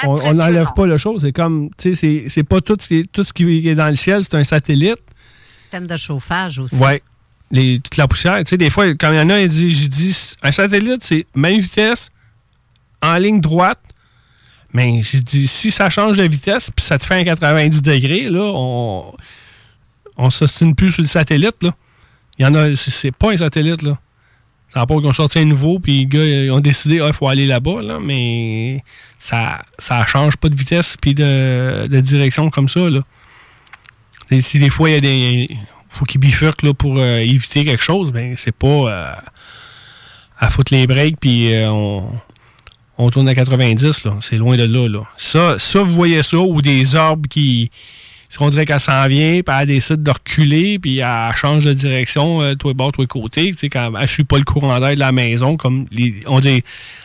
[0.08, 1.22] On n'enlève pas la chose.
[1.22, 3.74] C'est comme, tu sais, c'est- c'est pas tout, ce qui est- tout ce qui est
[3.74, 4.98] dans le ciel, c'est un satellite.
[5.46, 6.76] Système de chauffage aussi.
[6.76, 7.02] Ouais.
[7.52, 8.38] Les, toute la poussière.
[8.38, 11.04] Tu sais, des fois, quand il y en a, il dit, j'ai dit, un satellite,
[11.04, 12.10] c'est même vitesse,
[13.02, 13.78] en ligne droite.
[14.72, 18.28] Mais j'ai dit, si ça change de vitesse, puis ça te fait un 90 degrés,
[18.28, 19.14] là, on,
[20.18, 21.74] on s'ostine plus sur le satellite, là.
[22.38, 23.98] Il y en a, c'est- c'est pas un satellite, là.
[24.72, 27.28] Ça n'a pas qu'on sorti un nouveau, puis les gars ils ont décidé, il faut
[27.28, 28.82] aller là-bas, là, mais
[29.18, 32.90] ça ça change pas de vitesse puis de, direction comme ça.
[32.90, 33.00] Là.
[34.40, 35.56] Si des fois, il y a des.
[35.88, 39.14] faut qu'ils bifurquent là, pour euh, éviter quelque chose, ben c'est pas euh,
[40.38, 42.10] à foutre les breaks, puis euh, on,
[42.98, 44.16] on tourne à 90, là.
[44.20, 45.04] C'est loin de là, là.
[45.16, 47.70] Ça, ça, vous voyez ça, ou des arbres qui.
[48.40, 52.42] On dirait qu'elle s'en vient, puis elle décide de reculer, puis elle change de direction,
[52.42, 53.52] euh, toi bord, toi côté.
[53.52, 56.40] Tu sais, quand elle suit pas le courant d'air de la maison, comme les, on
[56.40, 56.62] dit,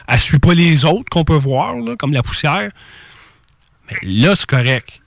[0.08, 2.72] elle suit pas les autres qu'on peut voir, là, comme la poussière.
[3.88, 5.02] Mais là, c'est correct.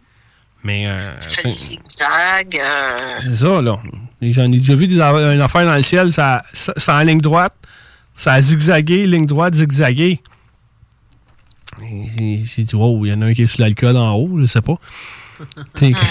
[0.63, 0.87] Mais.
[0.87, 2.59] Euh, Fait zigzag.
[2.59, 3.79] euh, c'est ça, là.
[4.23, 7.21] J'en ai déjà vu des une affaire dans le ciel, ça, ça, c'est en ligne
[7.21, 7.55] droite.
[8.15, 10.21] Ça a zigzagué, ligne droite, zigzagué.
[11.81, 14.47] J'ai dit, wow, il y en a un qui est sur l'alcool en haut, je
[14.47, 14.79] sais pas.
[15.74, 15.93] T'sais,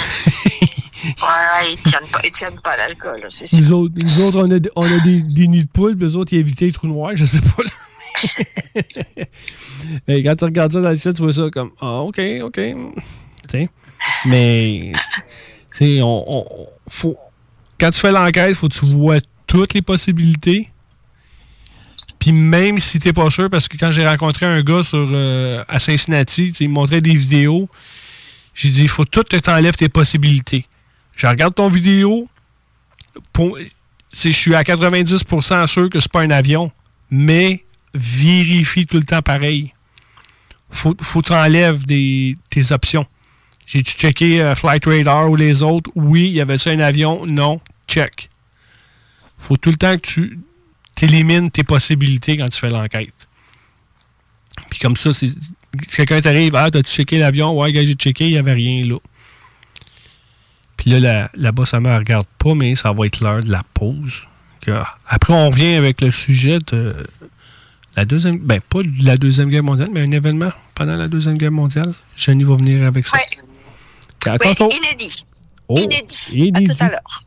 [1.06, 3.60] Ouais, ils tiennent pas, ils tiennent pas l'alcool, là, c'est sûr.
[3.60, 6.16] nous autres, nous autres, on a, on a des, des nids de poules, puis eux
[6.16, 7.64] autres, ils évitaient les trous noirs, je sais pas.
[10.08, 12.60] Et quand tu regardes ça dans le ciel, tu vois ça comme, ah, ok, ok.
[13.48, 13.70] T'sais.
[14.26, 14.92] Mais,
[15.82, 17.18] on, on- faut,
[17.80, 19.18] quand tu fais l'enquête, faut que tu vois
[19.48, 20.70] toutes les possibilités.
[22.20, 25.64] Puis même si t'es pas sûr, parce que quand j'ai rencontré un gars sur, euh,
[25.68, 27.68] à Cincinnati, il me montrait des vidéos,
[28.54, 30.66] j'ai dit, il faut tout que t'enlèves tes possibilités.
[31.16, 32.28] Je regarde ton vidéo,
[33.36, 36.72] je suis à 90% sûr que c'est pas un avion,
[37.10, 37.64] mais
[37.94, 39.74] vérifie tout le temps pareil.
[40.72, 43.06] Faut, faut que tu enlèves des, tes options.
[43.66, 45.90] J'ai-tu checké euh, Flight Radar ou les autres?
[45.96, 47.26] Oui, il y avait ça un avion?
[47.26, 47.62] Non.
[47.88, 48.30] Check.
[49.38, 50.40] Faut tout le temps que tu
[51.02, 53.14] élimines tes possibilités quand tu fais l'enquête.
[54.70, 55.36] Puis comme ça, c'est-
[55.96, 57.58] quelqu'un t'arrive, ah, t'as-tu checké l'avion?
[57.60, 58.98] Ouais, j'ai checké, il n'y avait rien là.
[60.78, 63.64] Puis là, la- là-bas, ça me regarde pas, mais ça va être l'heure de la
[63.74, 64.24] pause.
[65.08, 66.96] Après, on revient avec le sujet de
[67.98, 71.38] la deuxième, ben pas de la deuxième guerre mondiale, mais un événement pendant la deuxième
[71.38, 71.94] guerre mondiale.
[72.16, 73.18] Jenny va venir avec ça.
[73.18, 74.30] Ouais.
[74.32, 75.26] À Oui, inédit.
[75.68, 76.30] Oh, inédit.
[76.32, 76.64] À inédit.
[76.64, 77.24] tout à l'heure.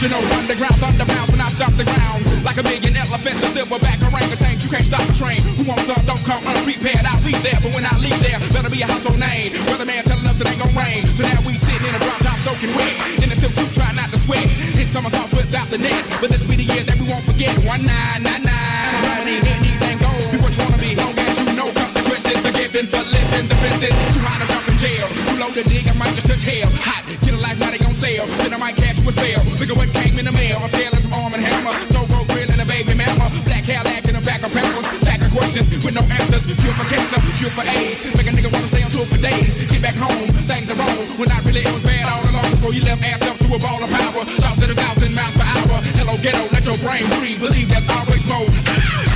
[0.00, 4.00] National underground thunder bounce when I stop the ground like a million elephants, a silverback
[4.00, 4.56] orangutan.
[4.56, 5.44] You can't stop the train.
[5.60, 6.00] Who wants some?
[6.08, 7.04] Don't come unprepared.
[7.04, 9.52] I'll be there, but when I leave there, better be a household name.
[9.68, 12.40] Weatherman telling us it ain't gonna rain, so now we sitting in a drop top
[12.40, 14.48] soaking wet in a silk suit, trying not to sweat.
[14.72, 17.52] Hit somersaults without the net, but this be the year that we won't forget.
[17.68, 19.20] One nine nine nine.
[19.28, 20.32] Anything goes.
[20.32, 23.92] Be what you wanna be, as you know consequences given for living the fences.
[24.16, 25.04] Too hot to jump in jail.
[25.28, 26.72] Too low to dig, I might just touch hell.
[26.88, 28.24] Hot, get a life, now they gon' sell.
[28.40, 29.42] Then I might catch a spell.
[29.58, 30.56] Look at what came in the mail.
[30.62, 31.74] I'm scaling some arm and hammer.
[31.90, 33.26] So road grill and a baby mama.
[33.44, 34.86] Black Cadillac in the back of pampers.
[35.02, 36.46] Back of questions with no answers.
[36.46, 38.06] Cure for cancer, cure for AIDS.
[38.14, 39.58] Make a nigga wanna stay on tour for days.
[39.58, 41.06] Get back home, things are wrong.
[41.18, 42.50] When I really it was bad all along.
[42.54, 44.22] Before you left ass up to a ball of power.
[44.42, 45.76] Thoughts at a thousand miles per hour.
[45.98, 47.40] Hello ghetto, let your brain breathe.
[47.40, 48.48] Believe there's always more.
[48.70, 49.09] Ah!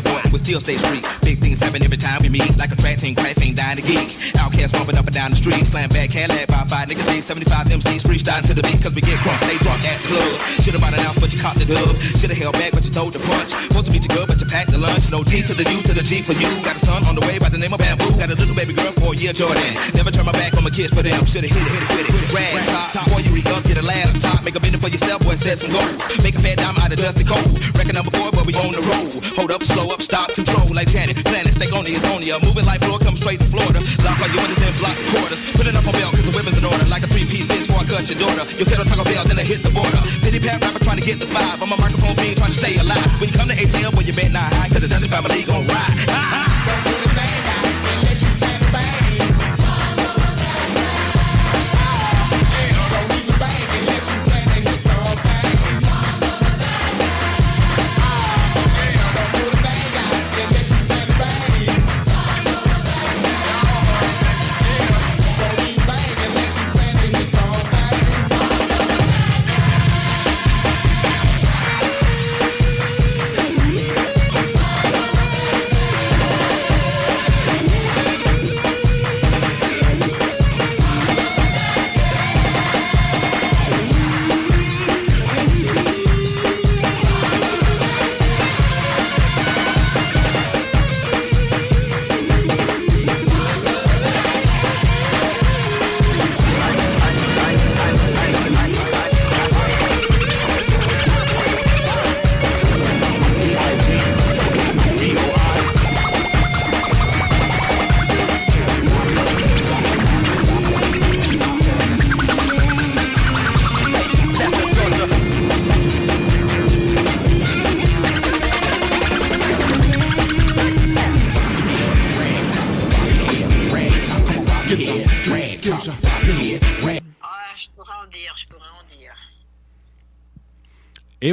[0.00, 1.06] Boy, we still stay street.
[1.22, 2.50] Big happen every time we meet.
[2.58, 4.18] Like a track team, crack ain't dying to geek.
[4.38, 5.64] Outcast bumping up and down the street.
[5.64, 7.06] Slam back, Cadillac by five niggas.
[7.14, 8.82] These 75 MCs freestyle to the beat.
[8.82, 10.32] Cause we get drunk, stay drunk at the club.
[10.62, 11.94] Should've bought an ounce, but you caught the dub.
[12.18, 13.54] Should've held back, but you throw the punch.
[13.54, 15.10] Supposed to meet you good, but you packed the lunch.
[15.14, 16.50] No D to the U to the G for you.
[16.66, 18.10] Got a son on the way by the name of Bamboo.
[18.18, 19.62] Got a little baby girl for a year, Jordan.
[19.94, 21.18] Never turn my back on my kids for them.
[21.24, 22.34] Should've hit it, hit it hit it.
[22.34, 23.04] Rag top, top.
[23.06, 24.42] Before you re up, get a laptop.
[24.44, 26.00] Make a minute for yourself, boy, set some goals.
[26.24, 27.46] Make a fat dime out of dusty cold.
[27.76, 29.12] Reckon number four, but we on the road.
[29.36, 31.16] Hold up, slow up, stop, control like Janet.
[31.24, 32.40] Planet, stay on the it's on ya.
[32.40, 33.80] Moving like floor, come straight to Florida.
[34.02, 35.40] Lock your windows, then block quarters.
[35.52, 36.84] Put it up on bail, cause the weapons in order.
[36.88, 38.44] Like a three-piece bitch before I cut your daughter.
[38.56, 40.00] Your kettle taco bell, then I hit the border.
[40.24, 41.60] Pity pat rapper trying to get the five.
[41.60, 43.04] I'm a microphone being trying to stay alive.
[43.20, 45.66] When you come to ATL, boy, you bet not high, cause the Dudley family gon'
[45.68, 45.92] ride.
[46.08, 47.01] head,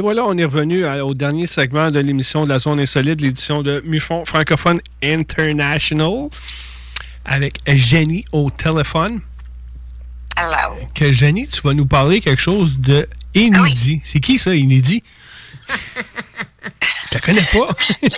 [0.00, 3.20] Et voilà, on est revenu à- au dernier segment de l'émission de la Zone Insolite,
[3.20, 6.30] l'édition de Mufon Francophone International,
[7.26, 9.20] avec Jenny au téléphone.
[10.36, 14.00] Alors, Que Jenny, tu vas nous parler quelque chose de inédit.
[14.02, 15.02] C'est qui ça, inédit?
[15.68, 15.74] Je
[17.12, 17.68] la connais pas.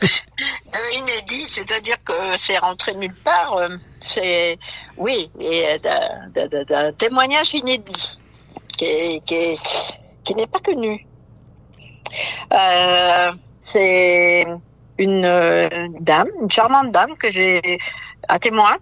[0.74, 3.56] Euh, inédit, c'est-à-dire que c'est rentré nulle part.
[3.56, 3.66] euh,
[4.00, 4.56] C'est,
[4.96, 5.78] oui, et euh,
[6.64, 8.18] d'un- témoignage inédit
[8.78, 11.06] qui n'est pas connu.
[12.52, 14.46] Euh, c'est
[14.98, 15.68] une euh,
[16.00, 17.78] dame, une charmante dame que j'ai,
[18.28, 18.76] un témoin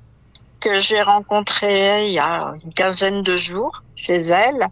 [0.60, 4.68] que j'ai rencontré il y a une quinzaine de jours chez elle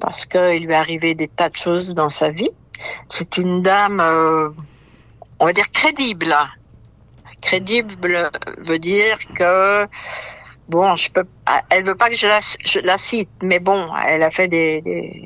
[0.00, 2.50] parce qu'il lui arrivé des tas de choses dans sa vie.
[3.08, 4.50] C'est une dame, euh,
[5.40, 6.34] on va dire crédible.
[7.40, 9.86] Crédible veut dire que
[10.68, 11.24] bon, je peux,
[11.70, 12.26] elle veut pas que je
[12.82, 15.24] la, cite, mais bon, elle a fait des-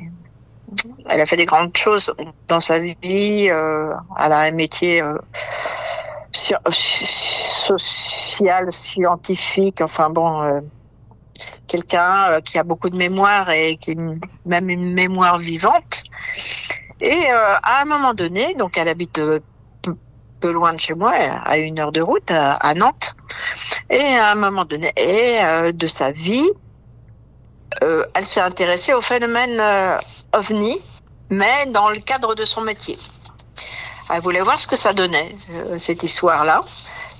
[1.09, 2.13] elle a fait des grandes choses
[2.47, 3.47] dans sa vie.
[3.49, 5.17] euh, elle a un métier euh,
[6.71, 9.81] social, scientifique.
[9.81, 10.61] Enfin bon, euh,
[11.67, 13.97] quelqu'un qui a beaucoup de mémoire et qui
[14.45, 16.03] même une mémoire vivante.
[17.01, 19.19] Et à un moment donné, donc elle habite
[20.39, 23.15] peu, loin de chez moi, à une heure de route, à, Nantes.
[23.89, 26.49] Et à un moment donné et, de sa vie,
[27.81, 29.59] elle s'est intéressée au phénomène
[30.33, 30.79] ovni,
[31.29, 32.97] mais dans le cadre de son métier.
[34.09, 36.63] Elle voulait voir ce que ça donnait, euh, cette histoire-là.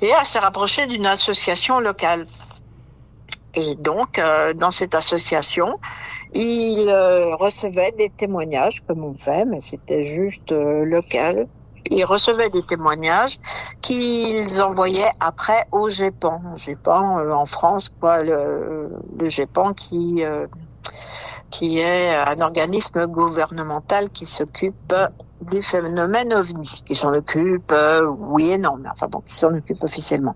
[0.02, 2.28] Et elle s'est rapprochée d'une association locale.
[3.56, 5.80] Et donc, euh, dans cette association,
[6.34, 11.48] il euh, recevait des témoignages, comme on fait, mais c'était juste local.
[11.90, 13.38] Ils recevaient des témoignages
[13.82, 16.56] qu'ils envoyaient après au GEPAN.
[16.56, 20.24] GEPAN en France, quoi, le, le GEPAN qui
[21.54, 24.94] qui est un organisme gouvernemental qui s'occupe
[25.42, 27.74] du phénomène OVNI, qui s'en occupe,
[28.18, 30.36] oui et non, mais enfin bon, qui s'en occupe officiellement.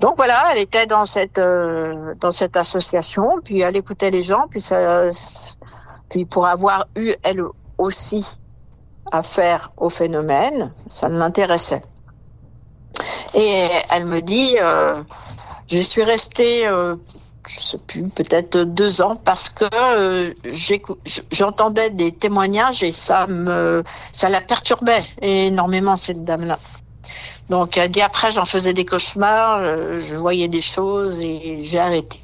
[0.00, 4.46] Donc voilà, elle était dans cette euh, dans cette association, puis elle écoutait les gens,
[4.50, 4.64] puis
[6.08, 7.42] puis pour avoir eu elle
[7.78, 8.24] aussi
[9.12, 11.82] affaire au phénomène, ça l'intéressait.
[13.34, 15.02] Et elle me dit, euh,
[15.68, 16.96] je suis restée, euh,
[17.48, 20.32] je sais plus, peut-être deux ans parce que euh,
[21.30, 23.82] j'entendais des témoignages et ça me,
[24.12, 26.58] ça la perturbait énormément cette dame-là.
[27.48, 31.78] Donc elle dit après j'en faisais des cauchemars, euh, je voyais des choses et j'ai
[31.78, 32.20] arrêté.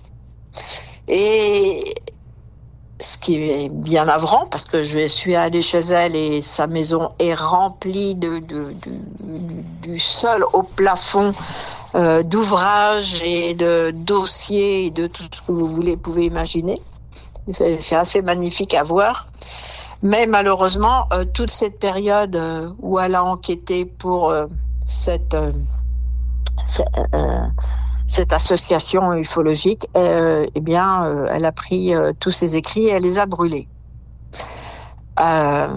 [1.09, 1.95] Et
[3.01, 7.13] ce qui est bien navrant parce que je suis allée chez elle et sa maison
[7.19, 8.41] est remplie de-
[9.83, 11.35] du sol au plafond
[11.95, 16.81] euh, d'ouvrages et de dossiers et de tout ce que vous voulez pouvez imaginer.
[17.53, 19.27] C'est assez magnifique à voir.
[20.03, 24.47] Mais malheureusement, euh, toute cette période euh, où elle a enquêté pour euh,
[24.87, 25.37] cette,
[26.67, 26.83] ce-
[27.15, 27.47] euh,
[28.07, 33.27] cette association ufologique, eh bien, elle a pris tous ses écrits et elle les a
[33.27, 33.69] brûlés.
[35.21, 35.69] Euh,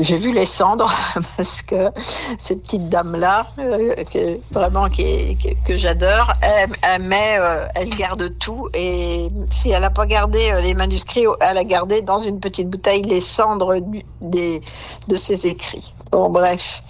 [0.00, 0.92] J'ai vu les cendres
[1.36, 1.90] parce que
[2.38, 8.36] ces petites dames-là, euh, que, vraiment qui, qui- que j'adore, elle, met, euh, elle garde
[8.40, 12.40] tout et si elle n'a pas gardé euh, les manuscrits, elle a gardé dans une
[12.40, 13.76] petite bouteille les cendres
[14.20, 14.60] des,
[15.06, 15.94] de ses écrits.
[16.10, 16.82] Bon, bref.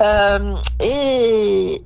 [0.00, 1.84] Euh, et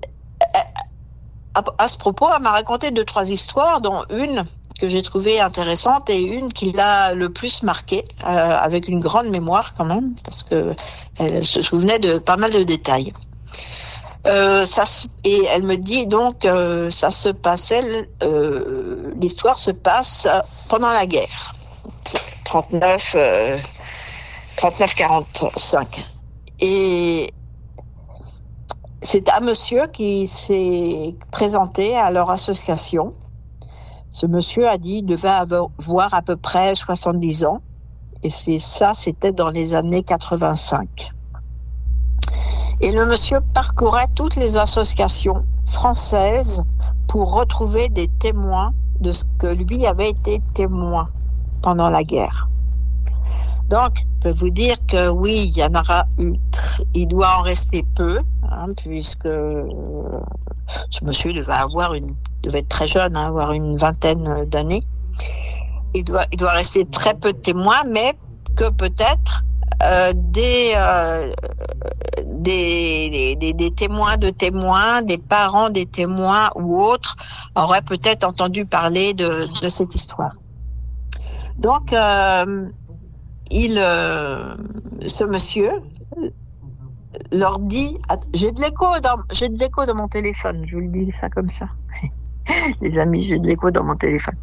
[1.79, 4.45] à ce propos, elle m'a raconté deux, trois histoires, dont une
[4.79, 9.29] que j'ai trouvée intéressante et une qui l'a le plus marquée, euh, avec une grande
[9.29, 10.75] mémoire quand même, parce que
[11.19, 13.13] elle se souvenait de pas mal de détails.
[14.27, 14.65] Euh,
[15.25, 18.09] et elle me dit donc, euh, ça se passait,
[19.21, 20.27] l'histoire se passe
[20.69, 21.55] pendant la guerre,
[22.45, 23.59] 39, euh,
[24.57, 26.05] 39-45.
[26.61, 27.31] Et
[29.03, 33.13] c'est un monsieur qui s'est présenté à leur association.
[34.17, 37.61] Ce monsieur a dit qu'il devait avoir à peu près 70 ans.
[38.23, 41.13] Et c'est ça, c'était dans les années 85.
[42.81, 46.63] Et le monsieur parcourait toutes les associations françaises
[47.09, 51.11] pour retrouver des témoins de ce que lui avait été témoin
[51.61, 52.49] pendant la guerre.
[53.69, 56.35] Donc, je peux vous dire que oui, il y en aura eu,
[56.95, 58.19] il doit en rester peu,
[58.51, 59.65] hein, puisque euh,
[60.91, 64.85] ce monsieur devait avoir une, devait être très jeune, hein, avoir une vingtaine d'années.
[65.95, 68.15] Il doit, il doit rester très peu de témoins, mais
[68.57, 69.45] que peut-être
[69.83, 71.33] euh, des, euh,
[72.25, 77.17] des, des- des témoins de témoins, des parents des témoins ou autres
[77.57, 80.33] auraient peut-être entendu parler de, de cette histoire.
[81.59, 82.69] Donc, euh,
[83.51, 84.55] il, euh,
[85.07, 85.71] ce monsieur
[87.33, 87.99] leur dit,
[88.35, 91.49] j'ai de l'écho dans, de l'écho dans mon téléphone, je vous le dis ça comme
[91.51, 91.67] ça.
[92.81, 94.35] Les amis, j'ai de l'écho dans mon téléphone.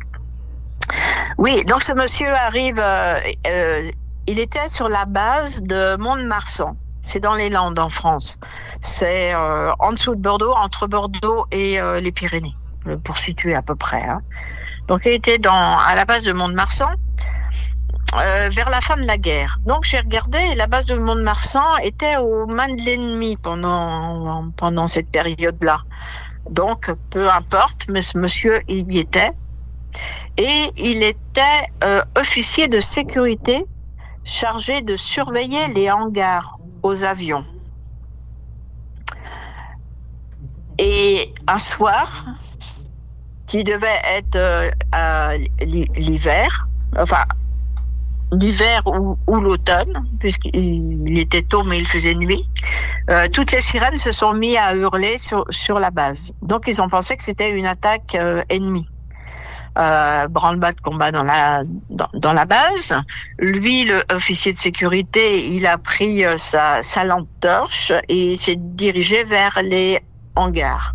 [1.38, 3.92] Oui, donc ce monsieur arrive, euh, euh,
[4.28, 6.76] il était sur la base de Mont-de-Marsan.
[7.02, 8.40] C'est dans les Landes en France.
[8.82, 12.56] C'est en dessous de Bordeaux, entre Bordeaux et les Pyrénées,
[13.04, 14.04] pour situer à peu près.
[14.04, 14.22] hein.
[14.88, 16.90] Donc il était dans, à la base de Mont-de-Marsan,
[18.16, 19.60] euh, vers la fin de la guerre.
[19.66, 25.82] Donc j'ai regardé, la base de Mont-de-Marsan était aux mains de l'ennemi pendant, cette période-là.
[26.50, 29.32] Donc peu importe, mais ce monsieur, il y était
[30.38, 31.42] et il était
[31.84, 33.66] euh, officier de sécurité
[34.24, 37.46] chargé de surveiller les hangars aux avions.
[40.80, 42.26] Et un soir,
[43.54, 45.38] qui devait être euh,
[45.96, 46.68] l'hiver,
[46.98, 47.24] enfin
[48.40, 52.44] l'hiver ou, l'automne, puisqu'il il était tôt mais il faisait nuit,
[53.10, 56.34] euh, toutes les sirènes se sont mis à hurler sur, la base.
[56.42, 58.88] Donc ils ont pensé que c'était une attaque euh, ennemie
[59.78, 62.94] euh, branle-bas combat dans la base.
[63.40, 68.58] Lui, le officier de sécurité, il a pris euh, sa, sa lampe torche et s'est
[68.60, 70.00] dirigé vers les
[70.36, 70.94] hangars.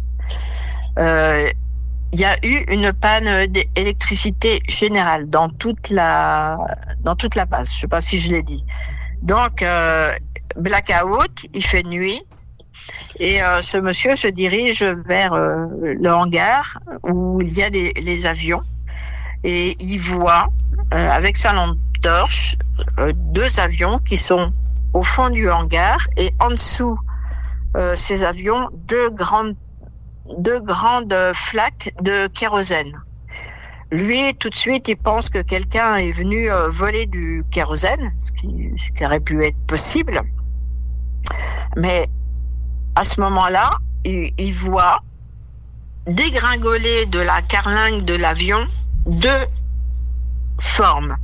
[2.12, 6.56] Il y a eu une panne d'électricité générale dans toute la
[7.01, 7.72] dans toute la base.
[7.72, 8.64] Je sais pas si je l'ai dit.
[9.22, 10.12] Donc euh,
[10.56, 12.22] blackout, il fait nuit.
[13.18, 17.93] Et euh, ce monsieur se dirige vers euh, le hangar où il y a des,
[17.97, 18.62] les avions
[19.44, 20.48] et il voit
[20.94, 22.56] euh, avec sa lampe torche
[22.98, 24.52] euh, deux avions qui sont
[24.94, 26.98] au fond du hangar et en dessous
[27.76, 29.56] euh, ces avions deux grandes
[30.36, 33.00] deux grandes flaques de kérosène.
[33.90, 38.32] Lui, tout de suite, il pense que quelqu'un est venu euh, voler du kérosène, ce
[38.32, 40.20] qui, aurait pu être possible.
[41.76, 42.06] Mais
[42.96, 43.70] à ce moment-là,
[44.05, 45.02] il, il voit
[46.06, 48.66] dégringoler de la carlingue de l'avion
[49.06, 49.46] deux
[50.60, 51.16] formes,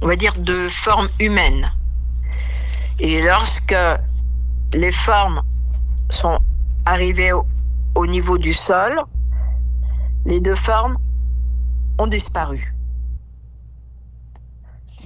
[0.00, 1.70] on va dire de formes humaines.
[2.98, 3.76] Et lorsque
[4.72, 5.42] les formes
[6.10, 6.38] sont
[6.84, 7.46] arrivées au,
[7.94, 8.96] au niveau du sol,
[10.24, 10.96] les deux formes
[11.98, 12.74] ont disparu.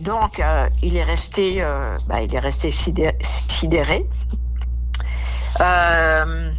[0.01, 4.07] Donc, euh, il est resté, euh, bah, il est resté sidé- sidéré.
[5.61, 6.53] Euh,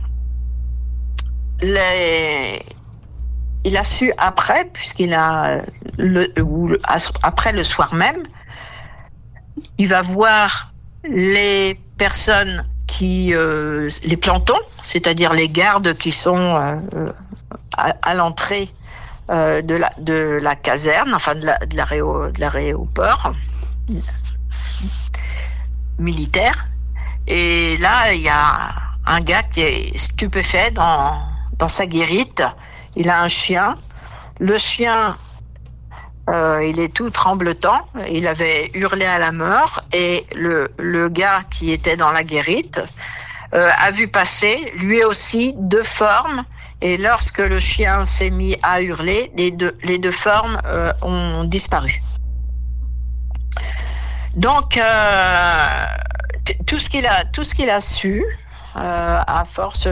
[3.63, 5.61] il a su après, puisqu'il a
[6.41, 6.69] ou
[7.23, 8.23] après le soir même,
[9.77, 10.73] il va voir
[11.05, 17.11] les personnes qui, euh, les plantons, c'est-à-dire les gardes qui sont euh, euh,
[17.77, 18.69] à, l'entrée
[19.29, 21.75] de, la, de la caserne, enfin de la- de
[22.39, 23.31] l'aéroport
[25.99, 26.65] militaire.
[27.27, 28.71] Et là, il y a
[29.05, 31.21] un gars qui est stupéfait dans,
[31.57, 32.41] dans sa guérite.
[32.95, 33.77] Il a un chien.
[34.39, 35.15] Le chien,
[36.29, 37.81] euh, il est tout tremblotant.
[38.09, 39.81] Il avait hurlé à la mort.
[39.93, 42.79] Et le, le gars qui était dans la guérite
[43.53, 46.43] euh, a vu passer, lui aussi, deux formes.
[46.81, 51.43] Et lorsque le chien s'est mis à hurler, les deux, les deux formes euh, ont
[51.43, 52.01] disparu.
[54.35, 54.79] Donc,
[56.67, 58.23] tout ce qu'il a, tout ce qu'il a su,
[58.75, 59.87] à force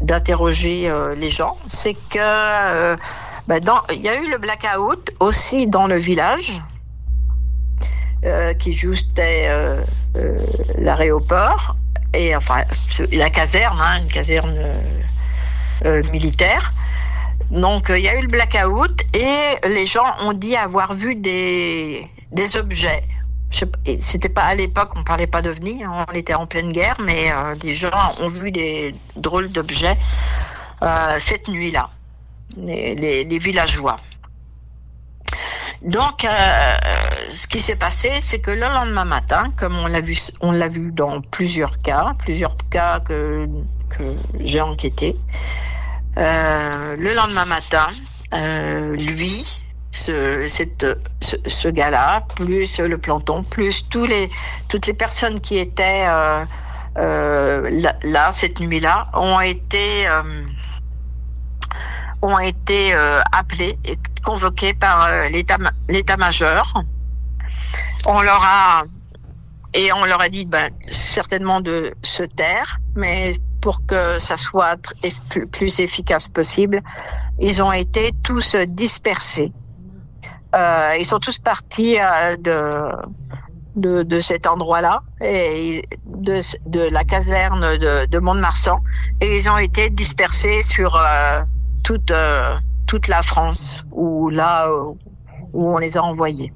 [0.00, 2.96] d'interroger les gens, c'est que
[3.48, 6.60] ben, dans- il y a eu le blackout aussi dans le village,
[8.24, 9.82] euh, qui justait euh,
[10.16, 10.38] euh,
[10.78, 11.76] l'aéroport
[12.14, 12.64] et enfin
[13.12, 14.80] la caserne, hein, une caserne euh,
[15.84, 16.72] euh, militaire.
[17.50, 21.14] Donc euh, il y a eu le blackout et les gens ont dit avoir vu
[21.14, 23.04] des, des objets.
[24.00, 27.30] C'était pas à l'époque, on parlait pas d'ovnis, hein, on était en pleine guerre, mais
[27.60, 27.90] des gens
[28.20, 29.96] ont vu des drôles d'objets
[31.18, 31.88] cette nuit-là,
[32.56, 33.98] les, villageois.
[35.82, 36.28] Donc, euh,
[37.28, 41.80] ce qui s'est passé, c'est que le lendemain matin, comme on l'a vu, dans plusieurs
[41.82, 43.46] cas, plusieurs cas que,
[44.40, 45.16] j'ai enquêté,
[46.18, 47.86] euh, le lendemain matin,
[48.34, 49.46] euh, lui,
[49.92, 56.06] ce, ce, gars-là, plus le planton, plus toutes les personnes qui étaient
[56.96, 60.06] là, cette nuit-là, ont été
[62.22, 66.82] ont été euh, appelés et convoqués par euh, l'état- l'état-major
[68.06, 68.84] on leur a
[69.74, 74.76] et on leur a dit ben, certainement de se taire, mais pour que ça soit
[75.02, 76.80] eff- plus- efficace possible,
[77.40, 79.52] ils ont été tous dispersés.
[80.54, 81.96] Euh, ils sont tous partis
[82.40, 82.90] de,
[83.74, 88.80] de, de cet endroit-là, de, de la caserne de, de Mont-de-Marsan,
[89.20, 90.94] et ils ont été dispersés sur
[91.86, 92.56] toute, euh,
[92.88, 94.92] toute la France, où là euh,
[95.52, 96.52] où on les a envoyés.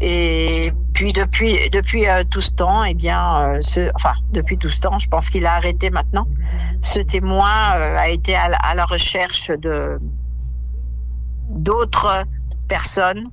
[0.00, 3.58] Et puis depuis depuis euh, tout ce temps, eh bien,
[3.94, 6.26] enfin depuis tout ce temps, je pense qu'il a arrêté maintenant.
[6.80, 7.54] Ce témoin
[8.06, 9.98] a été à, la- recherche de
[11.50, 12.24] d'autres
[12.68, 13.28] personnes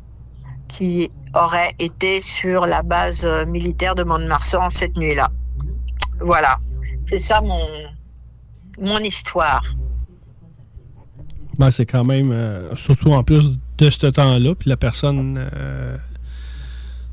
[0.68, 5.30] qui auraient été sur la base militaire de Mont-de-Marsan cette nuit-là.
[6.20, 6.58] Voilà,
[7.08, 7.66] c'est ça mon
[8.82, 9.64] mon histoire.
[11.58, 15.98] Ben, c'est quand même, euh, surtout en plus de ce temps-là, puis la personne, euh,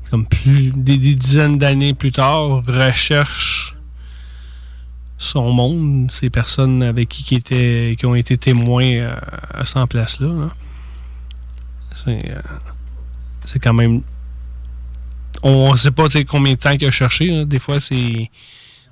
[0.09, 3.75] comme plus des, dizaines d'années plus tard, recherche
[5.17, 9.15] son monde, ces personnes avec qui, qui, qui ont été témoins euh,
[9.53, 10.49] à cette place-là.
[12.03, 12.35] C'est,
[13.45, 14.01] c'est quand même.
[15.41, 17.45] On ne sait pas combien de temps qu'il a cherché.
[17.45, 18.29] Des fois, c'est.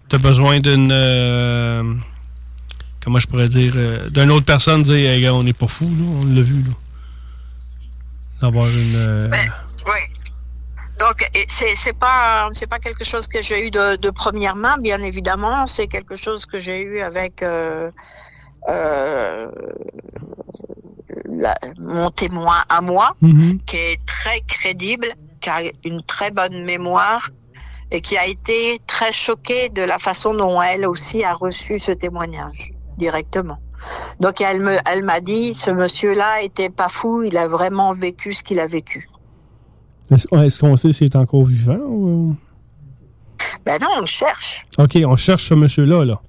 [0.08, 0.92] Tu as besoin d'une.
[3.04, 5.86] Comment je pourrais dire, euh, d'une autre personne dire, Hey, on n'est pas fou,
[6.22, 6.72] on l'a vu, là.
[8.42, 8.96] D'avoir une.
[9.08, 9.30] euh,
[9.86, 10.02] Oui.
[11.00, 14.78] Donc c'est c'est pas c'est pas quelque chose que j'ai eu de, de première main,
[14.78, 15.66] bien évidemment.
[15.66, 17.90] C'est quelque chose que j'ai eu avec euh,
[21.26, 23.60] la- mon témoin à moi, Mhm.
[23.66, 25.08] qui est très crédible,
[25.42, 27.30] qui a une très bonne mémoire
[27.92, 31.92] et qui a été très choquée de la façon dont elle aussi a reçu ce
[31.92, 33.58] témoignage directement.
[34.20, 38.34] Donc elle me, elle m'a dit, ce monsieur-là était pas fou, il a vraiment vécu
[38.34, 39.08] ce qu'il a vécu.
[40.12, 42.36] Est-ce qu'on sait s'il est encore vivant ou...
[43.66, 44.66] Ben non, on le cherche.
[44.78, 46.22] Ok, on cherche ce monsieur-là, là.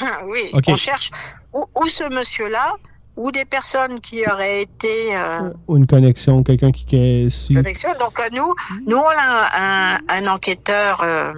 [0.00, 0.64] Ah, Oui, Ok.
[0.68, 1.10] on cherche
[1.52, 2.74] ou, ou ce monsieur-là,
[3.16, 7.28] ou des personnes qui auraient été euh, Ou une connexion, quelqu'un qui.
[7.30, 7.90] si- connexion.
[8.00, 8.52] Donc euh, nous,
[8.88, 11.32] nous on a un, un enquêteur euh,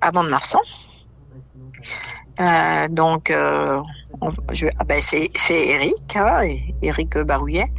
[0.00, 0.60] à Mont-de-Marsan.
[2.40, 3.82] Euh, donc, euh,
[4.20, 6.48] ah ben c'est Eric, hein,
[6.82, 7.70] Eric Barouillet.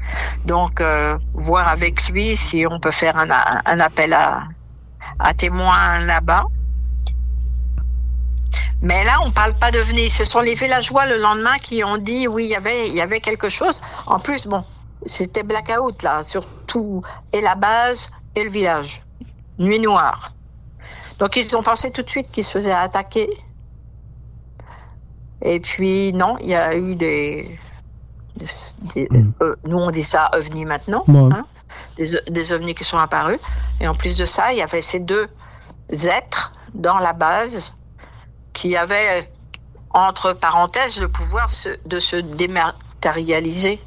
[0.45, 4.43] Donc, euh, voir avec lui si on peut faire un, appel à,
[5.19, 6.45] à témoins là-bas.
[8.81, 10.11] Mais là, on parle pas de venir.
[10.11, 13.01] Ce sont les villageois le lendemain qui ont dit oui, il y avait, il y
[13.01, 13.81] avait quelque chose.
[14.05, 14.63] En plus, bon,
[15.05, 17.01] c'était blackout là, surtout
[17.31, 19.01] et la base et le village,
[19.57, 20.31] nuit noire.
[21.19, 23.29] Donc ils ont pensé tout de suite qu'ils se faisaient attaquer.
[25.43, 27.59] Et puis non, il y a eu des,
[28.37, 28.47] des-
[28.95, 29.09] des-
[29.41, 31.29] euh, nous on dit ça ovnis maintenant, Ouais.
[31.33, 31.45] hein,
[31.97, 33.39] des, des ovnis qui sont apparus.
[33.81, 35.27] Et en plus de ça, il y avait ces deux
[35.89, 37.73] êtres dans la base
[38.53, 39.29] qui avaient
[39.89, 43.79] entre parenthèses le pouvoir se- de se dématérialiser.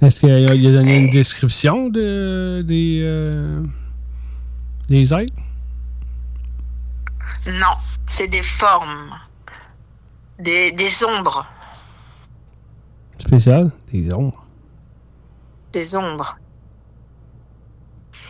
[0.00, 3.00] Est-ce qu'il a, a donné une description de, des.
[3.02, 3.62] euh,
[4.88, 5.34] des êtres?
[7.46, 9.10] Non, c'est des formes,
[10.40, 11.46] des, des ombres,
[13.18, 14.44] spéciales Des ombres.
[15.72, 16.38] des ombres.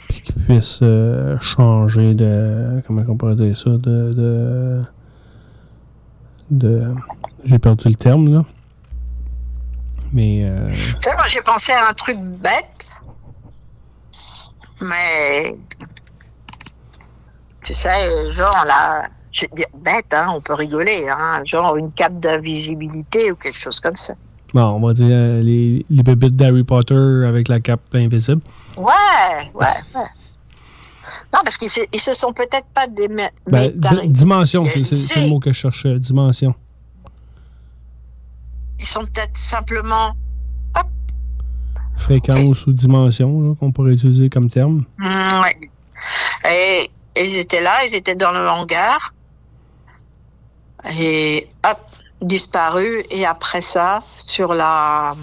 [0.08, 2.82] Puis qui puissent euh, changer de.
[2.86, 3.78] Comment on pourrait dire ça De.
[4.12, 4.82] de,
[6.50, 6.94] de-
[7.44, 8.42] J'ai perdu le terme, là.
[10.12, 10.40] Mais.
[10.44, 12.86] euh, Tu sais, moi j'ai pensé à un truc bête,
[14.82, 15.54] mais
[17.62, 21.92] tu sais, genre là, je veux dire, bête, hein, on peut rigoler, hein, genre une
[21.92, 24.14] cape d'invisibilité ou quelque chose comme ça.
[24.52, 28.42] bon, on va dire euh, les, les d'Harry Potter avec la cape invisible.
[28.76, 28.84] Ouais,
[29.54, 30.06] ouais, ouais.
[31.32, 33.28] Non, parce qu'ils se, ils se sont peut-être pas des Ben,
[33.74, 35.98] di- dimension, c'est le mot que je cherchais.
[35.98, 36.54] Dimension.
[38.78, 40.12] Ils sont peut-être simplement.
[41.96, 44.84] Fréquence ou dimension, qu'on pourrait utiliser comme terme.
[44.98, 45.70] Mm, ouais.
[46.50, 49.12] Et ils étaient là, ils étaient dans le hangar.
[50.98, 51.78] Et hop,
[52.22, 53.02] disparu.
[53.10, 55.14] Et après ça, sur la,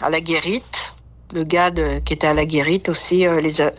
[0.00, 0.94] à la guérite,
[1.34, 3.72] le gars de- qui était à la guérite aussi euh, les, a,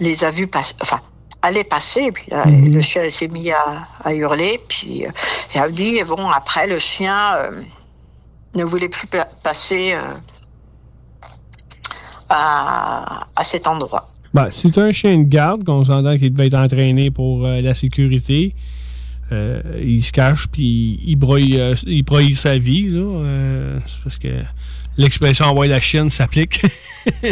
[0.00, 1.00] les a vus passer, enfin,
[1.42, 2.02] aller passer.
[2.02, 2.72] Et puis euh, Mhm.
[2.74, 4.60] le chien s'est mis à, à hurler.
[4.68, 5.10] Puis euh,
[5.54, 7.62] il a dit, bon, après, le chien euh,
[8.54, 9.94] ne voulait plus pa- passer
[12.28, 14.08] à, à cet endroit.
[14.34, 18.54] Ben, c'est un chien de garde qu'on s'entend qu'il devait être entraîné pour la sécurité.
[19.32, 22.88] Euh, il se cache puis il broye, euh, broye sa vie.
[22.88, 24.40] Là, euh, c'est parce que
[24.96, 26.62] l'expression envoyer la chienne s'applique.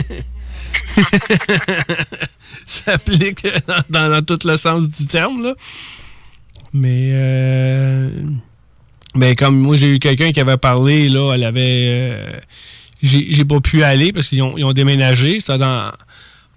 [2.66, 3.46] s'applique
[3.88, 5.54] dans, dans, tout le sens du terme, là.
[6.72, 7.12] Mais,
[9.14, 12.42] mais comme moi, j'ai eu quelqu'un qui avait parlé, là, elle avait.
[13.00, 15.38] j'ai pas pu aller parce qu'ils ont, ont déménagé.
[15.38, 15.92] C'était dans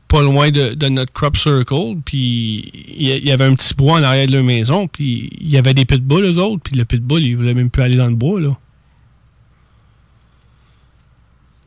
[0.07, 1.97] pas loin de, de notre crop circle.
[2.05, 4.87] Puis il y, avait un petit bois en arrière de leur maison.
[4.87, 6.61] Puis il y avait des pitbulls, eux autres.
[6.63, 8.57] Puis le pitbull, il voulait même plus aller dans le bois, là.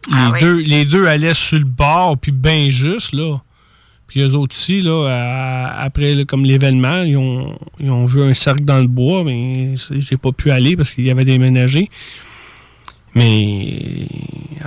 [0.08, 3.40] les, deux, les deux allaient sur le bord, puis bien juste, là.
[4.06, 8.22] Puis eux autres ici, là, à- après, là, comme l'événement, ils ont, ils ont vu
[8.22, 11.90] un cercle dans le bois, mais j'ai pas pu aller parce qu'il y avait déménagé.
[13.14, 14.06] Mais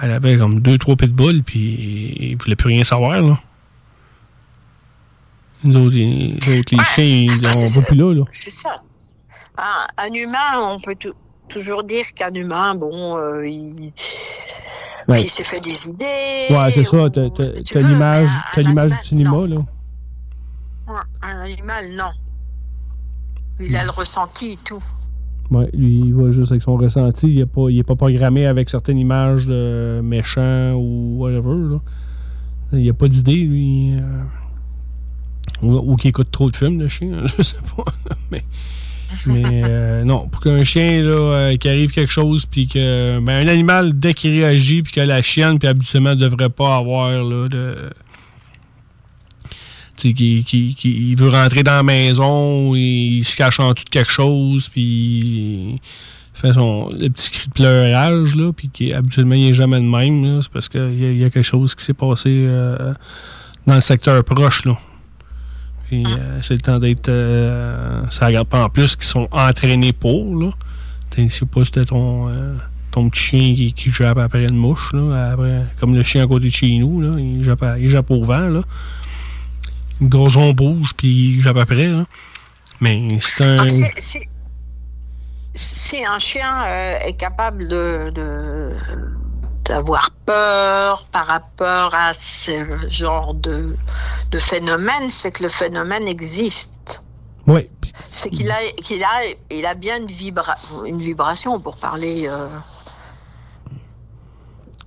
[0.02, 3.40] elle avait comme deux, trois pitbulls, puis ils voulaient plus rien savoir, là.
[5.64, 8.24] Les autres, les, les autres, les chiens, ils on va plus là, là.
[8.34, 8.82] C'est ça.
[9.58, 11.14] Un, un humain, on peut tou-
[11.48, 13.94] toujours dire qu'un humain, bon, euh, il,
[15.08, 15.22] Ouais.
[15.22, 16.48] il s'est fait des idées.
[16.50, 19.58] Ouais, c'est ça, t'as- l'image t'as l'image du cinéma, là.
[20.88, 22.10] Ouais, Un animal, non.
[23.60, 24.84] Il a le ressenti et tout.
[25.52, 27.28] Ouais, lui, il va juste avec son ressenti.
[27.28, 31.74] Il n'est pas, il est pas programmé avec certaines images de méchants ou whatever.
[31.74, 31.80] Là.
[32.74, 33.94] Il n'y a pas d'idée, lui.
[33.94, 34.02] euh,
[35.64, 37.86] Ou, ou qu'il écoute trop de films, le chien, je sais pas.
[38.32, 38.44] Mais,
[39.28, 43.20] mais euh, non, pour qu'un chien, là, euh, qui arrive quelque chose, puis que.
[43.20, 46.76] Ben, un animal, dès qu'il réagit, puis que la chienne, puis habituellement, ne devrait pas
[46.78, 47.76] avoir, là, de.
[49.96, 53.74] Tu sais, qui, qui, qui- il veut rentrer dans la maison, il se cache en
[53.74, 55.80] dessous de quelque chose, puis il
[56.34, 59.86] fait son le petit cri de pleurage, là, puis qui habituellement il est jamais de
[59.86, 62.94] même, là, c'est parce qu'il y, y a quelque chose qui s'est passé euh,
[63.68, 64.78] dans le secteur proche, là.
[65.94, 67.10] Puis euh, c'est le temps d'être.
[67.10, 70.50] Euh, ça regarde pas en plus qu'ils sont entraînés pour, là.
[71.16, 72.56] Je sais pas si c'était ton, euh,
[72.90, 76.28] ton petit chien qui, qui jappe après une mouche, là, après, comme le chien à
[76.28, 78.62] côté de chez nous, là, il jappe, il jappe au vent, là.
[80.02, 82.06] Une grosse on bouge, puis il jappe après, là.
[82.82, 83.58] Mais c'est un.
[83.60, 84.28] Ah, si, si-
[85.54, 86.66] si un chien
[87.06, 88.72] est capable de de-
[89.66, 93.76] d'avoir peur par rapport à ce genre de,
[94.32, 97.04] de phénomène, c'est que le phénomène existe.
[97.48, 97.70] Oui.
[98.10, 99.08] C'est qu'il a, qu'il a,
[99.52, 102.26] il a bien une, vibra une vibration pour parler.
[102.28, 102.48] euh,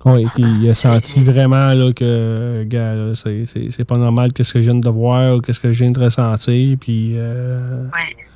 [0.05, 4.69] Oui, puis il a senti vraiment là, que, gars, c'est- pas normal qu'est-ce que je
[4.69, 8.26] viens de voir ou qu'est-ce que je viens de ressentir, puis euh, tout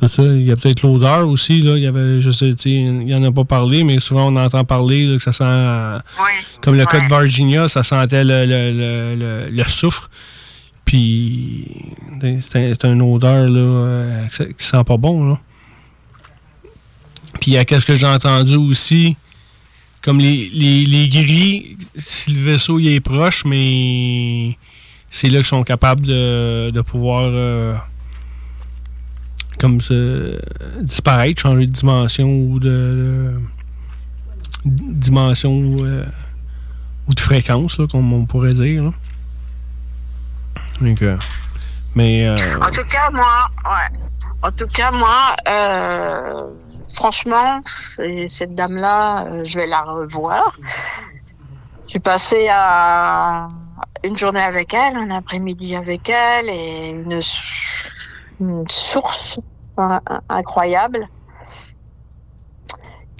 [0.00, 0.22] ça.
[0.22, 2.54] Il y a peut-être l'odeur aussi, là, il y avait, je sais,
[3.14, 6.02] en a pas parlé, mais souvent on entend parler là, que ça sent,
[6.60, 10.10] comme le cas de Virginia, ça sentait le, le, le, soufre,
[10.84, 11.66] puis
[12.20, 15.40] c'est c'est une odeur là, euh, qui sent pas bon, là.
[17.40, 19.16] Puis il y a qu'est-ce que j'ai entendu aussi,
[20.02, 24.56] comme les, les, les gris, si le vaisseau il est proche, mais
[25.10, 27.74] c'est là qu'ils sont capables de, de pouvoir euh,
[29.58, 30.40] comme se
[30.80, 33.34] disparaître, changer de dimension ou de,
[34.64, 36.04] de- dimension euh,
[37.08, 38.84] ou de fréquence, là, comme on pourrait dire.
[38.84, 38.90] là.
[40.80, 41.16] Donc, euh,
[41.94, 43.98] mais euh, En tout cas, moi, ouais.
[44.42, 46.42] En tout cas, moi, euh,
[46.94, 47.60] franchement,
[48.28, 50.56] cette dame-là, euh, je vais la revoir.
[51.88, 53.48] J'ai passé à
[54.02, 57.20] une journée avec elle, un après-midi avec elle et une,
[58.40, 59.40] une source
[59.76, 61.06] hein, incroyable.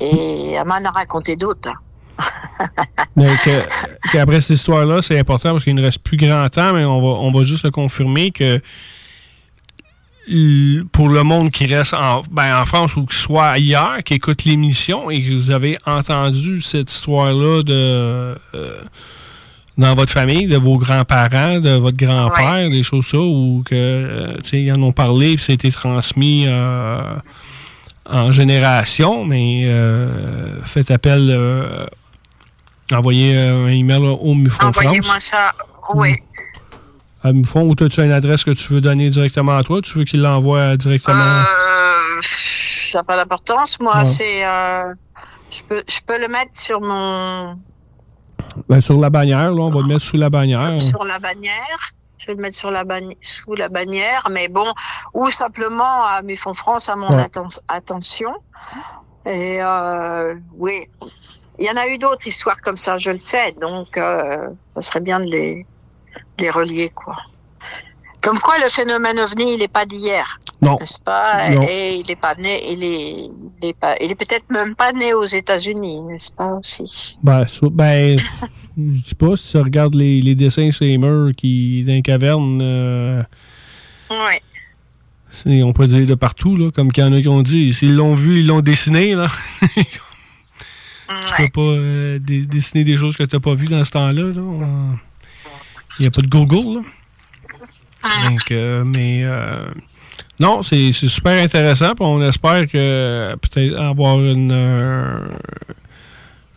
[0.00, 1.70] Et elle m'en a raconté d'autres.
[3.16, 7.00] que- qu'après cette histoire-là, c'est important parce qu'il ne reste plus grand temps, mais on
[7.00, 8.60] va, on va juste le confirmer que
[10.92, 14.44] pour le monde qui reste en, ben, en France ou qui soit ailleurs, qui écoute
[14.44, 18.84] l'émission et que vous avez entendu cette histoire-là de euh,
[19.78, 24.36] dans votre famille, de vos grands-parents, de votre grand-père, des choses ça, ou que euh,
[24.42, 27.14] tu sais, ils en ont parlé puis ça a été transmis euh,
[28.04, 31.86] en génération, mais euh, faites appel euh,
[32.92, 35.52] envoyez un email au Mufon Envoyez-moi ça.
[35.94, 36.14] Oui.
[37.24, 39.80] À Mufon, ou as-tu une adresse que tu veux donner directement à toi?
[39.80, 41.44] Tu veux qu'il l'envoie directement?
[42.90, 43.78] Ça n'a pas d'importance.
[43.80, 44.04] Moi, Ouais.
[44.04, 44.44] c'est.
[44.44, 44.92] euh,
[45.50, 47.56] je, peux, je peux le mettre sur mon.
[48.68, 50.80] Ben, sur la bannière, là, on va le mettre sous la bannière.
[50.80, 51.78] sur la bannière.
[52.18, 52.84] Je vais le mettre sur la
[53.20, 54.72] sous la bannière, mais bon,
[55.12, 57.22] ou simplement à Mufon France, à mon Ouais.
[57.24, 58.32] atten- attention.
[59.26, 60.88] Et euh, oui,
[61.58, 64.80] il y en a eu d'autres histoires comme ça, je le sais, donc euh, ça
[64.82, 65.66] serait bien de les,
[66.38, 67.16] de les relier, quoi.
[68.22, 70.38] Comme quoi, le phénomène ovni, il n'est pas d'hier.
[70.62, 70.76] Non.
[70.78, 71.50] N'est-ce pas?
[71.50, 71.60] Non.
[71.68, 73.26] Et il n'est pas né, il est,
[73.62, 77.16] il est pas, il est peut-être même pas né aux États-Unis, n'est-ce pas aussi?
[77.22, 78.16] Ben, so- ben
[78.76, 83.22] je dis pas, si tu regardes les, les dessins murs qui, dans les cavernes, euh,
[84.10, 84.36] Oui.
[85.32, 87.72] c'est- on peut dire de partout, là, comme qu'il y en a qui ont dit.
[87.72, 89.26] S'ils l'ont vu, ils l'ont dessiné, là.
[91.36, 94.32] Tu peux pas euh, dessiner des choses que tu n'as pas vues dans ce temps-là.
[94.32, 94.96] là.
[95.98, 96.84] Il n'y a pas de Google, là.
[98.24, 99.66] Donc, euh, mais euh,
[100.40, 101.92] non, c'est super intéressant.
[102.00, 105.20] on espère que peut-être avoir une, euh,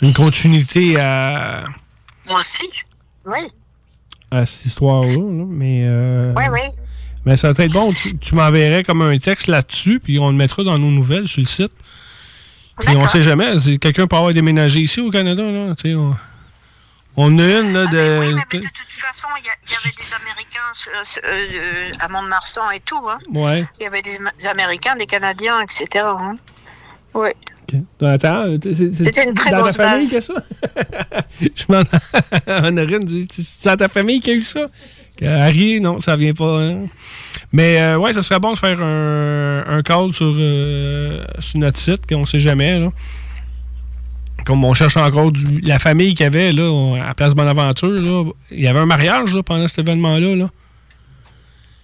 [0.01, 1.63] une continuité à,
[2.27, 2.63] Moi aussi.
[3.25, 3.39] Oui.
[4.31, 5.09] à cette histoire-là.
[5.15, 5.45] là.
[5.47, 6.61] Mais, euh, Oui, oui.
[7.25, 7.93] mais ça va être bon.
[7.93, 11.41] Tu, tu m'enverrais comme un texte là-dessus, puis on le mettra dans nos nouvelles sur
[11.41, 11.71] le site.
[12.79, 15.43] Puis on sait jamais, quelqu'un peut avoir déménagé ici au Canada.
[15.43, 16.15] Là, on,
[17.17, 18.19] on a une là, de.
[18.19, 22.71] Oui, mais de toute façon, il y, y avait des Américains euh, euh, à Mont-de-Marsan
[22.71, 23.01] et tout.
[23.07, 23.19] Hein.
[23.33, 23.65] Ouais.
[23.79, 25.87] Il y avait des, des Américains, des Canadiens, etc.
[26.05, 26.35] Hein.
[27.13, 27.29] Oui.
[28.01, 30.33] Attends, C'était une très dans ta famille qu'il y a ça?
[31.41, 31.83] Je m'en
[32.67, 34.67] Honorine c'est dans ta famille qui a eu ça?
[35.23, 36.59] Harry, non, ça vient pas.
[36.61, 36.83] hein.
[37.51, 41.79] Mais euh, ouais, ça serait bon de faire un, un call sur, euh, sur notre
[41.79, 42.79] site, qu'on sait jamais.
[42.79, 42.91] Là.
[44.45, 48.23] Comme on cherche encore du, la famille qu'il y avait là, à Place Bonaventure, là,
[48.51, 50.35] il y avait un mariage là, pendant cet événement-là.
[50.35, 50.49] Là.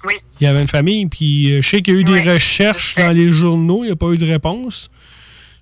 [0.06, 0.14] Oui.
[0.40, 2.96] Il y avait une famille, puis euh, je sais qu'il y a eu des recherches
[2.96, 4.90] dans les journaux, il n'y a pas eu de réponse.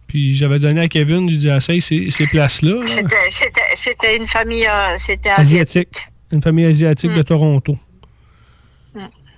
[0.08, 2.80] Puis j'avais donné à Kevin, j'ai dit, essaye ces, ces places-là.
[2.80, 2.86] là.
[3.76, 5.88] C'était- une famille, euh, c'était asiatique.
[5.90, 5.98] asiatique.
[6.32, 7.24] Une famille asiatique de Mm.
[7.26, 7.78] Toronto.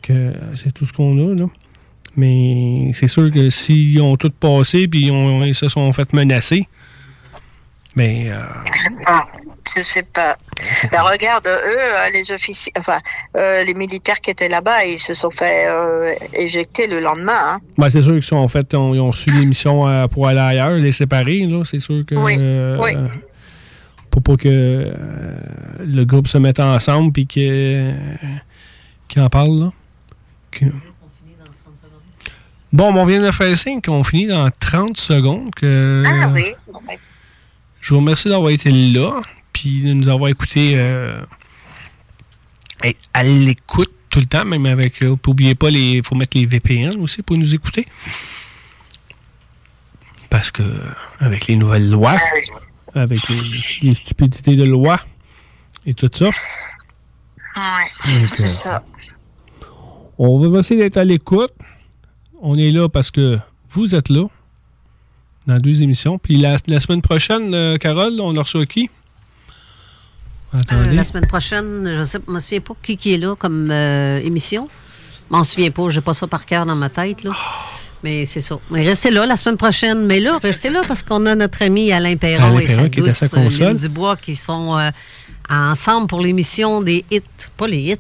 [0.02, 1.46] Que c'est tout ce qu'on a, là.
[2.16, 6.12] Mais c'est sûr que s'ils ont tout passé puis ils, ont- ils se sont fait
[6.14, 6.68] menacer,
[7.96, 8.40] mais euh,
[9.06, 9.26] Ah,
[9.76, 10.38] je sais pas.
[10.92, 13.00] Ben, regarde, eux, euh, les officiers, enfin,
[13.38, 17.56] euh, les militaires qui étaient là-bas, ils se sont fait euh, éjecter le lendemain.
[17.56, 17.60] Hein.
[17.78, 20.40] ben, c'est sûr qu'ils sont en fait, on- ils ont su l'émission euh, pour aller
[20.40, 21.64] ailleurs, les séparer, là.
[21.66, 22.38] C'est sûr que Oui,
[22.82, 23.10] oui.
[24.10, 24.94] pour pas que
[25.80, 27.92] le groupe se mette ensemble puis que
[29.08, 29.72] qu'ils en parlent, là.
[30.52, 30.66] Que-
[32.74, 35.54] Bon, on vient de faire signe qu'on finit dans 30 secondes.
[35.54, 36.04] Que...
[36.08, 36.46] Ah oui.
[37.82, 39.22] Je vous remercie d'avoir été là,
[39.52, 41.20] puis de nous avoir écoutés euh,
[43.14, 45.02] à l'écoute tout le temps, même avec.
[45.02, 47.86] Euh, oubliez pas, il faut mettre les VPN aussi pour nous écouter.
[50.30, 50.64] Parce que,
[51.20, 52.18] avec les nouvelles lois,
[52.94, 55.00] avec les, les stupidités de loi
[55.86, 58.84] et tout ça, ouais, c'est euh, ça.
[60.18, 61.54] on va essayer d'être à l'écoute.
[62.42, 63.40] On est là parce que
[63.70, 64.28] vous êtes là
[65.48, 66.18] dans deux émissions.
[66.18, 68.90] Puis la, la semaine prochaine, euh, Carole, on a reçu qui?
[70.54, 73.70] Euh, la semaine prochaine, je sais, je me souviens pas qui, qui est là comme
[73.72, 74.68] euh, émission.
[75.30, 77.24] Je m'en souviens pas, j'ai pas ça par cœur dans ma tête.
[77.24, 77.32] Là.
[78.04, 78.60] Mais c'est ça.
[78.70, 80.06] Mais restez là la semaine prochaine.
[80.08, 83.00] Mais là, restez là parce qu'on a notre ami Alain Perron Alain et sa qui
[83.00, 83.68] douce sa console.
[83.68, 84.90] Lynn Dubois qui sont euh,
[85.50, 87.22] ensemble pour l'émission des hits.
[87.56, 87.98] Pas les hits.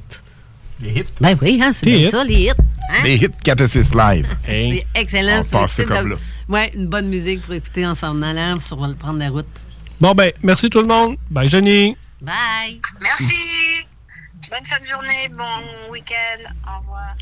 [0.81, 1.05] Les hits?
[1.21, 2.11] Ben oui, hein, c'est Les bien hits.
[2.11, 2.49] ça, les hits.
[2.89, 3.01] Hein?
[3.05, 4.27] Les hits 4 et 6 live.
[4.45, 5.39] C'est excellent.
[5.39, 6.15] On sur passe comme là.
[6.49, 9.45] Ouais, une bonne musique pour écouter en s'en allant sur le prendre la route.
[9.99, 11.17] Bon, ben, merci tout le monde.
[11.29, 11.95] Bye, Jenny.
[12.21, 12.81] Bye.
[12.99, 13.85] Merci.
[14.49, 16.51] Bonne fin de journée, bon week-end.
[16.67, 17.15] Au revoir.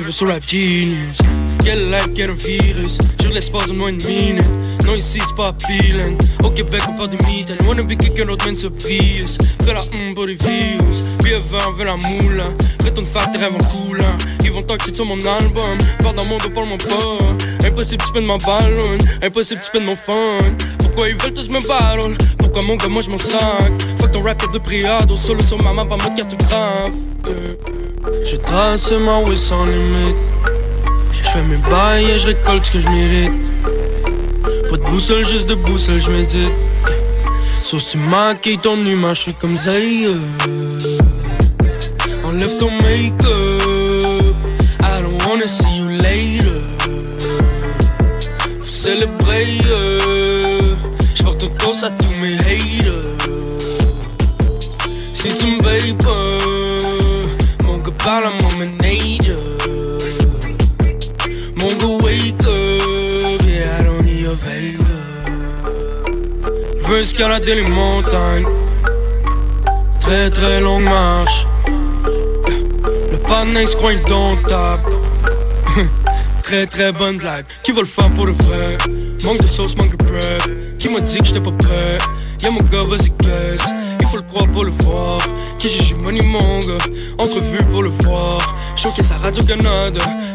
[0.00, 1.18] Vœux sur la genius.
[1.62, 2.96] Quelle life, quel virus.
[3.18, 4.44] De moins une minute.
[4.86, 6.16] Non, ici c'est pas appealing.
[6.42, 7.58] Au Québec, on parle de mitaines.
[7.66, 9.36] Wanna be quelqu'un d'autre, man, c'est Prius.
[9.64, 11.02] Fais la hum pour les views.
[11.22, 12.42] Be a verre, veut la moule.
[12.82, 14.16] Retourne faire tes rêves en coulant.
[14.42, 15.78] Ils vont talker sur mon album.
[16.02, 17.66] Part dans mon dos, parle-moi pas.
[17.66, 18.98] Impossible, tu peux de ma ballon.
[19.22, 20.38] Impossible, tu peux de mon fun.
[20.78, 22.16] Pourquoi ils veulent tous me battle?
[22.38, 23.72] Pourquoi mon gars, moi je m'en sac?
[24.00, 25.16] Fuck ton rap de priado.
[25.16, 26.92] Solo sur ma map, en mode carte grave.
[27.28, 27.54] Euh.
[28.24, 30.16] Je trace ma way sans limite.
[31.12, 33.32] Je fais mes bails et je récolte ce que je mérite.
[34.70, 36.52] Pas de boussole, juste de boussole, je médite.
[37.62, 40.06] Sauf si tu maquilles ton image, je suis comme Zay.
[42.24, 44.36] Enlève ton make-up.
[44.80, 46.60] I don't wanna see you later.
[48.60, 49.46] Faut célébrer.
[51.14, 53.01] Je porte cause à tous mes haters.
[66.92, 68.46] Je veux escalader les montagnes.
[69.98, 71.46] Très très longue marche.
[71.66, 74.92] Le panneau se croit indomptable.
[76.42, 77.46] très très bonne blague.
[77.62, 78.76] Qui va le faire pour le vrai?
[79.24, 80.76] Manque de sauce, manque de bread.
[80.76, 81.96] Qui m'a dit que j'étais pas prêt?
[82.42, 83.66] Y'a mon gars, vas-y, caisse.
[83.98, 85.18] Il faut le croire pour le voir.
[85.58, 86.84] Qui j'ai money, mon gars?
[87.16, 88.54] Entrevue pour le voir.
[88.76, 90.02] Showcase à Radio-Canada.
[90.02, 90.31] C'est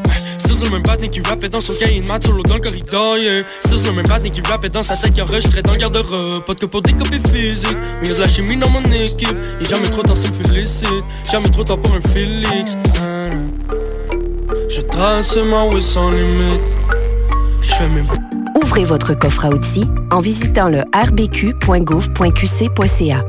[18.55, 23.25] Ouvrez votre coffre à outils en visitant le rbq.gouv.qc.ca.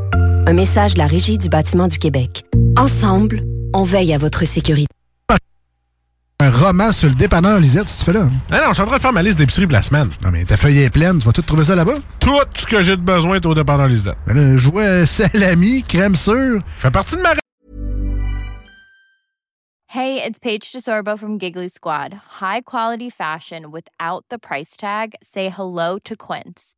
[0.46, 2.44] Un message de la Régie du bâtiment du Québec.
[2.78, 3.42] Ensemble,
[3.74, 4.87] on veille à votre sécurité.
[6.48, 8.26] Un roman sur le dépanneur Lisette, si tu fais là.
[8.50, 10.08] Ah non, je suis en train de faire ma liste d'épicerie pour la semaine.
[10.22, 11.96] Non, mais ta feuille est pleine, tu vas tout trouver ça là-bas?
[12.20, 14.16] Tout ce que j'ai de besoin est au dépanneur Lisette.
[14.26, 16.62] Ben là, je vois salami, crème sûre.
[16.78, 17.34] Fait partie de ma
[19.88, 22.14] Hey, it's Paige DeSorbo from Giggly Squad.
[22.40, 25.16] High quality fashion without the price tag.
[25.22, 26.77] Say hello to Quince.